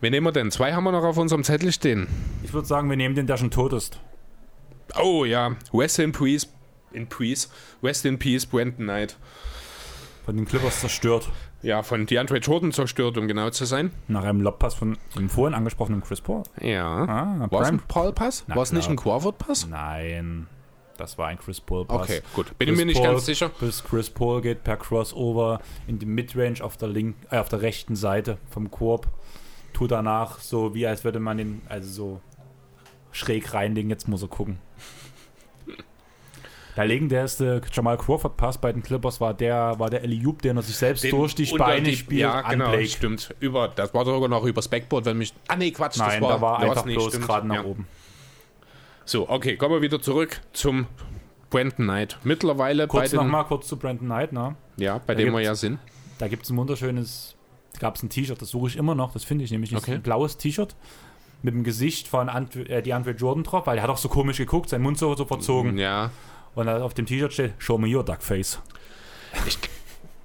[0.00, 0.50] Wen nehmen wir denn?
[0.50, 2.06] Zwei haben wir noch auf unserem Zettel stehen.
[2.44, 3.98] Ich würde sagen, wir nehmen den, der schon tot ist.
[5.00, 6.48] Oh ja, West in Peace.
[6.92, 7.50] In Peace.
[7.80, 9.16] West in Peace, Brandon Knight.
[10.24, 11.28] Von den Clippers zerstört.
[11.62, 13.90] Ja, von DeAndre Jordan zerstört, um genau zu sein.
[14.08, 16.42] Nach einem Lobpass von dem vorhin angesprochenen Chris Paul.
[16.60, 16.86] Ja.
[16.86, 17.80] Ah, War es ein.
[17.86, 18.44] Paul-Pass?
[18.48, 19.66] War es nicht ein Crawford-Pass?
[19.68, 20.46] Nein,
[21.00, 22.02] das war ein Chris Paul-Pass.
[22.02, 22.56] Okay, gut.
[22.58, 23.48] Bin Chris mir nicht Paul, ganz sicher.
[23.60, 27.62] Bis Chris Paul geht per Crossover in die Midrange auf der link, äh, auf der
[27.62, 29.08] rechten Seite vom Korb.
[29.72, 32.20] Tut danach so, wie als würde man den, also so
[33.12, 33.90] schräg reinlegen.
[33.90, 34.58] Jetzt muss er gucken.
[36.76, 40.62] Der legendärste Jamal Crawford Pass bei den Clippers war der, war der Eliup, den er
[40.62, 42.86] sich selbst Den durch die Beine spielt Ja, genau, Blake.
[42.86, 43.34] stimmt.
[43.40, 45.34] Über, das war sogar noch übers Backboard, wenn mich.
[45.48, 46.36] Ah, nee, Quatsch, Nein, das war.
[46.36, 47.64] da war einfach nicht, bloß gerade nach ja.
[47.64, 47.86] oben.
[49.10, 50.86] So, okay, kommen wir wieder zurück zum
[51.50, 52.18] Brandon Knight.
[52.22, 54.54] Mittlerweile Kurz bei den, nochmal kurz zu Brandon Knight, ne?
[54.76, 55.80] ja, bei Da dem wir ja sind.
[56.18, 57.34] Da gibt es ein wunderschönes,
[57.80, 59.94] gab es ein T-Shirt, das suche ich immer noch, das finde ich nämlich, Okay.
[59.94, 60.76] ein blaues T-Shirt
[61.42, 64.08] mit dem Gesicht von Ant äh, die Andre Jordan drauf, weil er hat auch so
[64.08, 65.76] komisch geguckt, sein Mund so, so verzogen.
[65.76, 66.12] Ja,
[66.54, 68.60] Und auf dem T-Shirt steht, show me your duck face.
[69.44, 69.58] ich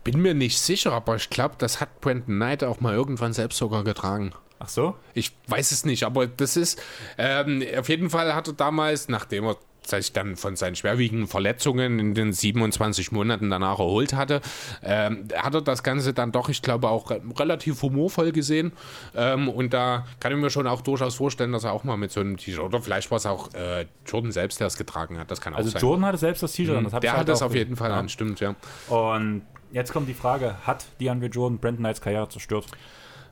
[0.04, 3.58] bin mir nicht sicher, aber ich glaube, das hat Brandon Knight auch mal irgendwann selbst
[3.58, 4.34] sogar getragen.
[4.60, 4.96] Ach so?
[5.14, 6.82] Ich weiß es nicht, aber das ist,
[7.18, 9.58] ähm, auf jeden Fall hat er damals, nachdem er
[9.88, 14.42] sich dann von seinen schwerwiegenden Verletzungen in den 27 Monaten danach erholt hatte,
[14.84, 18.72] ähm, hat er das Ganze dann doch, ich glaube, auch re relativ humorvoll gesehen.
[19.16, 22.12] Ähm, und da kann ich mir schon auch durchaus vorstellen, dass er auch mal mit
[22.12, 25.30] so einem T-Shirt, oder vielleicht war es auch äh, Jordan selbst, der es getragen hat,
[25.32, 25.82] das kann auch Also sein.
[25.82, 27.92] Jordan hatte selbst das T-Shirt an, das der halt hat es auch auf jeden Fall
[27.92, 28.00] ja.
[28.00, 28.56] an, stimmt, ja.
[28.90, 32.66] Und jetzt kommt die Frage, hat DeAndre Jordan Brandon Knights Karriere zerstört?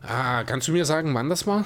[0.04, 1.66] Ah, kannst du mir sagen, wann das war?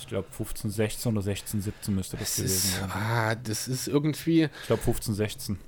[0.00, 2.90] Ich glaube 15, 16 oder 16, 17 müsste das, Das gewesen sein.
[2.92, 5.58] ah, das ist irgendwie, Ich glaube 15, 16.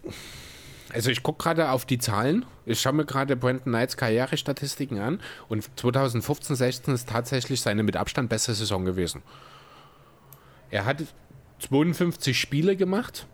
[0.93, 2.45] Also ich gucke gerade auf die Zahlen.
[2.67, 7.97] Ich schaue mir gerade Brandon Knights Karrierestatistiken an und 2015, 16 ist tatsächlich seine mit
[7.97, 9.23] Abstand beste Saison gewesen.
[10.71, 11.05] Er hat
[11.61, 13.27] 52 Spiele gemacht.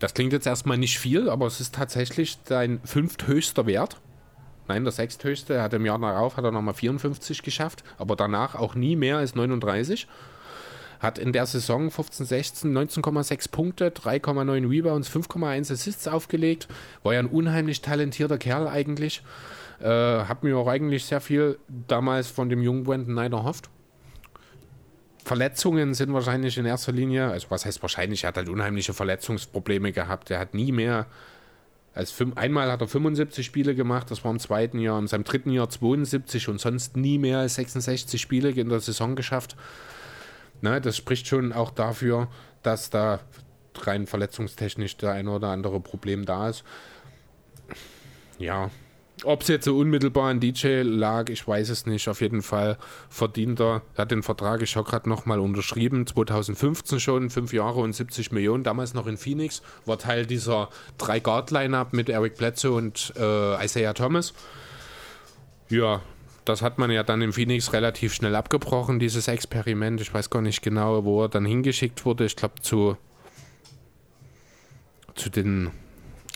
[0.00, 4.00] Das klingt jetzt erstmal nicht viel, aber es ist tatsächlich sein fünfthöchster Wert.
[4.68, 5.62] Nein, der sechsthöchste.
[5.62, 9.34] Hat im Jahr darauf hat er nochmal 54 geschafft, aber danach auch nie mehr als
[9.34, 10.06] 39.
[11.00, 16.66] Hat in der Saison 15-16 19,6 Punkte, 3,9 Rebounds, 5,1 Assists aufgelegt.
[17.02, 19.22] War ja ein unheimlich talentierter Kerl eigentlich.
[19.80, 21.58] Äh, hab mir auch eigentlich sehr viel
[21.88, 23.68] damals von dem jungen Brandon Knight erhofft.
[25.24, 29.92] Verletzungen sind wahrscheinlich in erster Linie, also was heißt wahrscheinlich, er hat halt unheimliche Verletzungsprobleme
[29.92, 30.30] gehabt.
[30.30, 31.06] Er hat nie mehr
[31.94, 35.24] als fünf, einmal hat er 75 Spiele gemacht, das war im zweiten Jahr, in seinem
[35.24, 39.56] dritten Jahr 72 und sonst nie mehr als 66 Spiele in der Saison geschafft.
[40.60, 42.28] Ne, das spricht schon auch dafür,
[42.62, 43.20] dass da
[43.76, 46.64] rein verletzungstechnisch der eine oder andere Problem da ist.
[48.38, 48.70] Ja,
[49.24, 52.08] ob es jetzt so unmittelbar an DJ lag, ich weiß es nicht.
[52.08, 52.78] Auf jeden Fall
[53.08, 57.80] verdient er, er hat den Vertrag, ich habe gerade nochmal unterschrieben, 2015 schon, fünf Jahre
[57.80, 60.68] und 70 Millionen, damals noch in Phoenix, war Teil dieser
[60.98, 64.34] drei Guard-Line-Up mit Eric Bledsoe und äh, Isaiah Thomas.
[65.68, 66.02] Ja,
[66.44, 70.00] das hat man ja dann in Phoenix relativ schnell abgebrochen, dieses Experiment.
[70.00, 72.26] Ich weiß gar nicht genau, wo er dann hingeschickt wurde.
[72.26, 72.96] Ich glaube zu,
[75.14, 75.70] zu den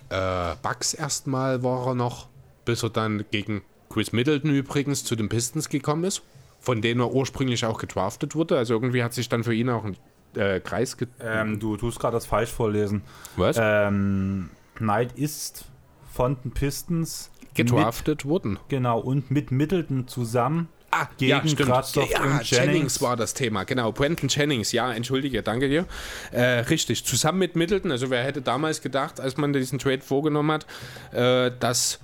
[0.09, 2.29] äh, Bucks erstmal war er noch,
[2.69, 6.21] bis er dann gegen Chris Middleton übrigens zu den Pistons gekommen ist,
[6.61, 8.59] von denen er ursprünglich auch gedraftet wurde.
[8.59, 9.97] Also irgendwie hat sich dann für ihn auch ein
[10.37, 13.01] äh, Kreis ge Ähm, du tust gerade das falsch vorlesen.
[13.37, 13.57] Was?
[13.59, 15.65] Ähm, Knight ist
[16.13, 18.53] von den Pistons gedraftet worden.
[18.53, 21.69] Mit, genau, und mit Middleton zusammen Ah, gegen ja, stimmt.
[21.69, 22.51] Kratzoff ja, Jennings.
[22.51, 23.03] Jennings.
[23.03, 23.93] war das Thema, genau.
[23.93, 25.87] Brandon Jennings, ja, entschuldige, danke dir.
[26.33, 30.51] Äh, richtig, zusammen mit Middleton, also wer hätte damals gedacht, als man diesen Trade vorgenommen
[30.51, 30.67] hat,
[31.13, 32.01] äh, dass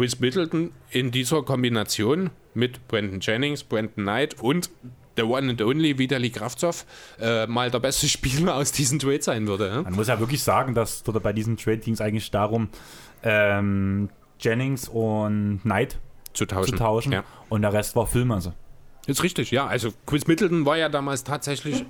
[0.00, 4.70] Chris Middleton in dieser Kombination mit Brandon Jennings, Brandon Knight und
[5.18, 6.86] der One and Only Vitali Kravtsov
[7.20, 9.68] äh, mal der beste Spieler aus diesem Trade sein würde.
[9.68, 9.82] Ja?
[9.82, 12.70] Man muss ja wirklich sagen, dass dort bei diesem Trade ging es eigentlich darum,
[13.22, 14.08] ähm,
[14.40, 15.98] Jennings und Knight
[16.32, 16.70] Zu tauschen.
[16.72, 17.24] zu tauschen Ja.
[17.50, 18.54] und der Rest war Füllmasse.
[19.06, 19.66] Ist richtig, ja.
[19.66, 21.84] Also Chris Middleton war ja damals tatsächlich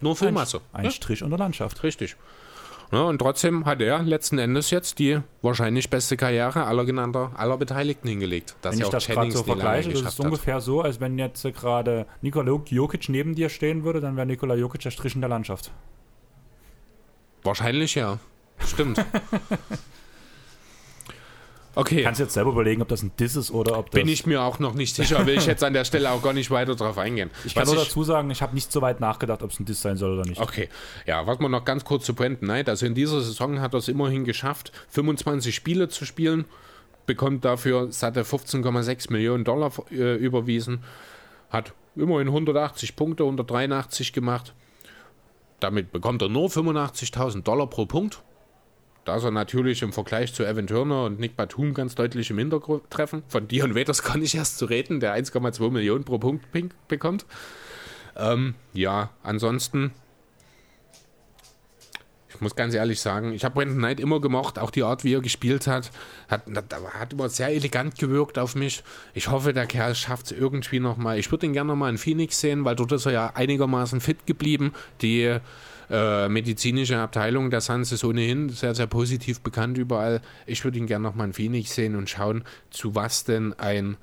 [0.00, 0.60] nur Füllmasse.
[0.72, 0.90] Ein Ja.
[0.92, 1.82] Strich unter Landschaft.
[1.82, 2.14] Richtig.
[2.92, 7.56] Ja, und trotzdem hat er letzten Endes jetzt die wahrscheinlich beste Karriere aller genannter, aller
[7.56, 8.54] Beteiligten hingelegt.
[8.62, 10.26] Dass Wenn ich auch das gerade so vergleiche, das ist hat.
[10.26, 14.26] ungefähr so, als wenn jetzt äh, gerade Nikola Jokic neben dir stehen würde, dann wäre
[14.26, 15.72] Nikola Jokic der Strich in der Landschaft.
[17.42, 18.18] Wahrscheinlich ja.
[18.58, 19.04] Stimmt.
[21.76, 22.02] Okay.
[22.02, 24.00] Kannst jetzt selber überlegen, ob das ein Diss ist oder ob das.
[24.00, 26.32] Bin ich mir auch noch nicht sicher, will ich jetzt an der Stelle auch gar
[26.32, 27.30] nicht weiter drauf eingehen.
[27.44, 29.66] ich kann Was nur dazu sagen, ich habe nicht so weit nachgedacht, ob es ein
[29.66, 30.40] Diss sein soll oder nicht.
[30.40, 30.70] Okay,
[31.06, 32.70] ja, was man noch ganz kurz zu Brandon Knight.
[32.70, 36.46] Also in dieser Saison hat er es immerhin geschafft, 25 Spiele zu spielen,
[37.04, 40.82] bekommt dafür satte 15,6 Millionen Dollar äh, überwiesen,
[41.50, 44.54] hat immerhin 180 Punkte, 183 gemacht.
[45.60, 48.22] Damit bekommt er nur 85.000 Dollar pro Punkt.
[49.06, 52.38] Da ist er natürlich im Vergleich zu Evan Turner und Nick Batum ganz deutlich im
[52.38, 53.22] Hintertreffen.
[53.28, 56.44] Von Dion Waiters kann ich erst zu reden, der 1,2 Millionen pro Punkt
[56.88, 57.24] bekommt.
[58.16, 59.92] Ähm, ja, ansonsten
[62.36, 65.14] ich muss ganz ehrlich sagen, ich habe Brandon Knight immer gemocht, auch die Art, wie
[65.14, 65.90] er gespielt hat,
[66.28, 68.84] hat, hat, hat immer sehr elegant gewirkt auf mich.
[69.14, 71.18] Ich hoffe, der Kerl schafft es irgendwie nochmal.
[71.18, 74.26] Ich würde ihn gerne nochmal in Phoenix sehen, weil dort ist er ja einigermaßen fit
[74.26, 74.74] geblieben.
[75.00, 75.38] Die
[75.90, 80.20] äh, medizinische Abteilung der Suns ist ohnehin sehr, sehr positiv bekannt überall.
[80.46, 83.96] Ich würde ihn gerne nochmal in Phoenix sehen und schauen, zu was denn ein,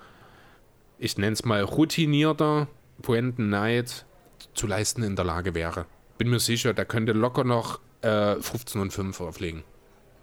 [0.97, 2.67] ich nenne es mal, routinierter
[3.01, 4.05] Brandon Knight
[4.53, 5.85] zu leisten in der Lage wäre.
[6.17, 9.63] bin mir sicher, der könnte locker noch äh, 15 und 5 auflegen.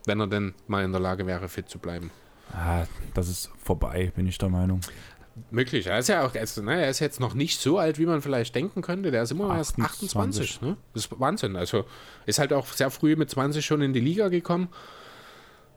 [0.06, 2.10] Wenn er denn mal in der Lage wäre, fit zu bleiben.
[2.52, 2.84] Ah,
[3.14, 4.80] das ist vorbei, bin ich der Meinung.
[5.50, 5.86] Möglich.
[5.86, 8.20] Er ist ja auch, also, ne, er ist jetzt noch nicht so alt, wie man
[8.20, 9.10] vielleicht denken könnte.
[9.10, 10.10] Der ist immer erst 28.
[10.10, 10.76] 28 ne?
[10.92, 11.56] Das ist Wahnsinn.
[11.56, 11.84] Also
[12.26, 14.68] ist halt auch sehr früh mit 20 schon in die Liga gekommen.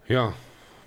[0.07, 0.33] Ja,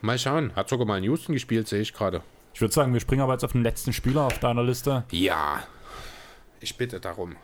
[0.03, 0.55] mal schauen.
[0.55, 2.23] Hat sogar mal in Houston gespielt, sehe ich gerade.
[2.55, 5.05] Ich würde sagen, wir springen aber jetzt auf den letzten Spieler auf deiner Liste.
[5.11, 5.63] Ja,
[6.61, 7.37] ich bitte darum.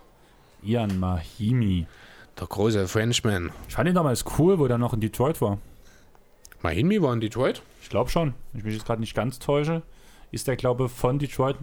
[0.62, 1.86] Ian Mahimi.
[2.38, 3.52] Der große Frenchman.
[3.68, 5.58] Ich fand ihn damals cool, wo der noch in Detroit war.
[6.62, 7.62] Mahimi war in Detroit?
[7.82, 8.34] Ich glaube schon.
[8.54, 9.82] Ich mich jetzt gerade nicht ganz täusche
[10.32, 11.56] ist er, glaube ich, von Detroit,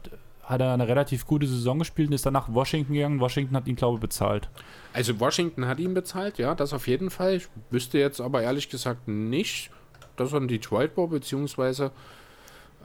[0.44, 3.20] hat er eine relativ gute Saison gespielt und ist dann nach Washington gegangen.
[3.20, 4.50] Washington hat ihn, glaube ich, bezahlt.
[4.94, 7.36] Also Washington hat ihn bezahlt, ja, das auf jeden Fall.
[7.36, 9.70] Ich wüsste jetzt aber ehrlich gesagt nicht,
[10.16, 11.92] dass er in Detroit war, beziehungsweise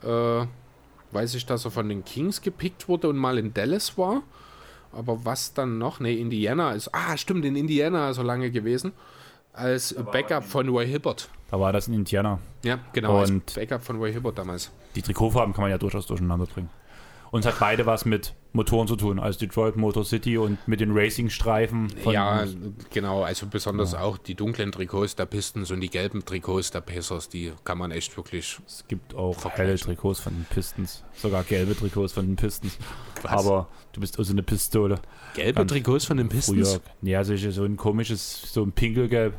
[0.03, 0.45] äh,
[1.11, 4.21] weiß ich, dass er von den Kings gepickt wurde und mal in Dallas war.
[4.91, 5.99] Aber was dann noch?
[5.99, 6.89] Ne, Indiana ist.
[6.93, 8.93] Ah, stimmt, in Indiana ist er lange gewesen.
[9.53, 11.29] Als Backup von Roy Hibbert.
[11.49, 12.39] Da war das in Indiana.
[12.63, 13.21] Ja, genau.
[13.23, 14.71] Und als Backup von Roy Hibbert damals.
[14.95, 16.69] Die Trikotfarben kann man ja durchaus durcheinander bringen.
[17.31, 20.79] Und es hat beide was mit Motoren zu tun, also Detroit Motor City und mit
[20.79, 21.91] den Racing-Streifen.
[22.05, 22.45] Ja,
[22.93, 23.99] genau, also besonders ja.
[23.99, 27.91] auch die dunklen Trikots der Pistons und die gelben Trikots der Pacers, die kann man
[27.91, 28.59] echt wirklich.
[28.65, 32.77] Es gibt auch helle Trikots von den Pistons, sogar gelbe Trikots von den Pistons.
[33.21, 33.31] Was?
[33.31, 35.01] Aber du bist also eine Pistole.
[35.33, 36.73] Gelbe Ganz Trikots von den Pistons?
[36.75, 36.81] Früher.
[37.01, 39.33] Ja, so ein komisches, so ein Pinkelgelb.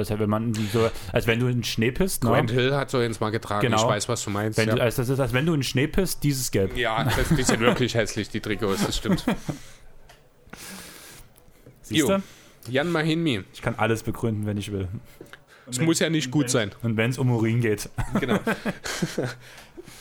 [0.00, 2.24] Das heißt, wenn man so, als wenn du in Schnee pisst.
[2.24, 2.30] Ne?
[2.30, 3.62] Grant Hill hat so eins mal getragen.
[3.62, 3.80] Genau.
[3.80, 4.58] Ich weiß, was du meinst.
[4.58, 4.74] Wenn ja.
[4.74, 6.76] du, also das ist, als wenn du in Schnee pisst, dieses Gelb.
[6.76, 9.24] Ja, das, die sind wirklich hässlich, die Trikots, das stimmt.
[11.82, 12.22] Siehst du?
[12.68, 13.44] Jan Mahinmi.
[13.52, 14.88] Ich kann alles begründen, wenn ich will.
[15.70, 16.72] Es muss ja nicht gut sein.
[16.82, 17.88] Und wenn es um Urin geht.
[18.20, 18.40] Genau.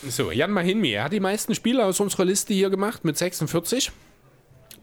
[0.07, 0.91] so, Jan Mahinmi.
[0.91, 3.91] Er hat die meisten Spiele aus unserer Liste hier gemacht mit 46.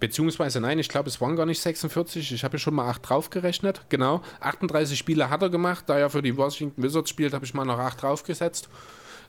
[0.00, 2.32] Beziehungsweise nein, ich glaube, es waren gar nicht 46.
[2.32, 3.82] Ich habe ja schon mal 8 draufgerechnet.
[3.90, 4.22] Genau.
[4.40, 5.84] 38 Spiele hat er gemacht.
[5.86, 8.70] Da er für die Washington Wizards spielt, habe ich mal noch 8 draufgesetzt.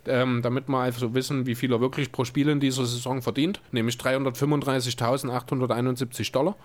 [0.08, 3.62] Ähm, damit wir also wissen, wie viel er wirklich pro Spiel in dieser Saison verdient.
[3.72, 6.56] Nämlich 335.871 Dollar.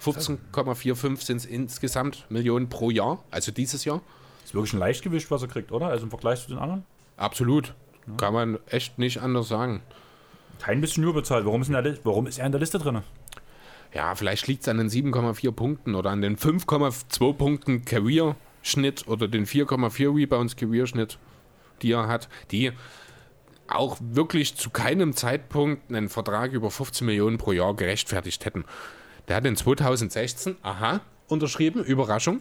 [0.00, 3.24] 15,45 sind es insgesamt Millionen pro Jahr.
[3.30, 4.00] Also dieses Jahr.
[4.44, 5.88] Ist wirklich ein Leichtgewicht, was er kriegt, oder?
[5.88, 6.84] Also im Vergleich zu den anderen?
[7.16, 7.74] Absolut.
[8.06, 8.14] Ja.
[8.16, 9.82] Kann man echt nicht anders sagen.
[10.60, 11.46] Kein bisschen überbezahlt.
[11.46, 11.72] Warum ist,
[12.04, 13.02] warum ist er in der Liste drin?
[13.94, 19.28] Ja, vielleicht liegt es an den 7,4 Punkten oder an den 5,2 Punkten Career-Schnitt oder
[19.28, 21.18] den 4,4 Rebounds Career-Schnitt,
[21.80, 22.72] die er hat, die
[23.68, 28.64] auch wirklich zu keinem Zeitpunkt einen Vertrag über 15 Millionen pro Jahr gerechtfertigt hätten.
[29.28, 32.40] Der hat in 2016, aha, unterschrieben, Überraschung.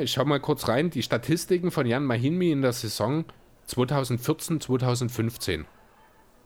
[0.00, 3.24] Ich schaue mal kurz rein, die Statistiken von Jan Mahinmi in der Saison
[3.66, 5.66] 2014, 2015.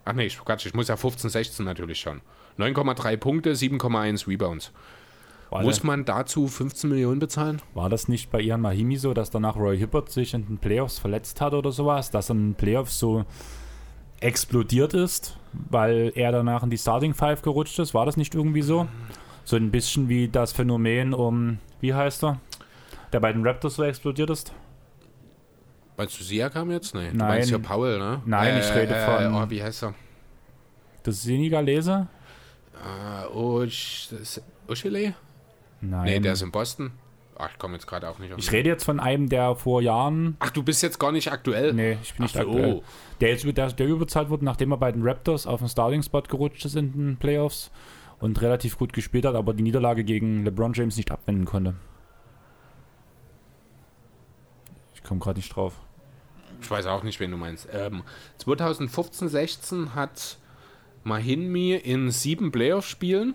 [0.05, 2.21] Ach nee, ich, Quatsch, ich muss ja 15, 16 natürlich schauen.
[2.59, 4.73] 9,3 Punkte, 7,1 Rebounds.
[5.51, 7.63] War Muss man dazu 15 Millionen bezahlen?
[7.75, 10.99] War das nicht bei Ian Mahimi so, dass danach Roy Hibbert sich in den Playoffs
[10.99, 13.25] verletzt hat oder sowas, dass er in den Playoffs so
[14.21, 17.95] explodiert ist, weil er danach in die Starting Five gerutscht ist?
[17.95, 18.89] War das nicht irgendwie so?
[19.45, 22.41] So ein bisschen wie das Phänomen um, wie heißt er?
[23.13, 24.53] Der bei den Raptors so explodiert ist?
[25.97, 26.95] Meinst du Siakam jetzt?
[26.95, 27.29] Nee, du Nein.
[27.29, 28.23] meinst ja Paul, ne?
[28.25, 29.23] Nein, äh, ich rede von.
[29.23, 29.95] Äh, oh, wie heißt er?
[31.05, 32.09] Das Senegalese?
[32.85, 33.67] Uh,
[34.69, 35.15] Ushile?
[35.81, 36.05] Nein.
[36.05, 36.93] Nee, der ist in Boston.
[37.37, 38.39] Ach, ich komme jetzt gerade auch nicht auf.
[38.39, 40.37] Ich rede jetzt von einem, der vor Jahren.
[40.39, 41.73] Ach, du bist jetzt gar nicht aktuell?
[41.73, 42.75] Nee, ich bin nicht Ach, aktuell.
[42.75, 42.85] Oh.
[43.21, 46.65] Der jetzt der, der überbezahlt wurde, nachdem er bei den Raptors auf den Starting-Spot gerutscht
[46.65, 47.71] ist in den Playoffs
[48.21, 51.75] und relativ gut gespielt hat, aber die Niederlage gegen LeBron James nicht abwenden konnte.
[54.95, 55.75] Ich komme gerade nicht drauf.
[56.61, 57.69] Ich weiß auch nicht, wen du meinst.
[57.73, 58.05] Ähm,
[58.39, 60.39] 2015, 16 hat
[61.05, 63.35] Mahinmi in sieben Playoff-Spielen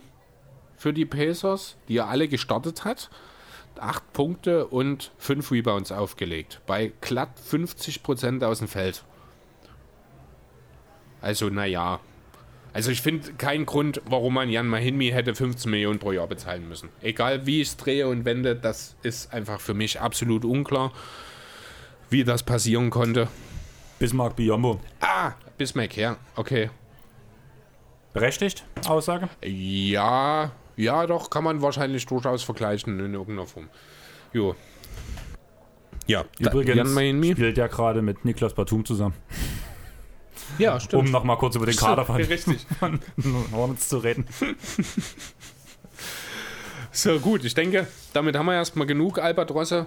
[0.76, 3.10] für die Pacers, die er alle gestartet hat,
[3.80, 6.62] acht Punkte und fünf Rebounds aufgelegt.
[6.66, 9.04] Bei glatt 50 Prozent aus dem Feld.
[11.22, 12.00] Also, naja.
[12.74, 16.68] Also, ich finde keinen Grund, warum man Jan Mahinmi hätte 15 Millionen pro Jahr bezahlen
[16.68, 16.90] müssen.
[17.02, 20.92] Egal wie ich es drehe und wende, das ist einfach für mich absolut unklar,
[22.10, 23.28] wie das passieren konnte.
[23.98, 24.80] Bismarck Biombo.
[25.02, 26.70] Ah, Bismarck, ja, okay.
[28.20, 29.30] Berechtigt, Aussage?
[29.46, 33.70] Ja, ja, doch, kann man wahrscheinlich durchaus vergleichen in irgendeiner Form.
[34.34, 34.58] Jo.
[36.06, 39.16] Ja, übrigens spielt ja gerade mit Niklas Batum zusammen.
[40.58, 41.04] Ja, stimmt.
[41.04, 42.66] Um nochmal kurz über den Kader von, Richtig.
[42.80, 43.00] von
[43.52, 44.26] Hornets zu reden.
[46.92, 49.86] So, gut, ich denke, damit haben wir erstmal genug Albatrosse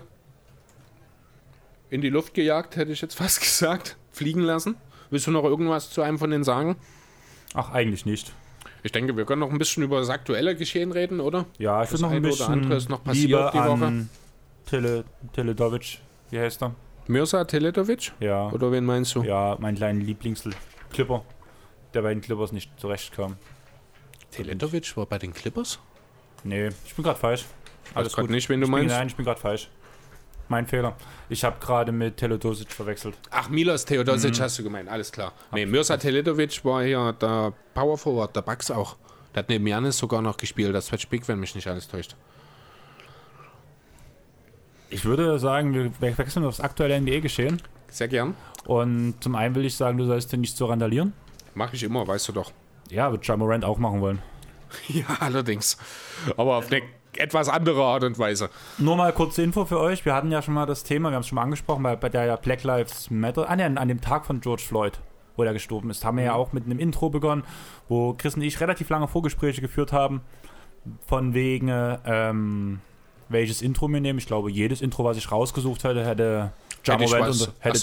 [1.91, 3.97] in die Luft gejagt, hätte ich jetzt fast gesagt.
[4.13, 4.77] Fliegen lassen.
[5.11, 6.77] Willst du noch irgendwas zu einem von denen sagen?
[7.55, 8.33] Ach, eigentlich nicht.
[8.83, 11.47] Ich denke, wir können noch ein bisschen über das aktuelle Geschehen reden, oder?
[11.59, 13.59] Ja, ich Das würde noch ein eine oder bisschen andere ist noch passiert Liebe die
[13.59, 13.85] Woche.
[13.87, 14.09] an
[14.67, 15.99] Tele, Teledovic,
[16.31, 16.75] wie heißt er?
[17.09, 18.13] Mirza Teletovic?
[18.21, 19.23] Ja, Oder wen meinst du?
[19.23, 21.25] ja, mein kleiner Lieblingsclipper,
[21.95, 23.37] der bei den Clippers nicht zurechtkam.
[24.31, 25.79] Teletovic war bei den Clippers?
[26.45, 27.45] Nee, ich bin gerade falsch.
[27.95, 28.95] Alles grad nicht, wen du ich bin, meinst?
[28.97, 29.69] Nein, ich bin gerade falsch.
[30.49, 30.95] Mein Fehler.
[31.29, 33.15] Ich habe gerade mit Teledosic verwechselt.
[33.31, 34.43] Ach, Milos Teodosic Mhm.
[34.43, 35.33] hast du gemeint, alles klar.
[35.53, 38.97] Nee, Mirza Teletovic war hier der Power Forward, der Bucks auch.
[39.35, 42.17] Der hat neben Janis sogar noch gespielt, das Switch Big, wenn mich nicht alles täuscht.
[44.91, 47.63] Ich würde sagen, wir we- wechseln aufs aktuelle NBA-Geschehen.
[47.89, 48.35] Sehr gern.
[48.67, 51.13] Und zum einen will ich sagen, du sollst dir nicht so randalieren.
[51.55, 52.53] Mache ich immer, weißt du doch.
[52.91, 54.19] Ja, wird John Morant auch machen wollen.
[54.89, 55.77] Ja, allerdings.
[56.37, 56.83] Aber auf eine
[57.17, 58.51] etwas andere Art und Weise.
[58.79, 60.05] Nur mal kurze Info für euch.
[60.05, 62.09] Wir hatten ja schon mal das Thema, wir haben es schon mal angesprochen, bei, bei
[62.09, 64.99] der ja Black Lives Matter, ah, nee, an dem Tag von George Floyd,
[65.37, 67.45] wo er gestorben ist, haben wir ja auch mit einem Intro begonnen,
[67.89, 70.23] wo Chris und ich relativ lange Vorgespräche geführt haben,
[71.07, 71.69] von wegen,
[72.05, 72.81] ähm,
[73.29, 74.19] welches Intro wir nehmen.
[74.19, 76.53] Ich glaube, jedes Intro, was ich rausgesucht hätte, hätte
[76.85, 77.75] Ja Hätte ich Morant, was- unter,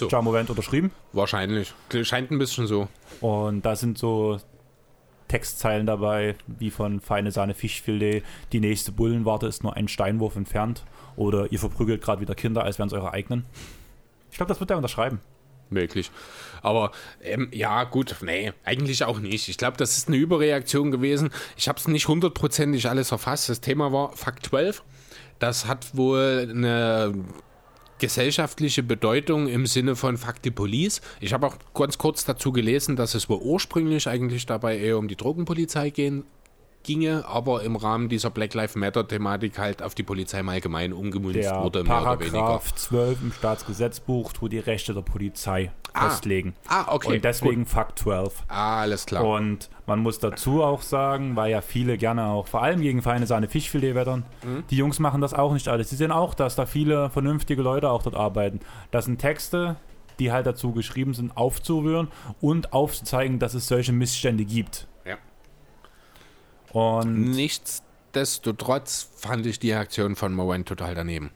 [0.45, 0.51] so.
[0.53, 0.91] Unterschrieben.
[1.13, 1.73] Wahrscheinlich.
[2.03, 2.87] Scheint ein bisschen so.
[3.21, 4.39] Und da sind so
[5.29, 10.83] Textzeilen dabei, wie von Feine Sahne Fischfilet, die nächste Bullenwarte ist nur ein Steinwurf entfernt.
[11.15, 13.45] Oder ihr verprügelt gerade wieder Kinder, als wären es eure eigenen.
[14.31, 15.21] Ich glaube, das wird er unterschreiben.
[15.69, 16.09] Möglich.
[16.63, 16.91] Aber
[17.21, 19.49] ähm, ja, gut, nee, eigentlich auch nicht.
[19.49, 21.29] Ich glaube, das ist eine Überreaktion gewesen.
[21.57, 23.49] Ich habe es nicht hundertprozentig alles erfasst.
[23.49, 24.83] Das Thema war Fakt 12.
[25.37, 27.13] Das hat wohl eine
[27.99, 31.01] gesellschaftliche Bedeutung im Sinne von Fuck Police.
[31.19, 35.07] Ich habe auch ganz kurz dazu gelesen, dass es wohl ursprünglich eigentlich dabei eher um
[35.07, 36.23] die Drogenpolizei gehen,
[36.83, 41.35] ginge, aber im Rahmen dieser Black Lives Matter-Thematik halt auf die Polizei im Allgemeinen umgemünzt
[41.39, 42.37] Der wurde, mehr oder weniger.
[42.39, 46.09] Paragraph 12 im Staatsgesetzbuch tut die Rechte der Polizei Ah.
[46.09, 46.53] festlegen.
[46.67, 47.15] Ah, okay.
[47.15, 48.43] Und deswegen Fakt 12.
[48.47, 49.25] Ah, alles klar.
[49.25, 53.25] Und man muss dazu auch sagen, weil ja viele gerne auch, vor allem gegen feine
[53.25, 54.63] Sahne Fischfilet wettern, Mhm.
[54.69, 55.89] die Jungs machen das auch nicht alles.
[55.89, 58.59] Sie sehen auch, dass da viele vernünftige Leute auch dort arbeiten.
[58.91, 59.77] Das sind Texte,
[60.19, 64.87] die halt dazu geschrieben sind, aufzurühren und aufzuzeigen, dass es solche Missstände gibt.
[66.73, 71.31] Und Nichtsdestotrotz fand ich die Aktion von Moen total daneben.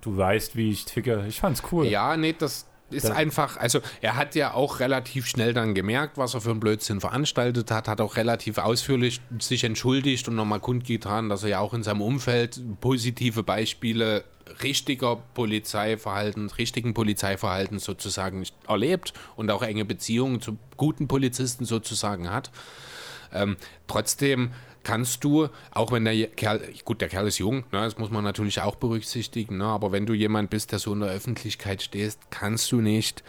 [0.00, 1.24] du weißt, wie ich ticke.
[1.28, 1.86] Ich fand's cool.
[1.86, 6.18] Ja, nee, das ist Das- einfach, also er hat ja auch relativ schnell dann gemerkt,
[6.18, 10.60] was er für einen Blödsinn veranstaltet hat, hat auch relativ ausführlich sich entschuldigt und nochmal
[10.60, 14.24] kundgetan, dass er ja auch in seinem Umfeld positive Beispiele
[14.62, 22.50] richtiger Polizeiverhalten, richtigen Polizeiverhalten sozusagen erlebt und auch enge Beziehungen zu guten Polizisten sozusagen hat.
[23.32, 23.56] Ähm,
[23.86, 24.52] trotzdem
[24.84, 28.24] kannst du, auch wenn der Kerl, gut, der Kerl ist jung, ne, das muss man
[28.24, 32.18] natürlich auch berücksichtigen, ne, aber wenn du jemand bist, der so in der Öffentlichkeit stehst,
[32.30, 33.22] kannst du nicht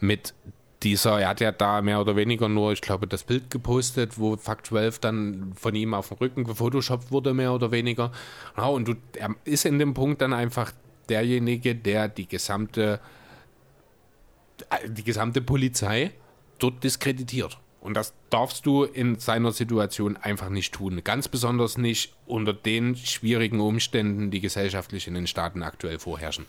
[0.00, 0.34] mit
[0.82, 4.36] dieser, er hat ja da mehr oder weniger nur, ich glaube, das Bild gepostet, wo
[4.36, 8.12] Fakt 12 dann von ihm auf dem Rücken gefotoshoppt wurde, mehr oder weniger.
[8.56, 10.72] Ja, und du, er ist in dem Punkt dann einfach
[11.08, 13.00] derjenige, der die gesamte,
[14.86, 16.12] die gesamte Polizei
[16.58, 17.58] dort diskreditiert.
[17.86, 21.02] Und das darfst du in seiner Situation einfach nicht tun.
[21.04, 26.46] Ganz besonders nicht unter den schwierigen Umständen, die gesellschaftlich in den Staaten aktuell vorherrschen.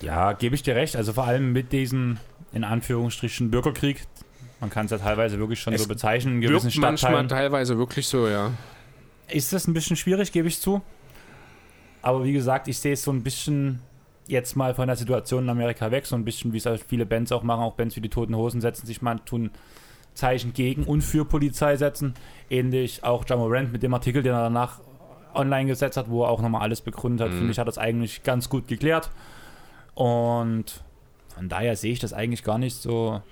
[0.00, 0.96] Ja, gebe ich dir recht.
[0.96, 2.16] Also vor allem mit diesem,
[2.54, 4.06] in Anführungsstrichen, Bürgerkrieg.
[4.60, 7.76] Man kann es ja teilweise wirklich schon Es so bezeichnen, in gewissen Wirkt manchmal teilweise
[7.76, 8.52] wirklich so, ja.
[9.28, 10.80] ist das ein bisschen schwierig, gebe ich zu.
[12.00, 13.82] Aber wie gesagt, ich sehe es so ein bisschen
[14.26, 17.04] jetzt mal von der Situation in Amerika weg, so ein bisschen, wie es halt viele
[17.04, 19.50] Bands auch machen, auch Bands wie die Toten Hosen setzen sich mal, tun
[20.18, 22.14] Zeichen gegen und für Polizei setzen.
[22.50, 24.80] Ähnlich auch Jamorant mit dem Artikel, den er danach
[25.32, 27.38] online gesetzt hat, wo er auch nochmal alles begründet hat, Mhm.
[27.38, 29.10] finde ich, hat das eigentlich ganz gut geklärt.
[29.94, 30.82] Und
[31.34, 33.22] von daher sehe ich das eigentlich gar nicht so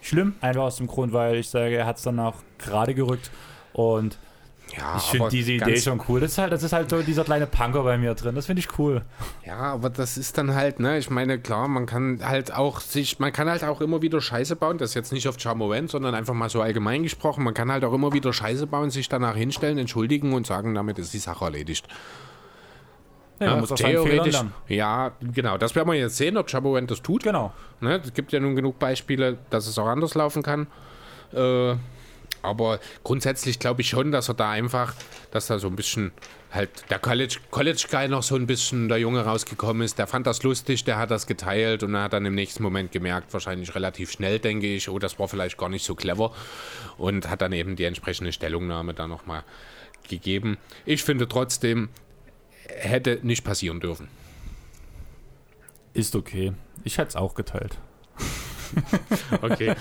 [0.00, 3.30] schlimm, einfach aus dem Grund, weil ich sage, er hat es dann auch gerade gerückt
[3.72, 4.18] und
[4.74, 6.20] ja ich finde diese Idee schon cool.
[6.20, 8.34] Das ist halt, das ist halt so dieser kleine Punker bei mir drin.
[8.34, 9.02] Das finde ich cool.
[9.44, 13.18] Ja, aber das ist dann halt, ne, ich meine, klar, man kann halt auch sich,
[13.18, 16.14] man kann halt auch immer wieder Scheiße bauen, das ist jetzt nicht auf Charmovent, sondern
[16.14, 19.36] einfach mal so allgemein gesprochen, man kann halt auch immer wieder Scheiße bauen, sich danach
[19.36, 21.86] hinstellen, entschuldigen und sagen, damit ist die Sache erledigt.
[23.38, 26.48] Ja, man muss aus seinen Fehlern theoretisch, ja, genau, das werden wir jetzt sehen, ob
[26.50, 27.22] Charmovent das tut.
[27.22, 27.52] Genau.
[27.80, 30.66] Ne, es gibt ja nun genug Beispiele, dass es auch anders laufen kann.
[31.32, 31.74] Äh,
[32.46, 34.94] aber grundsätzlich glaube ich schon, dass er da einfach,
[35.30, 36.12] dass da so ein bisschen
[36.52, 39.98] halt der College, College Guy noch so ein bisschen der Junge rausgekommen ist.
[39.98, 43.32] Der fand das lustig, der hat das geteilt und hat dann im nächsten Moment gemerkt,
[43.32, 46.32] wahrscheinlich relativ schnell, denke ich, oh, das war vielleicht gar nicht so clever
[46.96, 49.44] und hat dann eben die entsprechende Stellungnahme da nochmal
[50.08, 50.56] gegeben.
[50.84, 51.88] Ich finde trotzdem,
[52.68, 54.08] hätte nicht passieren dürfen.
[55.94, 56.52] Ist okay.
[56.84, 57.78] Ich hätte es auch geteilt.
[59.42, 59.74] okay.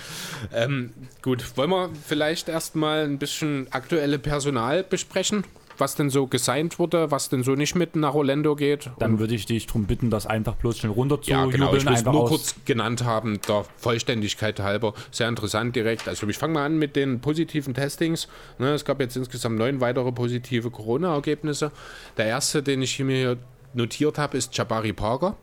[0.53, 0.91] ähm,
[1.21, 5.43] gut, wollen wir vielleicht erstmal ein bisschen aktuelle Personal besprechen?
[5.77, 8.89] was denn so gesigned wurde, was denn so nicht mit nach Orlando geht.
[8.99, 11.65] Dann würde ich dich darum bitten, das einfach bloß schnell runter zu Ja, genau.
[11.65, 14.93] jubeln, Ich will es nur aus- kurz genannt haben, der Vollständigkeit halber.
[15.11, 16.07] Sehr interessant direkt.
[16.07, 18.29] Also ich fange mal an mit den positiven Testings.
[18.57, 21.71] Ne, es gab jetzt insgesamt neun weitere positive Corona-Ergebnisse.
[22.15, 23.37] Der erste, den ich hier mir
[23.73, 25.35] notiert habe, ist Jabari Parker.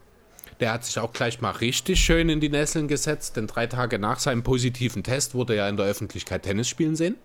[0.62, 3.98] Der hat sich auch gleich mal richtig schön in die Nesseln gesetzt, denn drei Tage
[3.98, 7.16] nach seinem positiven Test wurde er in der Öffentlichkeit Tennis spielen sehen.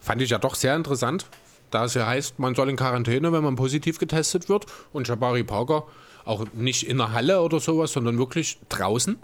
[0.00, 1.26] Fand ich ja doch sehr interessant,
[1.70, 4.66] da es ja heißt, man soll in Quarantäne, wenn man positiv getestet wird.
[4.92, 5.86] Und Jabari Parker
[6.24, 9.18] auch nicht in der Halle oder sowas, sondern wirklich draußen.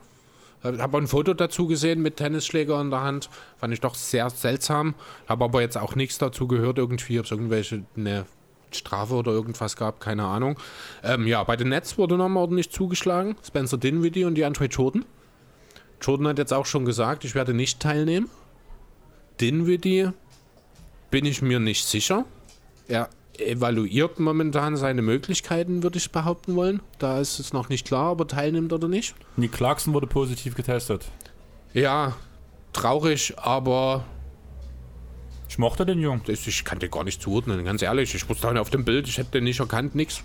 [0.62, 3.30] Habe ein Foto dazu gesehen mit Tennisschläger in der Hand.
[3.56, 4.94] Fand ich doch sehr seltsam.
[5.26, 8.26] Habe aber jetzt auch nichts dazu gehört, irgendwie, ob es irgendwelche eine
[8.72, 10.58] Strafe oder irgendwas gab, keine Ahnung.
[11.02, 13.36] Ähm, ja, bei den Nets wurde nochmal ordentlich zugeschlagen.
[13.46, 15.04] Spencer Dinwiddie und die Andre Jordan.
[16.00, 18.28] Jordan hat jetzt auch schon gesagt, ich werde nicht teilnehmen.
[19.40, 20.10] Dinwiddie
[21.10, 22.24] bin ich mir nicht sicher.
[22.86, 23.08] Er
[23.38, 26.80] evaluiert momentan seine Möglichkeiten, würde ich behaupten wollen.
[26.98, 29.14] Da ist es noch nicht klar, ob er teilnimmt oder nicht.
[29.36, 31.06] Nick Clarkson wurde positiv getestet.
[31.72, 32.16] Ja,
[32.72, 34.04] traurig, aber
[35.48, 36.22] Ich mochte den Jungen.
[36.26, 38.14] das, ich kann den gar nicht zuordnen, ganz ehrlich.
[38.14, 40.22] Ich wusste auf dem Bild, ich hätte den nicht erkannt, nix.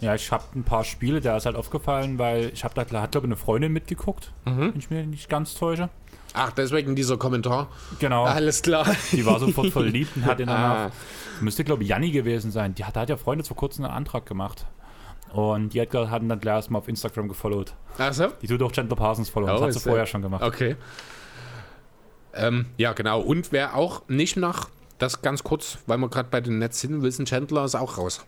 [0.00, 3.12] Ja, ich habe ein paar Spiele, der ist halt aufgefallen, weil ich habe da, hat
[3.12, 4.72] glaube ich eine Freundin mitgeguckt, Mhm.
[4.72, 5.88] wenn ich mir nicht ganz täusche.
[6.34, 7.68] Ach, deswegen dieser Kommentar.
[7.98, 8.24] Genau.
[8.24, 8.86] Alles klar.
[9.12, 10.88] Die war sofort verliebt und hat ihn danach.
[10.88, 10.92] Ah.
[11.40, 12.74] Müsste, glaube ich, Janni gewesen sein.
[12.74, 14.66] Die hat, hat ja Freunde vor kurzem einen Antrag gemacht.
[15.32, 17.72] Und die hat, hat ihn dann gleich erstmal auf Instagram gefollowt.
[17.96, 18.28] Also?
[18.42, 19.52] Die tut auch Chandler Parsons followen.
[19.54, 20.42] das Oh, hat sie ist vorher schon gemacht.
[20.42, 20.76] Okay.
[22.36, 23.20] Ähm, ja, genau.
[23.20, 24.68] Und wer auch nicht nach,
[24.98, 28.24] das ganz kurz, weil wir gerade bei den Nets sind, Wilson Chandler ist auch raus.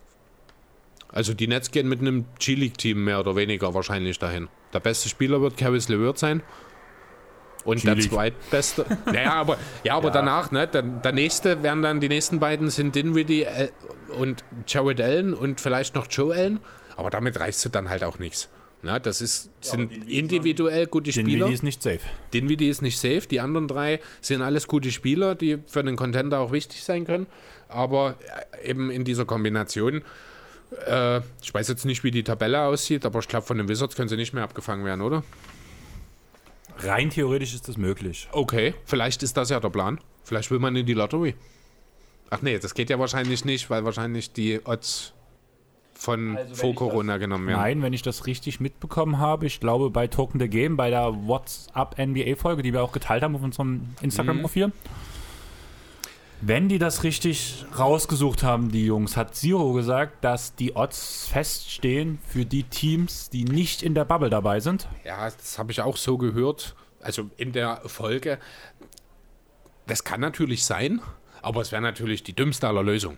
[1.11, 4.47] Also die Nets gehen mit einem G-League-Team mehr oder weniger wahrscheinlich dahin.
[4.73, 6.43] Der beste Spieler wird Caris LeVert sein.
[7.65, 8.85] Und der zweitbeste.
[9.05, 10.13] naja, aber, ja, aber Ja.
[10.13, 10.67] danach, ne?
[10.67, 13.69] Der, der nächste werden dann, die nächsten beiden sind Dinwiddie äh,
[14.17, 16.59] und Jared Allen und vielleicht noch Joe Allen.
[16.95, 18.49] Aber damit reichst du dann halt auch nichts.
[18.81, 21.45] Na, das ist, sind individuell gute Den Spieler.
[21.45, 21.99] Willi ist nicht safe.
[22.33, 23.23] Dinwiddie ist nicht safe.
[23.29, 27.27] Die anderen drei sind alles gute Spieler, die für den Contender auch wichtig sein können.
[27.67, 28.15] Aber
[28.61, 30.01] äh, eben in dieser Kombination,
[30.87, 33.95] äh, ich weiß jetzt nicht, wie die Tabelle aussieht, aber ich glaube, von den Wizards
[33.95, 35.23] können sie nicht mehr abgefangen werden, oder?
[36.77, 38.29] Rein theoretisch ist das möglich.
[38.31, 39.99] Okay, vielleicht ist das ja der Plan.
[40.23, 41.35] Vielleicht will man in die Lottery.
[42.29, 45.13] Ach nee, das geht ja wahrscheinlich nicht, weil wahrscheinlich die Odds
[45.99, 47.59] von Also vor Corona genommen werden.
[47.59, 51.13] Nein, wenn ich das richtig mitbekommen habe, ich glaube bei Token the Game, bei der
[51.27, 54.71] WhatsApp NBA-Folge, die wir auch geteilt haben auf unserem Instagram-Profil.
[56.41, 62.19] Wenn die das richtig rausgesucht haben, die Jungs, hat Zero gesagt, dass die Odds feststehen
[62.25, 64.87] für die Teams, die nicht in der Bubble dabei sind.
[65.03, 66.75] Ja, das habe ich auch so gehört.
[67.01, 68.39] Also in der Folge.
[69.85, 71.01] Das kann natürlich sein,
[71.41, 73.17] aber es wäre natürlich die dümmste aller Lösungen.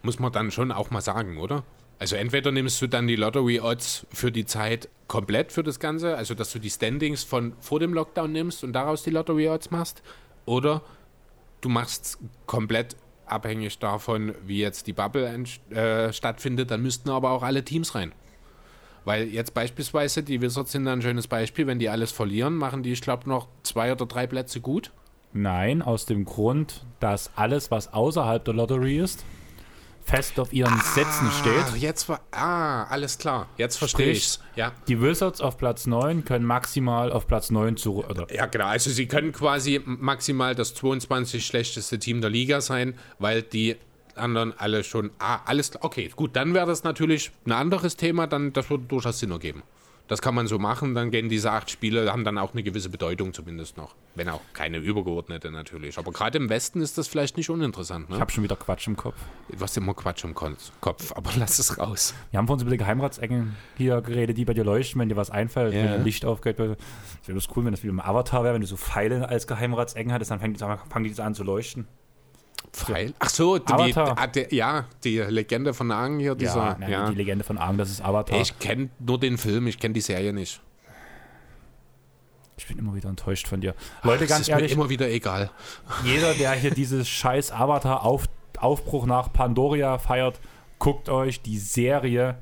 [0.00, 1.62] Muss man dann schon auch mal sagen, oder?
[2.00, 6.34] Also entweder nimmst du dann die Lottery-Odds für die Zeit komplett für das Ganze, also
[6.34, 10.02] dass du die Standings von vor dem Lockdown nimmst und daraus die Lottery-Odds machst,
[10.46, 10.80] oder
[11.60, 12.96] du machst komplett
[13.26, 18.12] abhängig davon, wie jetzt die Bubble äh, stattfindet, dann müssten aber auch alle Teams rein.
[19.04, 22.92] Weil jetzt beispielsweise, die Wizards sind ein schönes Beispiel, wenn die alles verlieren, machen die,
[22.92, 24.90] ich glaube, noch zwei oder drei Plätze gut.
[25.34, 29.22] Nein, aus dem Grund, dass alles, was außerhalb der Lottery ist,
[30.10, 31.80] fest auf ihren Sätzen Ach, steht.
[31.80, 32.20] jetzt war.
[32.32, 33.48] Ah, alles klar.
[33.56, 34.40] Jetzt verstehe ich's.
[34.56, 34.72] Ja.
[34.88, 38.10] Die Wizards auf Platz 9 können maximal auf Platz 9 zurück.
[38.10, 38.66] Oder Ja, genau.
[38.66, 43.76] Also sie können quasi maximal das 22 schlechteste Team der Liga sein, weil die
[44.16, 45.10] anderen alle schon.
[45.20, 45.84] Ah, alles klar.
[45.84, 49.62] Okay, gut, dann wäre das natürlich ein anderes Thema, dann das würde durchaus Sinn ergeben.
[50.10, 52.88] Das kann man so machen, dann gehen diese acht Spiele, haben dann auch eine gewisse
[52.88, 53.94] Bedeutung zumindest noch.
[54.16, 55.98] Wenn auch keine übergeordnete natürlich.
[55.98, 58.10] Aber gerade im Westen ist das vielleicht nicht uninteressant.
[58.10, 58.16] Ne?
[58.16, 59.14] ich habe schon wieder Quatsch im Kopf.
[59.48, 62.12] Du hast immer Quatsch im Kopf, aber lass es raus.
[62.32, 65.30] Wir haben vorhin über die Geheimratsecken hier geredet, die bei dir leuchten, wenn dir was
[65.30, 65.84] einfällt, Ja.
[65.84, 66.58] wenn dir Licht aufgeht.
[66.58, 66.66] Es
[67.28, 70.12] wäre das cool, wenn das wie im Avatar wäre, wenn du so Pfeile als Geheimratsecken
[70.12, 71.86] hattest, dann fängt die, fangen die an zu leuchten.
[72.72, 73.14] Pfeil?
[73.18, 74.16] Ach so, die, Avatar.
[74.18, 76.76] ah, der, ja, die Legende von Aang hier, dieser.
[76.78, 77.08] nein, ja.
[77.10, 78.40] die Legende von Arm, das ist Avatar.
[78.40, 80.60] Ich kenne nur den Film, ich kenne die Serie nicht.
[82.56, 83.74] Ich bin immer wieder enttäuscht von dir.
[84.02, 85.50] Leute, Es ganz ist ehrlich, mir immer wieder egal.
[86.04, 90.40] jeder, der hier dieses scheiß Avatar-Aufbruch nach Pandoria feiert,
[90.78, 92.36] guckt euch die Serie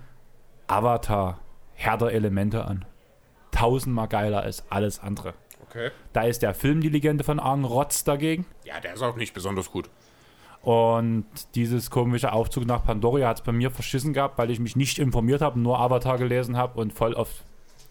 [0.67, 1.41] Avatar
[1.75, 2.85] Herr der Elemente an.
[3.53, 5.35] Tausendmal geiler als alles andere.
[5.69, 5.91] Okay.
[6.13, 8.47] Da ist der Film Die Legende von Arn Rotz dagegen.
[8.65, 9.89] Ja, der ist auch nicht besonders gut.
[10.63, 14.77] Und dieses komische Aufzug nach Pandoria hat es bei mir verschissen gehabt, weil ich mich
[14.77, 17.43] nicht informiert habe, nur Avatar gelesen habe und voll auf.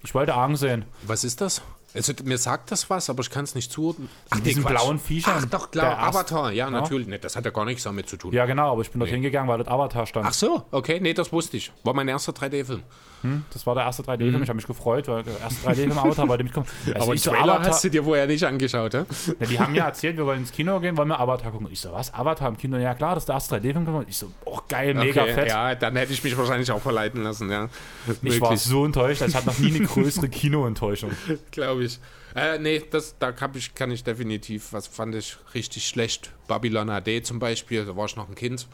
[0.03, 0.85] Ich wollte Aang sehen.
[1.03, 1.61] Was ist das?
[1.97, 4.09] Also, mir sagt das was, aber ich kann es nicht zuordnen.
[4.29, 4.71] Ach, diesen Quatsch.
[4.71, 5.33] blauen Viecher.
[5.37, 6.51] Ach doch, klar, Avatar.
[6.51, 6.71] Ja, Ja.
[6.71, 7.07] natürlich.
[7.07, 8.33] Nee, das hat ja gar nichts damit zu tun.
[8.33, 10.25] Ja, genau, aber ich bin dorthin gegangen, weil dort Avatar stand.
[10.27, 11.71] Ach so, okay, nee, das wusste ich.
[11.83, 12.83] War mein erster 3D-Film.
[13.51, 14.43] Das war der erste 3D-Film.
[14.43, 16.67] Ich habe mich gefreut, weil der erste 3D-Film Avatar wollte mitkommen.
[16.85, 17.01] Also Mhm.
[17.01, 19.03] Aber ich so, Trailer Avatar, hast du dir vorher nicht angeschaut, hä?
[19.39, 21.67] ja, die haben ja erzählt, wir wollen ins Kino gehen, wollen wir Avatar gucken.
[21.71, 22.13] Ich so, was?
[22.13, 22.77] Avatar im Kino?
[22.77, 23.85] Ja, klar, das ist der erste 3D-Film.
[23.85, 24.05] geworden.
[24.07, 25.47] Ich so, oh, geil, mega okay, fett.
[25.49, 27.67] Ja, dann hätte ich mich wahrscheinlich auch verleiten lassen, ja.
[28.21, 29.23] Ich war so enttäuscht.
[29.27, 31.11] Ich hatte noch nie eine größere Kinoenttäuschung.
[31.51, 31.86] glaube ich.
[32.35, 36.31] Äh, nee, das, da hab ich, kann ich definitiv, was fand ich richtig schlecht.
[36.47, 38.67] Babylon AD zum Beispiel, da war ich noch ein Kind.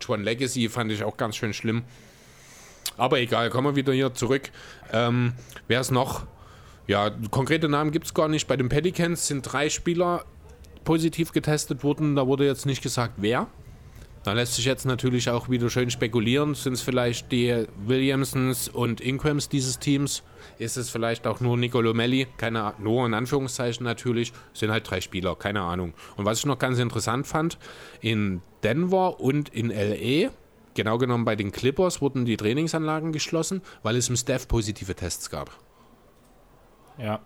[0.00, 1.84] Tron Legacy fand ich auch ganz schön schlimm.
[2.96, 4.50] Aber egal, kommen wir wieder hier zurück.
[4.92, 5.34] Ähm,
[5.68, 6.26] wer ist noch?
[6.86, 8.48] Ja, konkrete Namen gibt es gar nicht.
[8.48, 10.24] Bei den Pelicans sind drei Spieler
[10.84, 12.16] positiv getestet worden.
[12.16, 13.46] Da wurde jetzt nicht gesagt, wer.
[14.24, 16.54] Da lässt sich jetzt natürlich auch wieder schön spekulieren.
[16.54, 20.22] Sind es vielleicht die Williamsons und Ingrams dieses Teams?
[20.58, 22.26] Ist es vielleicht auch nur Nicolo Melli?
[22.36, 24.32] Keine Ahnung, nur in Anführungszeichen natürlich.
[24.52, 25.94] Sind halt drei Spieler, keine Ahnung.
[26.16, 27.58] Und was ich noch ganz interessant fand,
[28.00, 30.30] in Denver und in LA,
[30.74, 35.30] genau genommen bei den Clippers, wurden die Trainingsanlagen geschlossen, weil es im Staff positive Tests
[35.30, 35.50] gab.
[36.98, 37.20] Ja.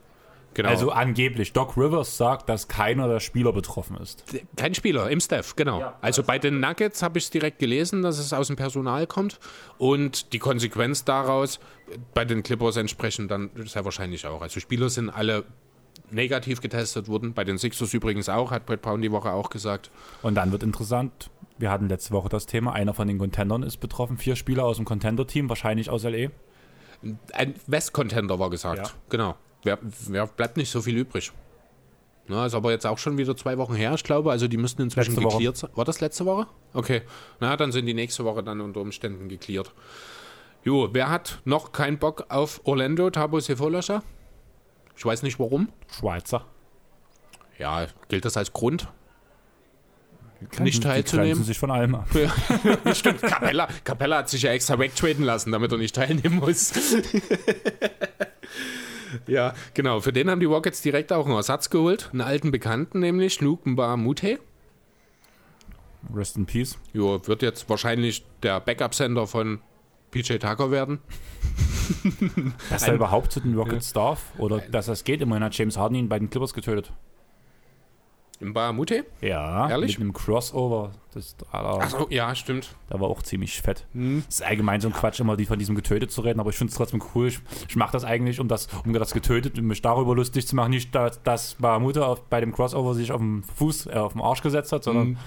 [0.54, 0.68] Genau.
[0.68, 1.52] Also angeblich.
[1.52, 4.24] Doc Rivers sagt, dass keiner der Spieler betroffen ist.
[4.56, 5.80] Kein Spieler im Staff, genau.
[5.80, 9.06] Ja, also bei den Nuggets habe ich es direkt gelesen, dass es aus dem Personal
[9.06, 9.38] kommt.
[9.78, 11.58] Und die Konsequenz daraus
[12.14, 14.42] bei den Clippers entsprechend dann sehr wahrscheinlich auch.
[14.42, 15.44] Also Spieler sind alle
[16.10, 17.32] negativ getestet worden.
[17.32, 19.90] Bei den Sixers übrigens auch, hat Brett Brown die Woche auch gesagt.
[20.22, 21.30] Und dann wird interessant.
[21.58, 24.18] Wir hatten letzte Woche das Thema, einer von den Contendern ist betroffen.
[24.18, 26.30] Vier Spieler aus dem Contender-Team, wahrscheinlich aus LE.
[27.32, 28.88] Ein West-Contender war gesagt.
[28.88, 28.92] Ja.
[29.08, 29.36] Genau.
[29.62, 31.32] Wer, wer bleibt nicht so viel übrig.
[32.28, 34.30] Na, ist aber jetzt auch schon wieder zwei Wochen her, ich glaube.
[34.30, 35.70] Also die müssten inzwischen Letzte geklärt sein.
[35.74, 36.46] War das letzte Woche?
[36.72, 37.02] Okay.
[37.40, 39.72] Na, dann sind die nächste Woche dann unter Umständen geklärt.
[40.64, 44.02] Jo, wer hat noch keinen Bock auf Orlando, Tabo Sefolosha?
[44.96, 45.68] Ich weiß nicht warum.
[45.90, 46.46] Schweizer.
[47.58, 48.88] Ja, gilt das als Grund?
[50.50, 51.42] Grenzen- Nicht Die teilzunehmen?
[51.44, 52.08] sich von allem ab.
[52.94, 56.72] Stimmt, Capella, Capella hat sich ja extra wegtraden lassen, damit er nicht teilnehmen muss.
[59.26, 60.00] ja, genau.
[60.00, 62.10] Für den haben die Rockets direkt auch einen Ersatz geholt.
[62.12, 64.38] Einen alten Bekannten, nämlich Luke Mute.
[66.12, 66.78] Rest in Peace.
[66.92, 69.60] Jo, wird jetzt wahrscheinlich der Backup-Sender von
[70.10, 71.00] PJ Tucker werden.
[72.70, 75.20] Dass er überhaupt zu den Rockets darf oder dass das geht.
[75.20, 76.92] Immerhin hat James Harden ihn bei den Clippers getötet.
[78.42, 79.06] Im Mute?
[79.20, 79.98] Ja, Ehrlich?
[79.98, 80.90] mit einem Crossover.
[81.14, 81.46] Das, da,
[81.76, 82.74] Achso, ja, stimmt.
[82.88, 83.86] da war auch ziemlich fett.
[83.94, 86.56] Das ist allgemein so ein Quatsch, immer die von diesem getötet zu reden, aber ich
[86.56, 87.28] finde es trotzdem cool.
[87.28, 87.38] Ich,
[87.68, 90.70] ich mache das eigentlich, um das, um das getötet, um mich darüber lustig zu machen.
[90.70, 94.20] Nicht, dass, dass Bahamute auf, bei dem Crossover sich auf den Fuß, äh, auf den
[94.22, 95.18] Arsch gesetzt hat, sondern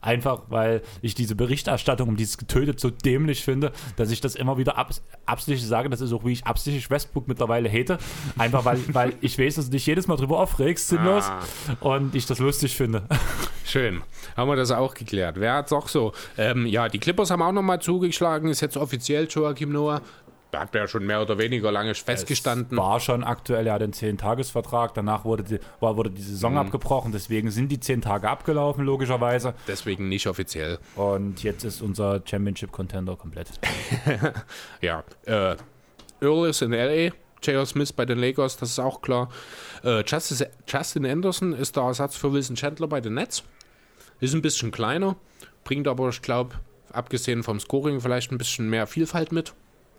[0.00, 4.58] einfach, weil ich diese Berichterstattung um dieses getötet so dämlich finde, dass ich das immer
[4.58, 5.90] wieder abs absichtlich sage.
[5.90, 7.98] Das ist auch, wie ich absichtlich Westbrook mittlerweile hate.
[8.38, 11.40] Einfach, weil, weil ich weiß, dass du dich jedes Mal drüber aufregst, sinnlos, Ah.
[11.80, 13.02] und ich das lustig finde.
[13.64, 14.02] Schön.
[14.36, 15.36] Haben wir das auch geklärt.
[15.38, 16.12] Wer hat's auch so?
[16.38, 18.48] Ähm, ja, die Clippers haben auch nochmal zugeschlagen.
[18.48, 20.00] Ist jetzt offiziell Joachim Noah.
[20.50, 22.78] Da hat er ja schon mehr oder weniger lange festgestanden.
[22.78, 26.58] War schon aktuell, er hat den 10-Tages-Vertrag, danach wurde die, war, wurde die Saison Mhm.
[26.58, 29.52] abgebrochen, deswegen sind die 10 Tage abgelaufen, logischerweise.
[29.66, 30.78] Deswegen nicht offiziell.
[30.96, 33.48] Und jetzt ist unser Championship-Contender komplett.
[34.80, 35.56] Ja, äh,
[36.20, 37.12] Earl ist in L.A.,
[37.42, 37.66] J.R.
[37.66, 39.28] Smith bei den Lakers, das ist auch klar.
[39.84, 43.44] Äh, Justice, Justin Anderson ist der Ersatz für Wilson Chandler bei den Nets.
[44.18, 45.14] Ist ein bisschen kleiner,
[45.62, 46.56] bringt aber, ich glaube,
[46.92, 49.52] abgesehen vom Scoring vielleicht ein bisschen mehr Vielfalt mit.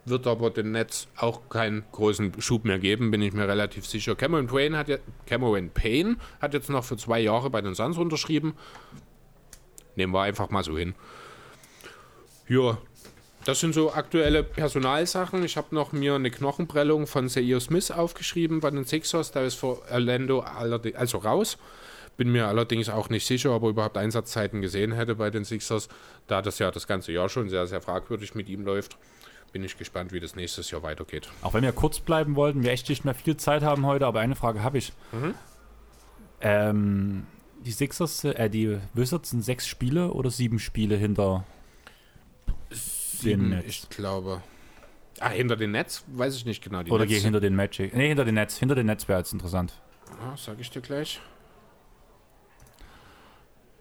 [0.06, 4.16] Wird aber den Nets auch keinen großen Schub mehr geben, bin ich mir relativ sicher.
[4.16, 7.98] Cameron Payne hat, ja, Cameron Payne hat jetzt noch für zwei Jahre bei den Suns
[7.98, 8.54] unterschrieben.
[9.96, 10.96] Nehmen wir einfach mal so hin.
[12.48, 12.78] Ja,
[13.46, 15.44] das sind so aktuelle Personalsachen.
[15.44, 19.32] Ich habe noch mir eine Knochenprellung von Zaire Smith aufgeschrieben bei den Sixers.
[19.32, 21.58] Da ist für Orlando also raus.
[22.18, 25.88] Bin mir allerdings auch nicht sicher, ob er überhaupt Einsatzzeiten gesehen hätte bei den Sixers.
[26.28, 28.98] Da das ja das ganze Jahr schon sehr, sehr fragwürdig mit ihm läuft,
[29.50, 31.30] bin ich gespannt, wie das nächstes Jahr weitergeht.
[31.42, 34.20] Auch wenn wir kurz bleiben wollten, wir echt nicht mehr viel Zeit haben heute, aber
[34.20, 34.94] eine Frage habe ich.
[35.12, 35.34] Mhm.
[36.42, 37.28] Ähm,
[37.66, 41.44] die Sixers, äh, die Wizards sind sechs Spiele oder sieben Spiele hinter
[43.24, 43.68] den Nets?
[43.68, 44.42] ich glaube.
[45.20, 46.04] Ah, hinter den Netz?
[46.08, 46.84] Weiß ich nicht genau.
[46.84, 47.94] Die Oder Nets hinter den Magic.
[47.94, 48.58] Nee, hinter den Nets.
[48.58, 49.74] Hinter den Nets wäre jetzt interessant.
[50.22, 51.20] Ah, sag ich dir gleich.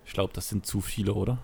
[0.05, 1.39] Ich glaube, das sind zu viele, oder?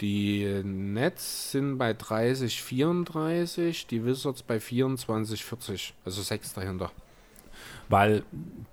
[0.00, 5.94] Die Nets sind bei 30, 34, die Wizards bei 24, 40.
[6.04, 6.92] Also sechs dahinter.
[7.88, 8.22] Weil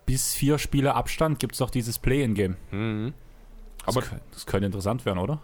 [0.06, 2.58] bis vier Spiele Abstand gibt es doch dieses Play-in-Game.
[2.72, 3.14] Mhm.
[3.86, 5.42] Das, Aber kö- das könnte interessant werden, oder?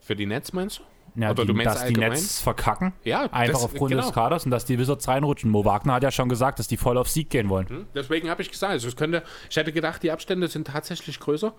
[0.00, 0.82] für die Nets meinst du?
[1.20, 1.92] Ja, Oder die, du meinst dass die?
[1.94, 2.92] Nets verkacken.
[3.04, 4.04] Ja, Einfach das- aufgrund genau.
[4.04, 5.50] des Kaders und dass die Wizards reinrutschen.
[5.50, 7.86] Mo Wagner hat ja schon gesagt, dass die voll auf Sieg gehen wollen.
[7.94, 11.52] Deswegen habe ich gesagt, also es könnte, ich hätte gedacht, die Abstände sind tatsächlich größer.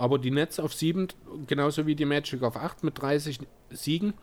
[0.00, 1.08] Aber die Nets auf 7,
[1.46, 4.14] genauso wie die Magic auf 8 mit 30 Siegen.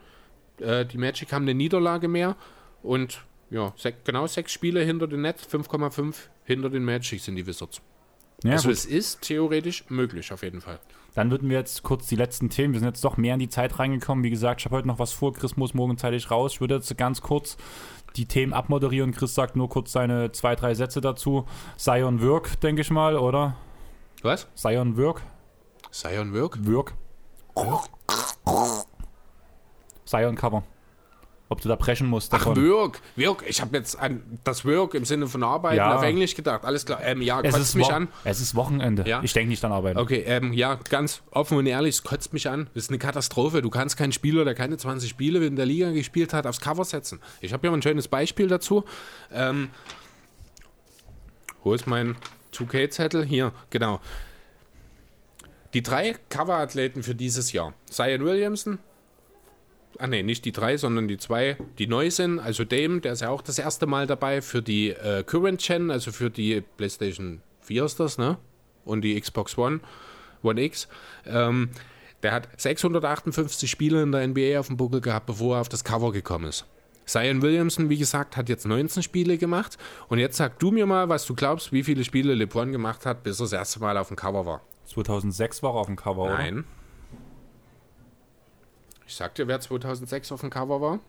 [0.59, 2.35] Äh, die Magic haben eine Niederlage mehr.
[2.81, 7.45] Und ja, sek genau sechs Spiele hinter den Nets, 5,5 hinter den Magic sind die
[7.45, 7.79] Wizards.
[8.43, 8.77] Ja, also gut.
[8.77, 10.79] es ist theoretisch möglich, auf jeden Fall.
[11.13, 12.73] Dann würden wir jetzt kurz die letzten Themen.
[12.73, 14.23] Wir sind jetzt doch mehr in die Zeit reingekommen.
[14.23, 15.33] Wie gesagt, ich habe heute noch was vor.
[15.33, 16.53] Chris muss morgen zeitig raus.
[16.53, 17.55] Ich würde jetzt ganz kurz
[18.15, 19.11] die Themen abmoderieren.
[19.11, 21.45] Chris sagt nur kurz seine zwei, drei Sätze dazu.
[21.77, 23.55] Sion Wirk, denke ich mal, oder?
[24.23, 24.47] Was?
[24.55, 25.21] Sion Wirk?
[25.91, 26.57] Sion Wirk?
[26.65, 26.93] Wirk?
[30.05, 30.64] Sion Cover.
[31.49, 32.57] Ob du da brechen musst Ach, davon.
[32.57, 32.99] Wirk.
[33.15, 33.45] Wirk.
[33.47, 35.95] Ich habe jetzt an das Wirk im Sinne von Arbeiten Ja.
[35.95, 36.65] auf Englisch gedacht.
[36.65, 36.99] Alles klar.
[37.01, 38.09] Ähm, ja, es, kotzt ist mich an.
[38.26, 39.07] es ist Wochenende.
[39.07, 39.22] Ja.
[39.23, 39.97] Ich denke nicht an Arbeiten.
[39.97, 42.69] Okay, ähm, ja, ganz offen und ehrlich, es kotzt mich an.
[42.73, 43.61] Das ist eine Katastrophe.
[43.61, 46.84] Du kannst keinen Spieler, der keine 20 Spiele in der Liga gespielt hat, aufs Cover
[46.84, 47.22] setzen.
[47.39, 48.84] Ich habe hier mal ein schönes Beispiel dazu.
[49.31, 49.69] Ähm,
[51.64, 52.18] wo ist mein
[52.53, 53.23] 2K-Zettel?
[53.23, 54.01] Hier, genau.
[55.73, 57.73] Die drei Cover-Athleten für dieses Jahr.
[57.89, 58.80] Zion Williamson.
[59.99, 62.39] Ah ne, nicht die drei, sondern die zwei, die neu sind.
[62.39, 65.91] Also Dame, der ist ja auch das erste Mal dabei für die äh, Current Gen,
[65.91, 68.38] also für die PlayStation 4 ist das, ne?
[68.85, 69.81] Und die Xbox One,
[70.44, 70.88] One X.
[71.26, 71.69] Ähm,
[72.23, 75.84] der hat 658 Spiele in der NBA auf dem Buckel gehabt, bevor er auf das
[75.84, 76.65] Cover gekommen ist.
[77.06, 79.77] Zion Williamson, wie gesagt, hat jetzt 19 Spiele gemacht.
[80.10, 83.23] Und jetzt sag du mir mal, was du glaubst, wie viele Spiele LeBron gemacht hat,
[83.23, 84.61] bis er das erste Mal auf dem Cover war.
[84.88, 86.38] 2006 war er auf dem Cover, oder?
[86.38, 86.65] Nein.
[89.05, 90.99] Ich sag dir, wer 2006 auf dem Cover war.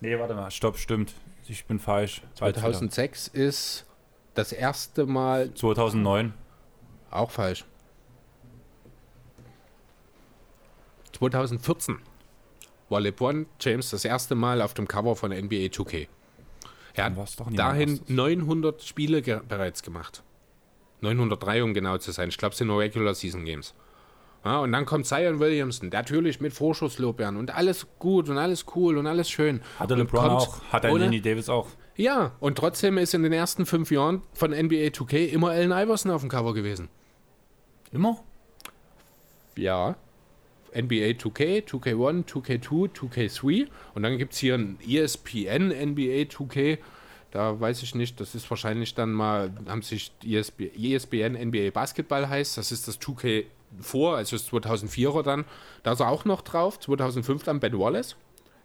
[0.00, 0.50] Nee, warte mal.
[0.50, 1.14] Stopp, stimmt.
[1.48, 2.22] Ich bin falsch.
[2.36, 2.62] Falsch wieder.
[2.62, 3.86] 2006 ist
[4.34, 6.34] das erste Mal 2009.
[7.10, 7.64] auch falsch.
[11.18, 11.98] 2014
[12.88, 16.08] war LeBron James das erste Mal auf dem Cover von NBA 2K.
[16.94, 17.16] Er hat
[17.56, 18.08] dahin erstes.
[18.08, 20.22] 900 Spiele ge bereits gemacht.
[21.02, 22.28] 903, um genau zu sein.
[22.28, 23.74] Ich glaube, es sind nur Regular Season Games.
[24.44, 28.98] Ja, und dann kommt Zion Williamson, natürlich mit Vorschusslorbeeren und alles gut und alles cool
[28.98, 29.60] und alles schön.
[29.78, 30.60] Hatte und LeBron auch.
[30.72, 31.68] Hat ohne- Anthony Davis auch.
[31.94, 36.10] Ja, und trotzdem ist in den ersten fünf Jahren von NBA 2K immer Allen Iverson
[36.10, 36.88] auf dem Cover gewesen.
[37.92, 38.18] Immer?
[39.56, 39.96] Ja.
[40.74, 46.78] NBA 2K, 2K1, 2K2, 2K3 und dann gibt es hier ein ESPN NBA 2K.
[47.32, 51.70] Da weiß ich nicht, das ist wahrscheinlich dann mal, haben sich E ESP, ESPN NBA
[51.70, 53.46] Basketball heißt, das ist das 2K
[53.80, 55.46] vor, also das 2004er dann.
[55.82, 58.16] Da ist er auch noch drauf, 2005 dann Ben Wallace,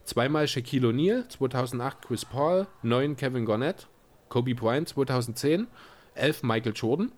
[0.03, 3.87] zweimal Shaquille O'Neal, 2008 Chris Paul, 9 Kevin Garnett,
[4.27, 5.67] Kobe Bryant 2010,
[6.15, 7.13] 11 Michael Jordan.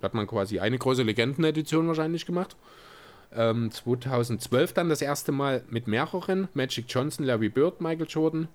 [0.00, 2.54] Da hat man quasi eine große Legendenedition wahrscheinlich gemacht.
[3.32, 6.48] Ähm, 2012 dann das erste Mal mit mehreren.
[6.52, 8.48] Magic Johnson, Larry Bird, Michael Jordan.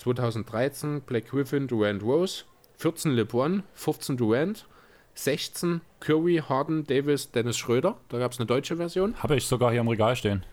[0.00, 2.44] 2013 Black Griffin, Durant Rose.
[2.78, 4.66] 14 LeBron, 15 Durant.
[5.14, 7.96] 16 Curry, Harden, Davis, Dennis Schröder.
[8.08, 9.14] Da gab es eine deutsche Version.
[9.22, 10.44] Habe ich sogar hier im Regal stehen.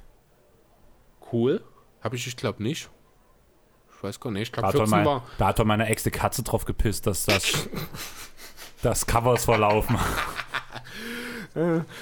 [1.32, 1.64] Cool.
[2.02, 2.90] Habe ich, ich glaube nicht.
[3.96, 4.42] Ich weiß gar nicht.
[4.44, 5.24] Ich Da glaube hat, doch 14 mein, war.
[5.38, 7.70] da hat doch meine Ex Katze drauf gepisst, dass das,
[8.82, 9.98] das Covers verlaufen.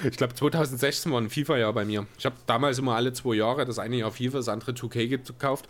[0.04, 2.06] Ich glaube 2016 war ein FIFA-Jahr bei mir.
[2.18, 5.70] Ich habe damals immer alle zwei Jahre das eine Jahr FIFA, das andere 2K gekauft.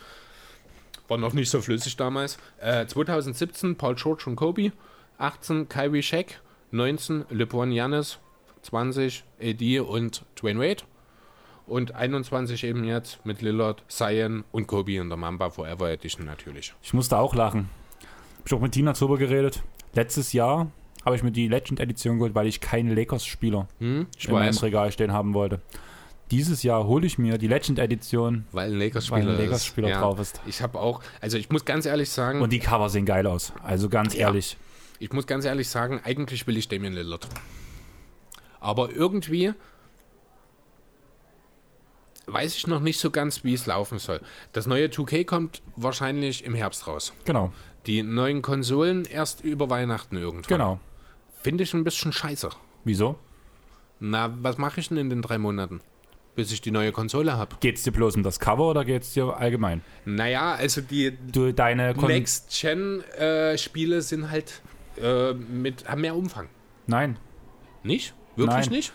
[1.08, 2.38] War noch nicht so flüssig damals.
[2.60, 4.72] Äh, 2017 Paul George und Kobe.
[5.18, 6.42] 18 Kyrie Shaq.
[6.72, 8.20] 19 LeBron Giannis.
[8.64, 10.84] 20 AD und Dwayne Wade.
[11.68, 16.74] Und 21 eben jetzt mit Lillard, Zion und Kobe in der Mamba Forever Edition natürlich.
[16.82, 17.70] Ich musste auch lachen.
[18.40, 19.64] Hab ich auch mit Tina drüber geredet.
[19.94, 20.72] Letztes Jahr
[21.04, 24.08] habe ich mir die Legend-Edition geholt, weil ich keinen Lakers-Spieler Hm?
[24.18, 25.62] Ich in meinem Regal stehen haben wollte.
[26.32, 29.98] Dieses Jahr hole ich mir die Legend-Edition, weil ein weil Lakers-Spieler ein Lakers-Spieler ist.
[30.00, 30.42] drauf ist.
[30.48, 33.54] Ich habe auch, also ich muss ganz ehrlich sagen, Und die Cover sehen geil aus.
[33.64, 34.22] Also ganz Ja.
[34.28, 34.58] ehrlich.
[35.00, 37.28] Ich muss ganz ehrlich sagen, eigentlich will ich Damian Lillard.
[38.60, 39.54] Aber irgendwie
[42.28, 44.20] weiß ich noch nicht so ganz, wie es laufen soll.
[44.54, 47.14] Das neue 2K kommt wahrscheinlich im Herbst raus.
[47.26, 47.52] Genau,
[47.86, 50.48] Die neuen Konsolen erst über Weihnachten irgendwann.
[50.48, 50.80] genau.
[51.44, 52.50] Finde ich ein bisschen scheiße.
[52.84, 53.20] Wieso?
[54.00, 55.82] Na, was mache ich denn in den drei Monaten,
[56.36, 57.56] bis ich die neue Konsole habe?
[57.60, 59.82] Geht es dir bloß um das Cover oder geht es dir allgemein?
[60.06, 64.62] Naja, also die Du, deine Next-Gen-Spiele sind halt
[65.02, 66.48] äh, mit, haben mehr Umfang.
[66.88, 67.18] Nein.
[67.84, 68.14] Nicht?
[68.36, 68.70] Wirklich Nein.
[68.70, 68.94] nicht?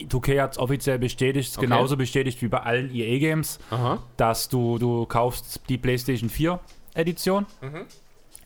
[0.00, 1.66] 2K hat es offiziell bestätigt, Okay.
[1.66, 3.58] genauso bestätigt wie bei allen EA-Games,
[4.16, 6.58] dass du, du kaufst die PlayStation 4
[6.94, 7.44] Edition.
[7.60, 7.84] Mhm.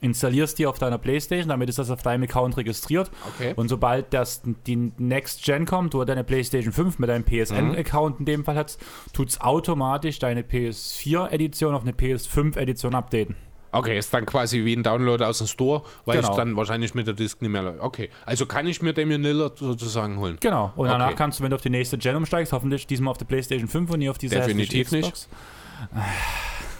[0.04, 3.10] Installierst die auf deiner Playstation, damit ist das auf deinem Account registriert.
[3.34, 3.54] Okay.
[3.56, 8.26] Und sobald das die Next Gen kommt, wo deine Playstation 5 mit deinem PSN-Account in
[8.26, 8.80] dem Fall hast,
[9.12, 13.34] tut es automatisch deine PS4-Edition auf eine PS5-Edition updaten.
[13.72, 16.30] Okay, ist dann quasi wie ein Download aus dem Store, weil Genau.
[16.30, 17.74] ich dann wahrscheinlich mit der Disk nicht mehr.
[17.80, 20.36] Okay, also kann ich mir Damian Lillard sozusagen holen.
[20.38, 20.72] Genau.
[20.76, 21.16] Und danach Okay.
[21.16, 23.90] kannst du, wenn du auf die nächste Gen umsteigst, hoffentlich diesmal auf die PlayStation 5
[23.90, 25.12] und nie auf diese Definitiv hässliche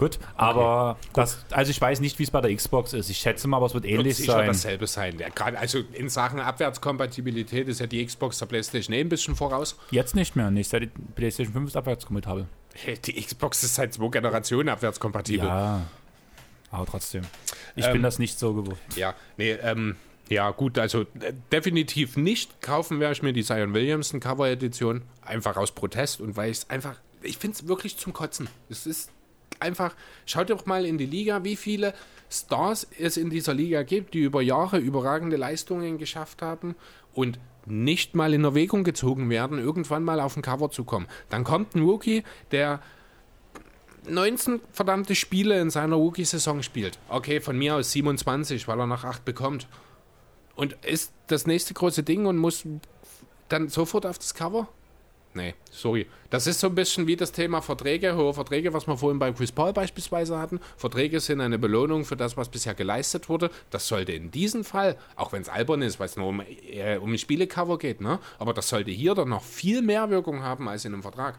[0.00, 3.10] Gut, aber das, also ich weiß nicht, wie es bei der Xbox ist.
[3.10, 4.46] Ich schätze mal, aber es wird Wird ähnlich sicher sein.
[4.46, 5.18] dasselbe sein.
[5.18, 9.36] Ja, gerade also in Sachen Abwärtskompatibilität ist ja die Xbox der PlayStation eh ein bisschen
[9.36, 9.76] voraus.
[9.90, 12.46] Jetzt nicht mehr, nicht seit die PlayStation 5 ist abwärtskompatibel.
[13.04, 15.46] Die Xbox ist seit zwei Generationen abwärtskompatibel.
[15.46, 15.82] Ja,
[16.70, 17.24] aber trotzdem.
[17.76, 18.78] Ich Ähm, bin das nicht so gewohnt.
[18.96, 19.96] Ja, nee, ähm,
[20.30, 25.02] ja gut, also äh, definitiv nicht kaufen werde ich mir die Zion Williamson Cover Edition,
[25.20, 28.48] einfach aus Protest und weil ich es einfach, ich finde es wirklich zum Kotzen.
[28.70, 29.10] Es ist
[29.58, 29.94] einfach,
[30.26, 31.94] schaut doch mal in die Liga, wie viele
[32.30, 36.76] Stars es in dieser Liga gibt, die über Jahre überragende Leistungen geschafft haben
[37.12, 41.06] und nicht mal in Erwägung gezogen werden, irgendwann mal auf ein Cover zu kommen.
[41.28, 42.22] Dann kommt ein Rookie,
[42.52, 42.80] der
[44.08, 46.98] 19 verdammte Spiele in seiner Rookie-Saison spielt.
[47.08, 49.68] Okay, von mir aus 27, weil er nach 8 bekommt.
[50.54, 52.64] Und ist das nächste große Ding und muss
[53.48, 54.68] dann sofort auf das Cover?
[55.32, 56.06] Nee, sorry.
[56.28, 59.30] Das ist so ein bisschen wie das Thema Verträge, hohe Verträge, was wir vorhin bei
[59.30, 60.58] Chris Paul beispielsweise hatten.
[60.76, 63.50] Verträge sind eine Belohnung für das, was bisher geleistet wurde.
[63.70, 66.96] Das sollte in diesem Fall, auch wenn es albern ist, weil es nur um, äh,
[66.96, 68.18] um ein Spielecover geht, ne?
[68.40, 71.38] aber das sollte hier dann noch viel mehr Wirkung haben als in einem Vertrag.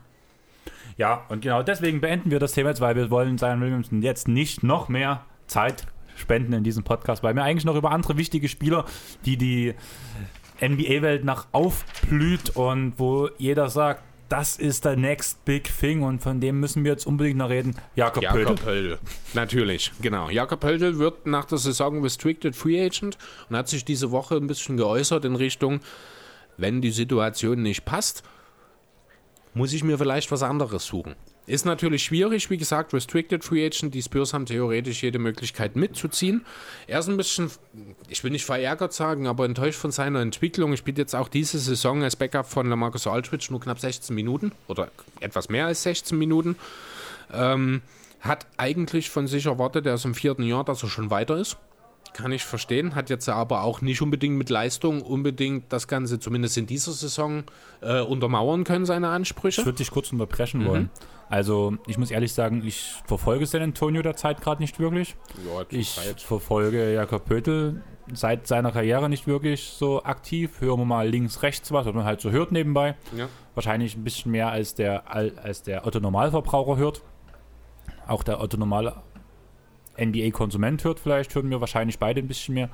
[0.97, 4.27] Ja, und genau deswegen beenden wir das Thema jetzt, weil wir wollen Zion Williamson jetzt
[4.27, 5.85] nicht noch mehr Zeit
[6.15, 8.85] spenden in diesem Podcast, weil wir eigentlich noch über andere wichtige Spieler,
[9.25, 9.73] die die
[10.61, 16.39] NBA-Welt nach aufblüht und wo jeder sagt, das ist der next big thing und von
[16.39, 17.75] dem müssen wir jetzt unbedingt noch reden.
[17.95, 18.23] Jakob.
[18.23, 18.97] Jakob Pöldl.
[19.33, 20.29] Natürlich, genau.
[20.29, 23.17] Jakob Pöldl wird nach der Saison Restricted Free Agent
[23.49, 25.81] und hat sich diese Woche ein bisschen geäußert in Richtung,
[26.55, 28.23] wenn die Situation nicht passt,
[29.53, 31.15] muss ich mir vielleicht was anderes suchen.
[31.51, 36.45] Ist natürlich schwierig, wie gesagt, Restricted Free Agent, die Spurs haben theoretisch jede Möglichkeit mitzuziehen.
[36.87, 37.51] Er ist ein bisschen,
[38.07, 40.77] ich will nicht verärgert sagen, aber enttäuscht von seiner Entwicklung.
[40.77, 44.91] Spielt jetzt auch diese Saison als Backup von Lamarcus Aldridge nur knapp 16 Minuten oder
[45.19, 46.55] etwas mehr als 16 Minuten.
[47.33, 47.81] Ähm,
[48.21, 51.57] hat eigentlich von sich erwartet, er ist im vierten Jahr, dass er schon weiter ist.
[52.13, 56.57] Kann ich verstehen, hat jetzt aber auch nicht unbedingt mit Leistung unbedingt das Ganze, zumindest
[56.57, 57.43] in dieser Saison,
[57.81, 59.65] äh, untermauern können, seine Ich Ansprüche.
[59.65, 60.65] würde dich kurz unterbrechen Mhm.
[60.67, 60.89] wollen.
[61.29, 65.15] Also, ich muss ehrlich sagen, ich verfolge San Antonio derzeit gerade nicht wirklich.
[65.45, 66.19] Ja, Ich Zeit.
[66.21, 67.81] verfolge Jakob Pöttl
[68.13, 70.59] seit seiner Karriere nicht wirklich so aktiv.
[70.59, 72.95] Hören wir mal links, rechts was, was man halt so hört nebenbei.
[73.15, 73.29] Ja.
[73.55, 77.01] Wahrscheinlich ein bisschen mehr als der, als der Otto-Normalverbraucher hört.
[78.07, 78.95] Auch der Otto-Normale
[79.97, 82.69] NBA-Konsument hört vielleicht, hören wir wahrscheinlich beide ein bisschen mehr.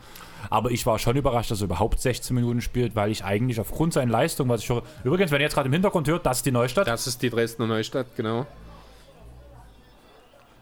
[0.49, 3.93] Aber ich war schon überrascht, dass er überhaupt 16 Minuten spielt, weil ich eigentlich aufgrund
[3.93, 6.45] seiner Leistung, was ich höre, übrigens, wenn ihr jetzt gerade im Hintergrund hört, das ist
[6.45, 6.87] die Neustadt.
[6.87, 8.45] Das ist die Dresdner Neustadt, genau.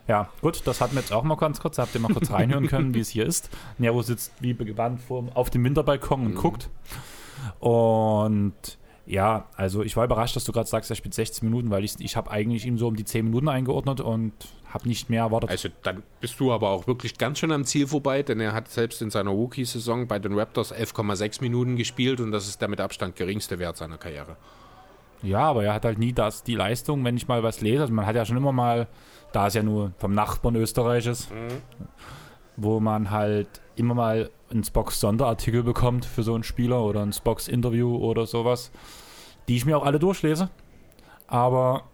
[0.07, 1.77] Ja, gut, das hatten wir jetzt auch mal ganz kurz.
[1.77, 3.49] Da habt ihr mal kurz reinhören können, wie es hier ist.
[3.79, 6.69] Nero sitzt wie gewandt vor, auf dem Winterbalkon und guckt.
[7.59, 8.53] Und
[9.07, 11.95] ja, also ich war überrascht, dass du gerade sagst, er spielt 16 Minuten, weil ich,
[11.99, 14.33] ich habe eigentlich ihm so um die 10 Minuten eingeordnet und
[14.75, 15.49] habe nicht mehr erwartet.
[15.49, 18.67] Also dann bist du aber auch wirklich ganz schön am Ziel vorbei, denn er hat
[18.67, 22.81] selbst in seiner Rookie-Saison bei den Raptors 11,6 Minuten gespielt und das ist der mit
[22.81, 24.35] Abstand geringste Wert seiner Karriere.
[25.23, 27.83] Ja, aber er hat halt nie das, die Leistung, wenn ich mal was lese.
[27.83, 28.87] Also man hat ja schon immer mal,
[29.31, 31.29] da es ja nur vom Nachbarn Österreich ist,
[32.57, 33.47] wo man halt
[33.77, 38.71] immer mal einen Spox-Sonderartikel bekommt für so einen Spieler oder ein Spox-Interview oder sowas,
[39.47, 40.49] die ich mir auch alle durchlese.
[41.27, 41.85] Aber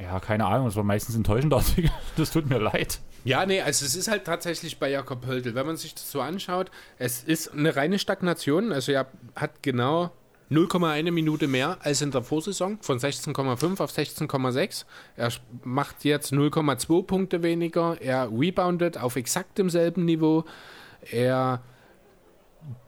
[0.00, 1.54] ja, keine Ahnung, das war meistens enttäuschend.
[2.16, 3.00] Das tut mir leid.
[3.24, 6.20] Ja, nee, also es ist halt tatsächlich bei Jakob Pöltl, wenn man sich das so
[6.20, 9.06] anschaut, es ist eine reine Stagnation, also er
[9.36, 10.10] hat genau
[10.50, 14.84] 0,1 Minute mehr als in der Vorsaison, von 16,5 auf 16,6.
[15.16, 15.30] Er
[15.64, 20.44] macht jetzt 0,2 Punkte weniger, er reboundet auf exakt demselben Niveau,
[21.10, 21.62] er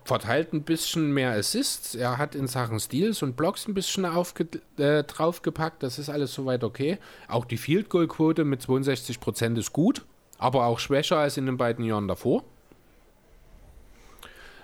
[0.04, 4.46] verteilt ein bisschen mehr Assists, er hat in Sachen Steals und Blocks ein bisschen aufge
[4.78, 6.98] äh, draufgepackt, das ist alles soweit okay.
[7.28, 10.04] Auch die Field Goal Quote mit 62% ist gut,
[10.38, 12.44] aber auch schwächer als in den beiden Jahren davor.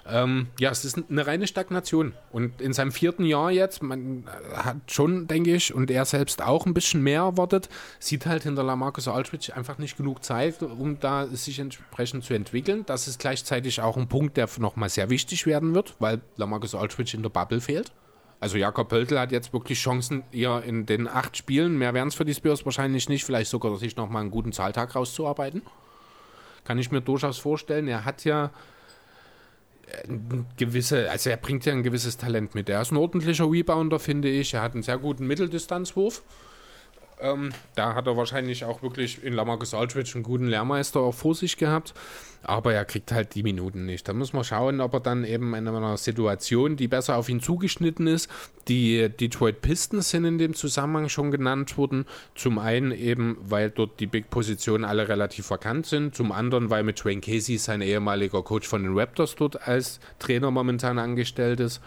[0.07, 2.15] Ähm, ja, es ist eine reine Stagnation.
[2.33, 6.43] Und in seinem vierten Jahr jetzt, man äh, hat schon, denke ich, und er selbst
[6.43, 7.69] auch ein bisschen mehr erwartet,
[7.99, 12.85] sieht halt hinter Lamarcus Aldridge einfach nicht genug Zeit, um da sich entsprechend zu entwickeln.
[12.87, 17.17] Das ist gleichzeitig auch ein Punkt, der nochmal sehr wichtig werden wird, weil Lamarcus Aldridge
[17.17, 17.93] in der Bubble fehlt.
[18.41, 22.15] Also Jakob Pöltl hat jetzt wirklich Chancen, eher in den acht Spielen, mehr wären es
[22.15, 25.63] für die Spurs wahrscheinlich nicht, vielleicht sogar sich nochmal einen guten Zahltag rauszuarbeiten.
[26.65, 27.87] Kann ich mir durchaus vorstellen.
[27.87, 28.51] Er hat ja
[30.57, 32.69] gewisse, also er bringt ja ein gewisses Talent mit.
[32.69, 34.55] Er ist ein ordentlicher Rebounder, finde ich.
[34.55, 36.23] Er hat einen sehr guten Mitteldistanzwurf.
[37.21, 41.35] Ähm, da hat er wahrscheinlich auch wirklich in Lamarcus Aldridge einen guten Lehrmeister auch vor
[41.35, 41.95] sich gehabt.
[42.43, 44.09] Aber er kriegt halt die Minuten nicht.
[44.09, 47.41] Da muss man schauen, ob er dann eben in einer Situation, die besser auf ihn
[47.41, 48.31] zugeschnitten ist.
[48.67, 52.07] Die Detroit Pistons sind in dem Zusammenhang schon genannt worden.
[52.35, 56.15] Zum einen eben, weil dort die Big-Positionen alle relativ vakant sind.
[56.15, 60.51] Zum anderen, weil mit Dwayne Casey sein ehemaliger Coach von den Raptors dort als Trainer
[60.51, 61.83] momentan angestellt ist.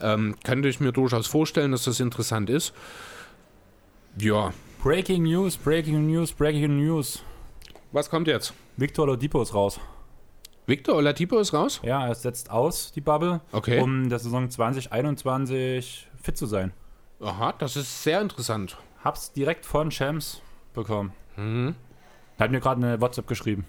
[0.00, 2.72] Ähm, könnte ich mir durchaus vorstellen, dass das interessant ist.
[4.18, 7.22] Ja, Breaking News, Breaking News, Breaking News.
[7.92, 8.52] Was kommt jetzt?
[8.76, 9.80] Victor Oladipo ist raus.
[10.66, 11.80] Victor Oladipo ist raus?
[11.82, 13.80] Ja, er setzt aus, die Bubble, Okay.
[13.80, 16.72] um der Saison 2021 fit zu sein.
[17.20, 18.76] Aha, das ist sehr interessant.
[19.02, 20.40] Hab's direkt von Shams
[20.74, 21.12] bekommen.
[21.36, 21.74] Mhm.
[22.38, 23.64] Er hat mir gerade eine WhatsApp geschrieben.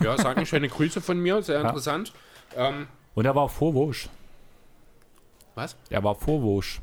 [0.00, 1.66] Ja, sagen schöne Grüße von mir, sehr Ja.
[1.68, 2.12] interessant.
[2.56, 4.08] Ähm, Und er war vor Wosch.
[5.54, 5.76] was?
[5.90, 6.80] Er war vor Wosch.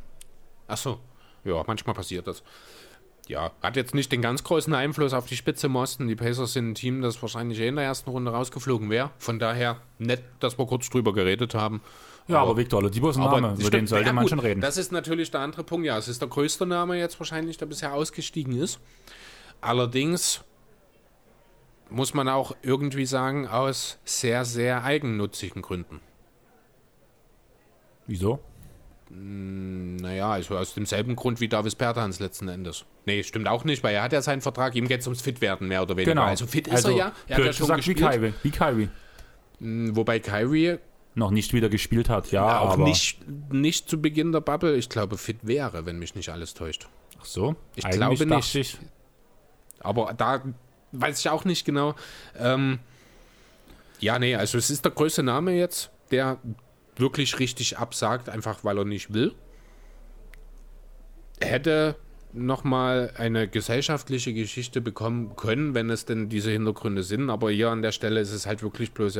[0.68, 1.00] Ach so.
[1.44, 2.44] Ja, manchmal passiert das.
[3.28, 6.08] Ja, hat jetzt nicht den ganz großen Einfluss auf die Spitze im Osten.
[6.08, 9.12] Die Pacers sind ein Team, das wahrscheinlich eh in der ersten Runde rausgeflogen wäre.
[9.18, 11.82] Von daher nett, dass wir kurz drüber geredet haben.
[12.28, 14.30] Ja, aber, Victor Oladipo ist ein Aber Name, über stimmt, den sollte ja, man gut,
[14.30, 14.62] schon reden.
[14.62, 15.86] Das ist natürlich der andere Punkt.
[15.86, 18.80] Ja, es ist der größte Name jetzt wahrscheinlich, der bisher ausgestiegen ist.
[19.62, 20.44] Allerdings
[21.90, 26.00] muss man auch irgendwie sagen, aus sehr, sehr eigennutzigen Gründen.
[28.08, 28.40] Wieso?
[29.18, 32.86] Naja, also aus demselben Grund wie Davis Bertans letzten Endes.
[33.06, 35.68] Nee, stimmt auch nicht, weil er hat ja seinen Vertrag, ihm geht es ums Fitwerden
[35.68, 36.12] mehr oder weniger.
[36.12, 36.26] Genau.
[36.26, 37.12] Also fit ist er ja.
[37.28, 37.94] Er hat ja schon gesagt, wie.
[37.94, 38.34] Kyrie.
[38.44, 38.90] Wie Kyrie.
[39.60, 40.80] Mm, Wobei Kyrie
[41.14, 43.20] Noch nicht wieder gespielt hat, ja, auch nicht,
[43.52, 46.88] nicht zu Beginn der Bubble, ich glaube, fit wäre, wenn mich nicht alles täuscht.
[47.22, 47.56] Ach so?
[47.76, 48.56] Ich Eigentlich glaube nicht.
[48.56, 48.78] Ich,
[49.80, 50.44] Aber da
[50.92, 51.96] weiß ich auch nicht genau.
[52.38, 52.80] Ähm,
[54.00, 56.38] ja, nee, also es ist der größte Name jetzt, der
[56.98, 59.34] wirklich richtig absagt, einfach weil er nicht will.
[61.40, 61.96] Hätte
[62.36, 67.30] nochmal eine gesellschaftliche Geschichte bekommen können, wenn es denn diese Hintergründe sind.
[67.30, 69.20] Aber hier an der Stelle ist es halt wirklich bloß,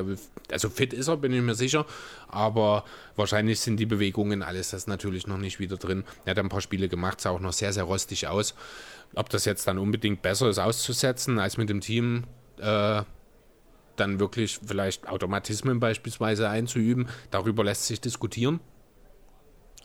[0.52, 1.86] also fit ist er, bin ich mir sicher.
[2.28, 2.84] Aber
[3.16, 6.04] wahrscheinlich sind die Bewegungen alles das natürlich noch nicht wieder drin.
[6.26, 8.54] Er hat ein paar Spiele gemacht, sah auch noch sehr, sehr rostig aus.
[9.16, 12.26] Ob das jetzt dann unbedingt besser ist auszusetzen, als mit dem Team
[12.60, 13.04] äh,
[13.96, 18.60] dann wirklich vielleicht Automatismen beispielsweise einzuüben, darüber lässt sich diskutieren.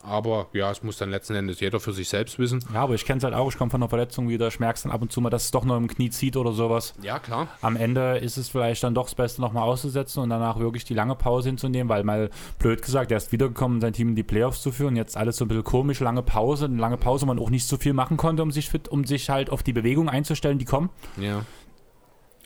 [0.02, 2.64] Aber ja, es muss dann letzten Endes jeder für sich selbst wissen.
[2.72, 3.50] ja, aber ich kenne es halt auch.
[3.50, 4.48] Ich komme von einer Verletzung wieder.
[4.48, 6.52] Ich merke dann ab und zu mal, dass es doch noch im Knie zieht oder
[6.52, 6.94] sowas.
[7.02, 7.48] Ja, klar.
[7.60, 10.94] Am Ende ist es vielleicht dann doch das Beste, nochmal auszusetzen und danach wirklich die
[10.94, 14.62] lange Pause hinzunehmen, weil mal blöd gesagt, er ist wiedergekommen, sein Team in die Playoffs
[14.62, 14.96] zu führen.
[14.96, 17.66] Jetzt alles so ein bisschen komisch, lange Pause, eine lange Pause, wo man auch nicht
[17.66, 20.64] so viel machen konnte, um sich fit, um sich halt auf die Bewegung einzustellen, die
[20.64, 20.88] kommen.
[21.18, 21.44] Ja.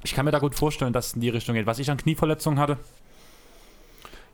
[0.04, 1.66] Ich kann mir da gut vorstellen, dass es in die Richtung geht.
[1.66, 2.76] Was ich an Knieverletzungen hatte,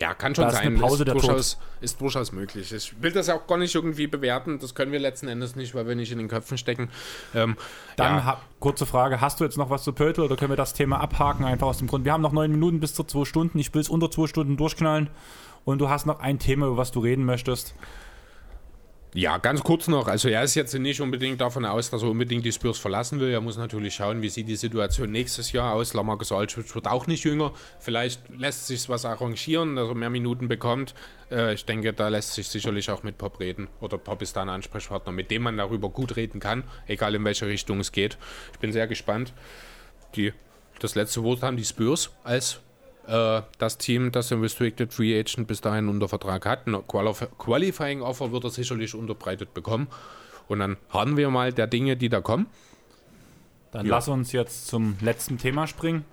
[0.01, 0.67] Ja, kann schon ist sein.
[0.67, 2.73] eine Pause ist, der durchaus, ist durchaus möglich.
[2.73, 4.59] Ich will das auch gar nicht irgendwie bewerten.
[4.59, 6.89] Das können wir letzten Endes nicht, weil wir nicht in den Köpfen stecken.
[7.35, 7.57] Ähm,
[7.97, 10.73] Dann ja, kurze Frage, hast du jetzt noch was zu Pöltl oder können wir das
[10.75, 11.45] Thema abhaken?
[11.45, 13.59] Einfach aus dem Grund, wir haben noch neun Minuten bis zu zwei Stunden.
[13.59, 15.09] Ich will es unter zwei Stunden durchknallen.
[15.65, 17.75] Und du hast noch ein Thema, über was du reden möchtest.
[19.13, 20.07] Ja, ganz kurz noch.
[20.07, 23.31] Also er ist jetzt nicht unbedingt davon aus, dass er unbedingt die Spurs verlassen will.
[23.31, 25.95] Er muss natürlich schauen, wie sieht die Situation nächstes Jahr aus.
[25.95, 27.53] Lamarcus Aldridge wird auch nicht jünger.
[27.81, 30.95] Vielleicht lässt sich was arrangieren, dass er mehr Minuten bekommt.
[31.29, 33.67] Äh, ich denke, da lässt sich sicherlich auch mit Pop reden.
[33.81, 37.25] Oder Pop ist da ein Ansprechpartner, mit dem man darüber gut reden kann, egal in
[37.25, 38.17] welche Richtung es geht.
[38.53, 39.33] Ich bin sehr gespannt.
[40.15, 40.33] Die,
[40.79, 42.61] das letzte Wort haben die Spurs als
[43.11, 46.67] äh, das Team, das den Restricted Free Agent bis dahin unter Vertrag hat.
[46.67, 49.89] Ein Qualif Qualifying Offer wird er sicherlich unterbreitet bekommen.
[50.49, 52.47] Und dann harren wir mal der Dinge, die da kommen.
[53.73, 53.93] Dann Ja.
[53.93, 56.05] lass uns jetzt zum letzten Thema springen.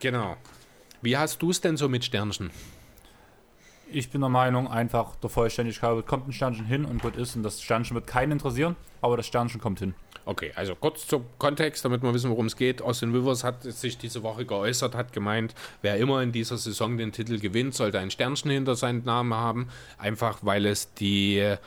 [0.00, 0.36] Genau.
[1.02, 2.50] Wie hast du es denn so mit Sternchen?
[3.90, 7.36] Ich bin der Meinung, einfach der Vollständigkeit kommt ein Sternchen hin und gut ist.
[7.36, 9.94] Und das Sternchen wird keinen interessieren, aber das Sternchen kommt hin.
[10.24, 12.80] Okay, also kurz zum Kontext, damit wir wissen, worum es geht.
[12.80, 17.10] Austin Rivers hat sich diese Woche geäußert, hat gemeint, wer immer in dieser Saison den
[17.10, 19.68] Titel gewinnt, sollte ein Sternchen hinter seinem Namen haben.
[19.98, 21.58] Einfach weil es die, äh,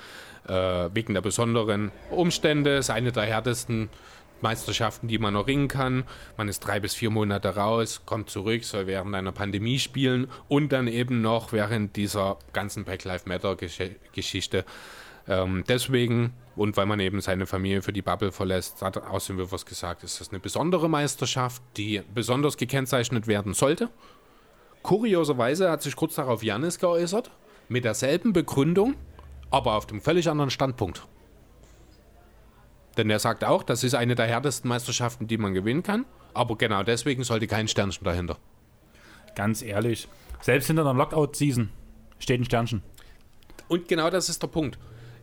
[0.94, 3.90] wegen der besonderen Umstände, ist eine der härtesten
[4.42, 6.04] Meisterschaften, die man noch ringen kann.
[6.38, 10.72] Man ist drei bis vier Monate raus, kommt zurück, soll während einer Pandemie spielen und
[10.72, 14.64] dann eben noch während dieser ganzen Black Lives Matter Gesch- Geschichte.
[15.28, 19.66] Ähm, deswegen und weil man eben seine Familie für die Bubble verlässt, hat Austin Rivers
[19.66, 23.90] gesagt, ist das eine besondere Meisterschaft, die besonders gekennzeichnet werden sollte.
[24.82, 27.32] Kurioserweise hat sich kurz darauf Janis geäußert,
[27.68, 28.96] mit derselben Begründung,
[29.50, 31.08] aber auf dem völlig anderen Standpunkt.
[32.98, 36.06] Denn er sagt auch, das ist eine der härtesten Meisterschaften, die man gewinnen kann.
[36.34, 38.38] Aber genau deswegen sollte kein Sternchen dahinter.
[39.36, 40.08] Ganz ehrlich,
[40.42, 41.70] selbst hinter einer Lockout-Season
[42.20, 42.84] steht ein Sternchen.
[43.68, 44.78] Und genau das ist der Punkt.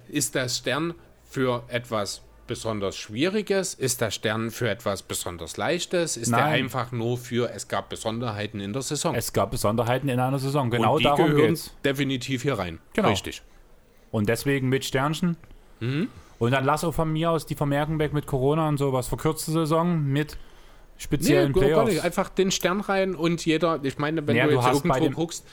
[0.09, 0.95] Ist der Stern
[1.33, 3.75] für etwas besonders Schwieriges?
[3.75, 6.17] Ist der Stern für etwas besonders Leichtes?
[6.17, 6.65] Ist der Nein.
[6.65, 9.15] einfach nur für, es gab Besonderheiten in der Saison?
[9.15, 10.71] Es gab Besonderheiten in einer Saison.
[10.71, 11.75] Genau Und die darum gehören geht's.
[11.85, 12.79] definitiv hier rein.
[12.93, 13.09] Genau.
[13.09, 13.43] Richtig.
[14.11, 15.37] Und deswegen mit Sternchen.
[15.81, 16.09] Mhm.
[16.39, 19.07] Und dann lass auch von mir aus die Vermerken weg mit Corona und sowas.
[19.09, 21.93] Verkürzte Saison mit Nee, speziellen gar Playoffs.
[21.93, 22.05] nicht.
[22.05, 24.99] einfach den Stern rein und jeder, ich meine, wenn Ja, du du jetzt hast bei
[25.01, 25.45] irgendwo guckst,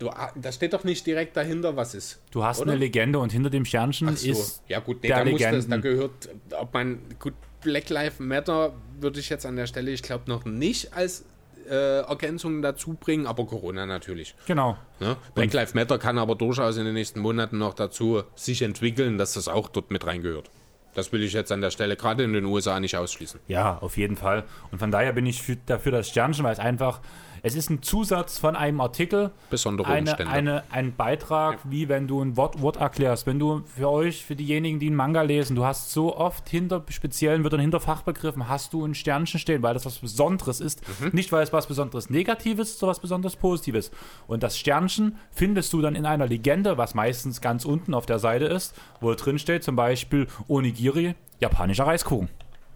[0.00, 2.20] du, da steht doch nicht direkt dahinter, was ist.
[2.32, 2.72] Du hast Oder?
[2.72, 4.30] eine Legende und hinter dem Sternchen so.
[4.30, 5.70] ist ja gut, nee, der da, muss das, Legenden.
[5.70, 6.28] da gehört,
[6.58, 10.44] ob man, gut, Black Lives Matter würde ich jetzt an der Stelle, ich glaube, noch
[10.44, 11.24] nicht als
[11.68, 14.34] äh, Ergänzung dazu bringen, aber Corona natürlich.
[14.46, 14.76] genau.
[14.98, 15.16] Ne?
[15.34, 19.34] Black Lives Matter kann aber durchaus in den nächsten Monaten noch dazu sich entwickeln, dass
[19.34, 20.50] das auch dort mit reingehört.
[20.94, 23.38] Das will ich jetzt an der Stelle gerade in den USA nicht ausschließen.
[23.46, 24.44] Ja, auf jeden Fall.
[24.72, 27.00] Und von daher bin ich für, dafür das Sternchen, weil es einfach,
[27.42, 30.32] es ist ein Zusatz von einem Artikel, Besondere eine, Umstände.
[30.32, 33.26] eine, ein Beitrag, wie wenn du ein Wort, Wort erklärst.
[33.26, 36.82] Wenn du für euch, für diejenigen, die einen Manga lesen, du hast so oft hinter
[36.88, 40.82] speziellen Wörtern, hinter Fachbegriffen, hast du ein Sternchen stehen, weil das was Besonderes ist.
[41.00, 41.10] Mhm.
[41.12, 43.90] Nicht, weil es was Besonderes Negatives ist, sondern was Besonderes Positives.
[44.26, 48.18] Und das Sternchen findest du dann in einer Legende, was meistens ganz unten auf der
[48.18, 52.28] Seite ist, wo drin steht, zum Beispiel Onigiri, japanischer Reiskuchen.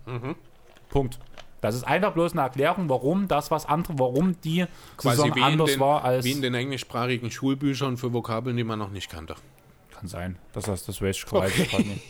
[0.07, 0.37] Mhm.
[0.89, 1.19] Punkt.
[1.65, 4.67] Das ist einfach bloß eine Erklärung, warum das was anderes, warum die
[4.99, 6.23] Quasi Saison anders den, war als.
[6.25, 9.35] wie in den englischsprachigen Schulbüchern für Vokabeln, die man noch nicht kannte.
[9.91, 10.37] Kann sein.
[10.53, 11.49] Das, das, das weiß ich gerade
[11.89, 12.03] nicht.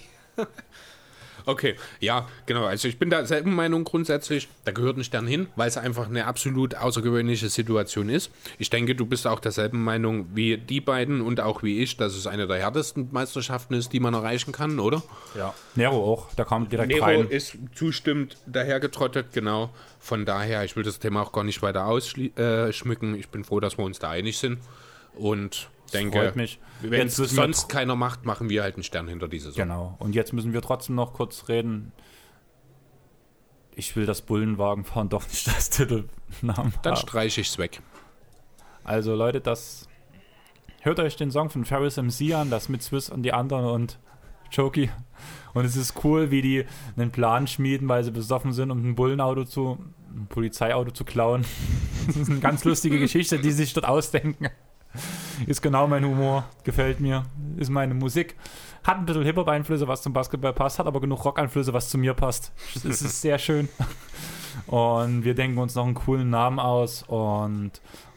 [1.46, 2.64] Okay, ja, genau.
[2.64, 4.48] Also ich bin da selben Meinung grundsätzlich.
[4.64, 8.30] Da gehört ein Stern hin, weil es einfach eine absolut außergewöhnliche Situation ist.
[8.58, 12.14] Ich denke, du bist auch derselben Meinung wie die beiden und auch wie ich, dass
[12.14, 15.02] es eine der härtesten Meisterschaften ist, die man erreichen kann, oder?
[15.36, 15.54] Ja.
[15.74, 17.28] Nero auch, da kam direkt Nero rein.
[17.28, 19.70] ist zustimmt dahergetrottet, genau.
[20.00, 23.14] Von daher, ich will das Thema auch gar nicht weiter ausschmücken.
[23.14, 24.58] Ich bin froh, dass wir uns da einig sind.
[25.14, 26.58] Und denke, freut mich.
[26.80, 29.68] wenn es sonst keiner macht, machen wir halt einen Stern hinter diese Saison.
[29.68, 29.96] Genau.
[29.98, 31.92] Und jetzt müssen wir trotzdem noch kurz reden.
[33.74, 37.80] Ich will das Bullenwagenfahren doch nicht als Titelnamen Dann streiche ich es weg.
[38.84, 39.88] Also Leute, das
[40.82, 43.98] hört euch den Song von Ferris MC an, das mit Swiss und die anderen und
[44.54, 44.90] Choki.
[45.54, 46.64] Und es ist cool, wie die
[46.96, 49.78] einen Plan schmieden, weil sie besoffen sind, um ein Bullenauto zu,
[50.14, 51.44] ein Polizeiauto zu klauen.
[52.06, 54.50] Das ist eine ganz lustige Geschichte, die sie sich dort ausdenken.
[55.46, 57.24] Ist genau mein Humor, gefällt mir,
[57.56, 58.36] ist meine Musik.
[58.84, 62.14] Hat ein bisschen Hip-Hop-Einflüsse, was zum Basketball passt, hat aber genug Rock-Einflüsse, was zu mir
[62.14, 62.52] passt.
[62.76, 63.68] Es ist sehr schön.
[64.66, 67.72] Und wir denken uns noch einen coolen Namen aus und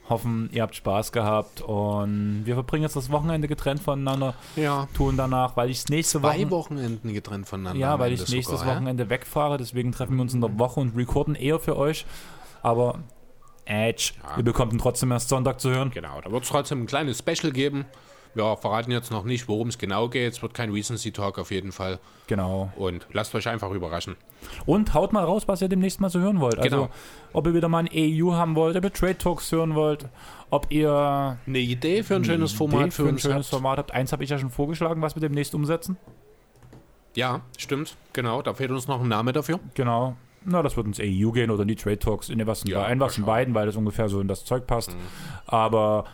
[0.08, 1.62] hoffen, ihr habt Spaß gehabt.
[1.62, 4.88] Und wir verbringen jetzt das Wochenende getrennt voneinander, Ja.
[4.94, 6.52] tun danach, weil ich nächste Zwei Woche.
[6.52, 7.80] Wochenenden getrennt voneinander.
[7.80, 8.76] Ja, weil ich nächstes sogar, ja?
[8.80, 12.06] Wochenende wegfahre, deswegen treffen wir uns in der Woche und recorden eher für euch.
[12.62, 12.99] Aber
[13.68, 14.38] Edge, Ja.
[14.38, 15.91] ihr bekommt ihn trotzdem erst Sonntag zu hören.
[15.91, 17.85] Genau, da wird es trotzdem ein kleines Special geben.
[18.34, 20.34] Wir verraten jetzt noch nicht, worum es genau geht.
[20.34, 21.98] Es wird kein Recency Talk auf jeden Fall.
[22.27, 22.72] Genau.
[22.76, 24.15] Und lasst euch einfach überraschen.
[24.68, 26.60] Und haut mal raus, was ihr demnächst mal so hören wollt.
[26.60, 26.89] Also, Genau.
[27.34, 30.06] ob ihr wieder mal ein EU haben wollt, ob ihr Trade Talks hören wollt,
[30.52, 33.45] ob ihr Eine Idee für ein schönes Format Idee für, ein uns schönes habt?
[33.48, 33.91] Format habt.
[33.94, 35.98] Eins habe ich ja schon vorgeschlagen, was wir demnächst umsetzen.
[37.15, 37.95] Ja, stimmt.
[38.14, 39.60] Genau, da fehlt uns noch ein Name dafür.
[39.73, 40.15] Genau.
[40.49, 42.86] Na, das wird ins AEU gehen oder in die Trade Talks, in was in, Ja,
[42.86, 44.95] ein was beiden, weil das ungefähr so in das Zeug passt.
[45.45, 46.06] Aber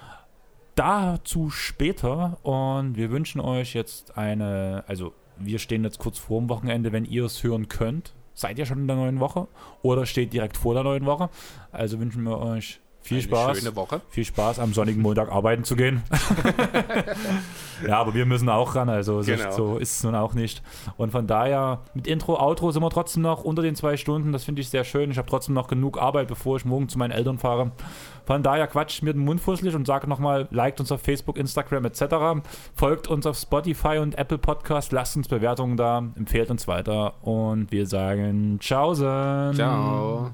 [0.73, 6.49] dazu später und wir wünschen euch jetzt eine, also wir stehen jetzt kurz vor dem
[6.49, 8.15] Wochenende, wenn ihr es hören könnt.
[8.34, 9.47] Seid ihr schon in der neuen Woche
[9.84, 11.30] oder steht direkt vor der neuen Woche?
[11.72, 13.59] Also wünschen wir euch viel Eine Spaß.
[13.59, 14.01] schöne Woche.
[14.09, 16.01] Viel Spaß, am sonnigen Montag arbeiten zu gehen.
[17.88, 19.51] ja, aber wir müssen auch ran, also so, Genau.
[19.51, 20.63] so ist es nun auch nicht.
[20.97, 24.31] Und von daher, mit Intro, Outro sind wir trotzdem noch unter den zwei Stunden.
[24.31, 25.11] Das finde ich sehr schön.
[25.11, 27.71] Ich habe trotzdem noch genug Arbeit, bevor ich morgen zu meinen Eltern fahre.
[28.26, 31.86] Von daher quatscht mir den Mund fusselig und sagt nochmal, liked uns auf Facebook, Instagram
[31.86, 32.04] etc.
[32.76, 37.72] Folgt uns auf Spotify und Apple Podcast, lasst uns Bewertungen da, empfehlt uns weiter und
[37.72, 39.54] wir sagen Tschaußen.
[39.54, 40.32] Ciao.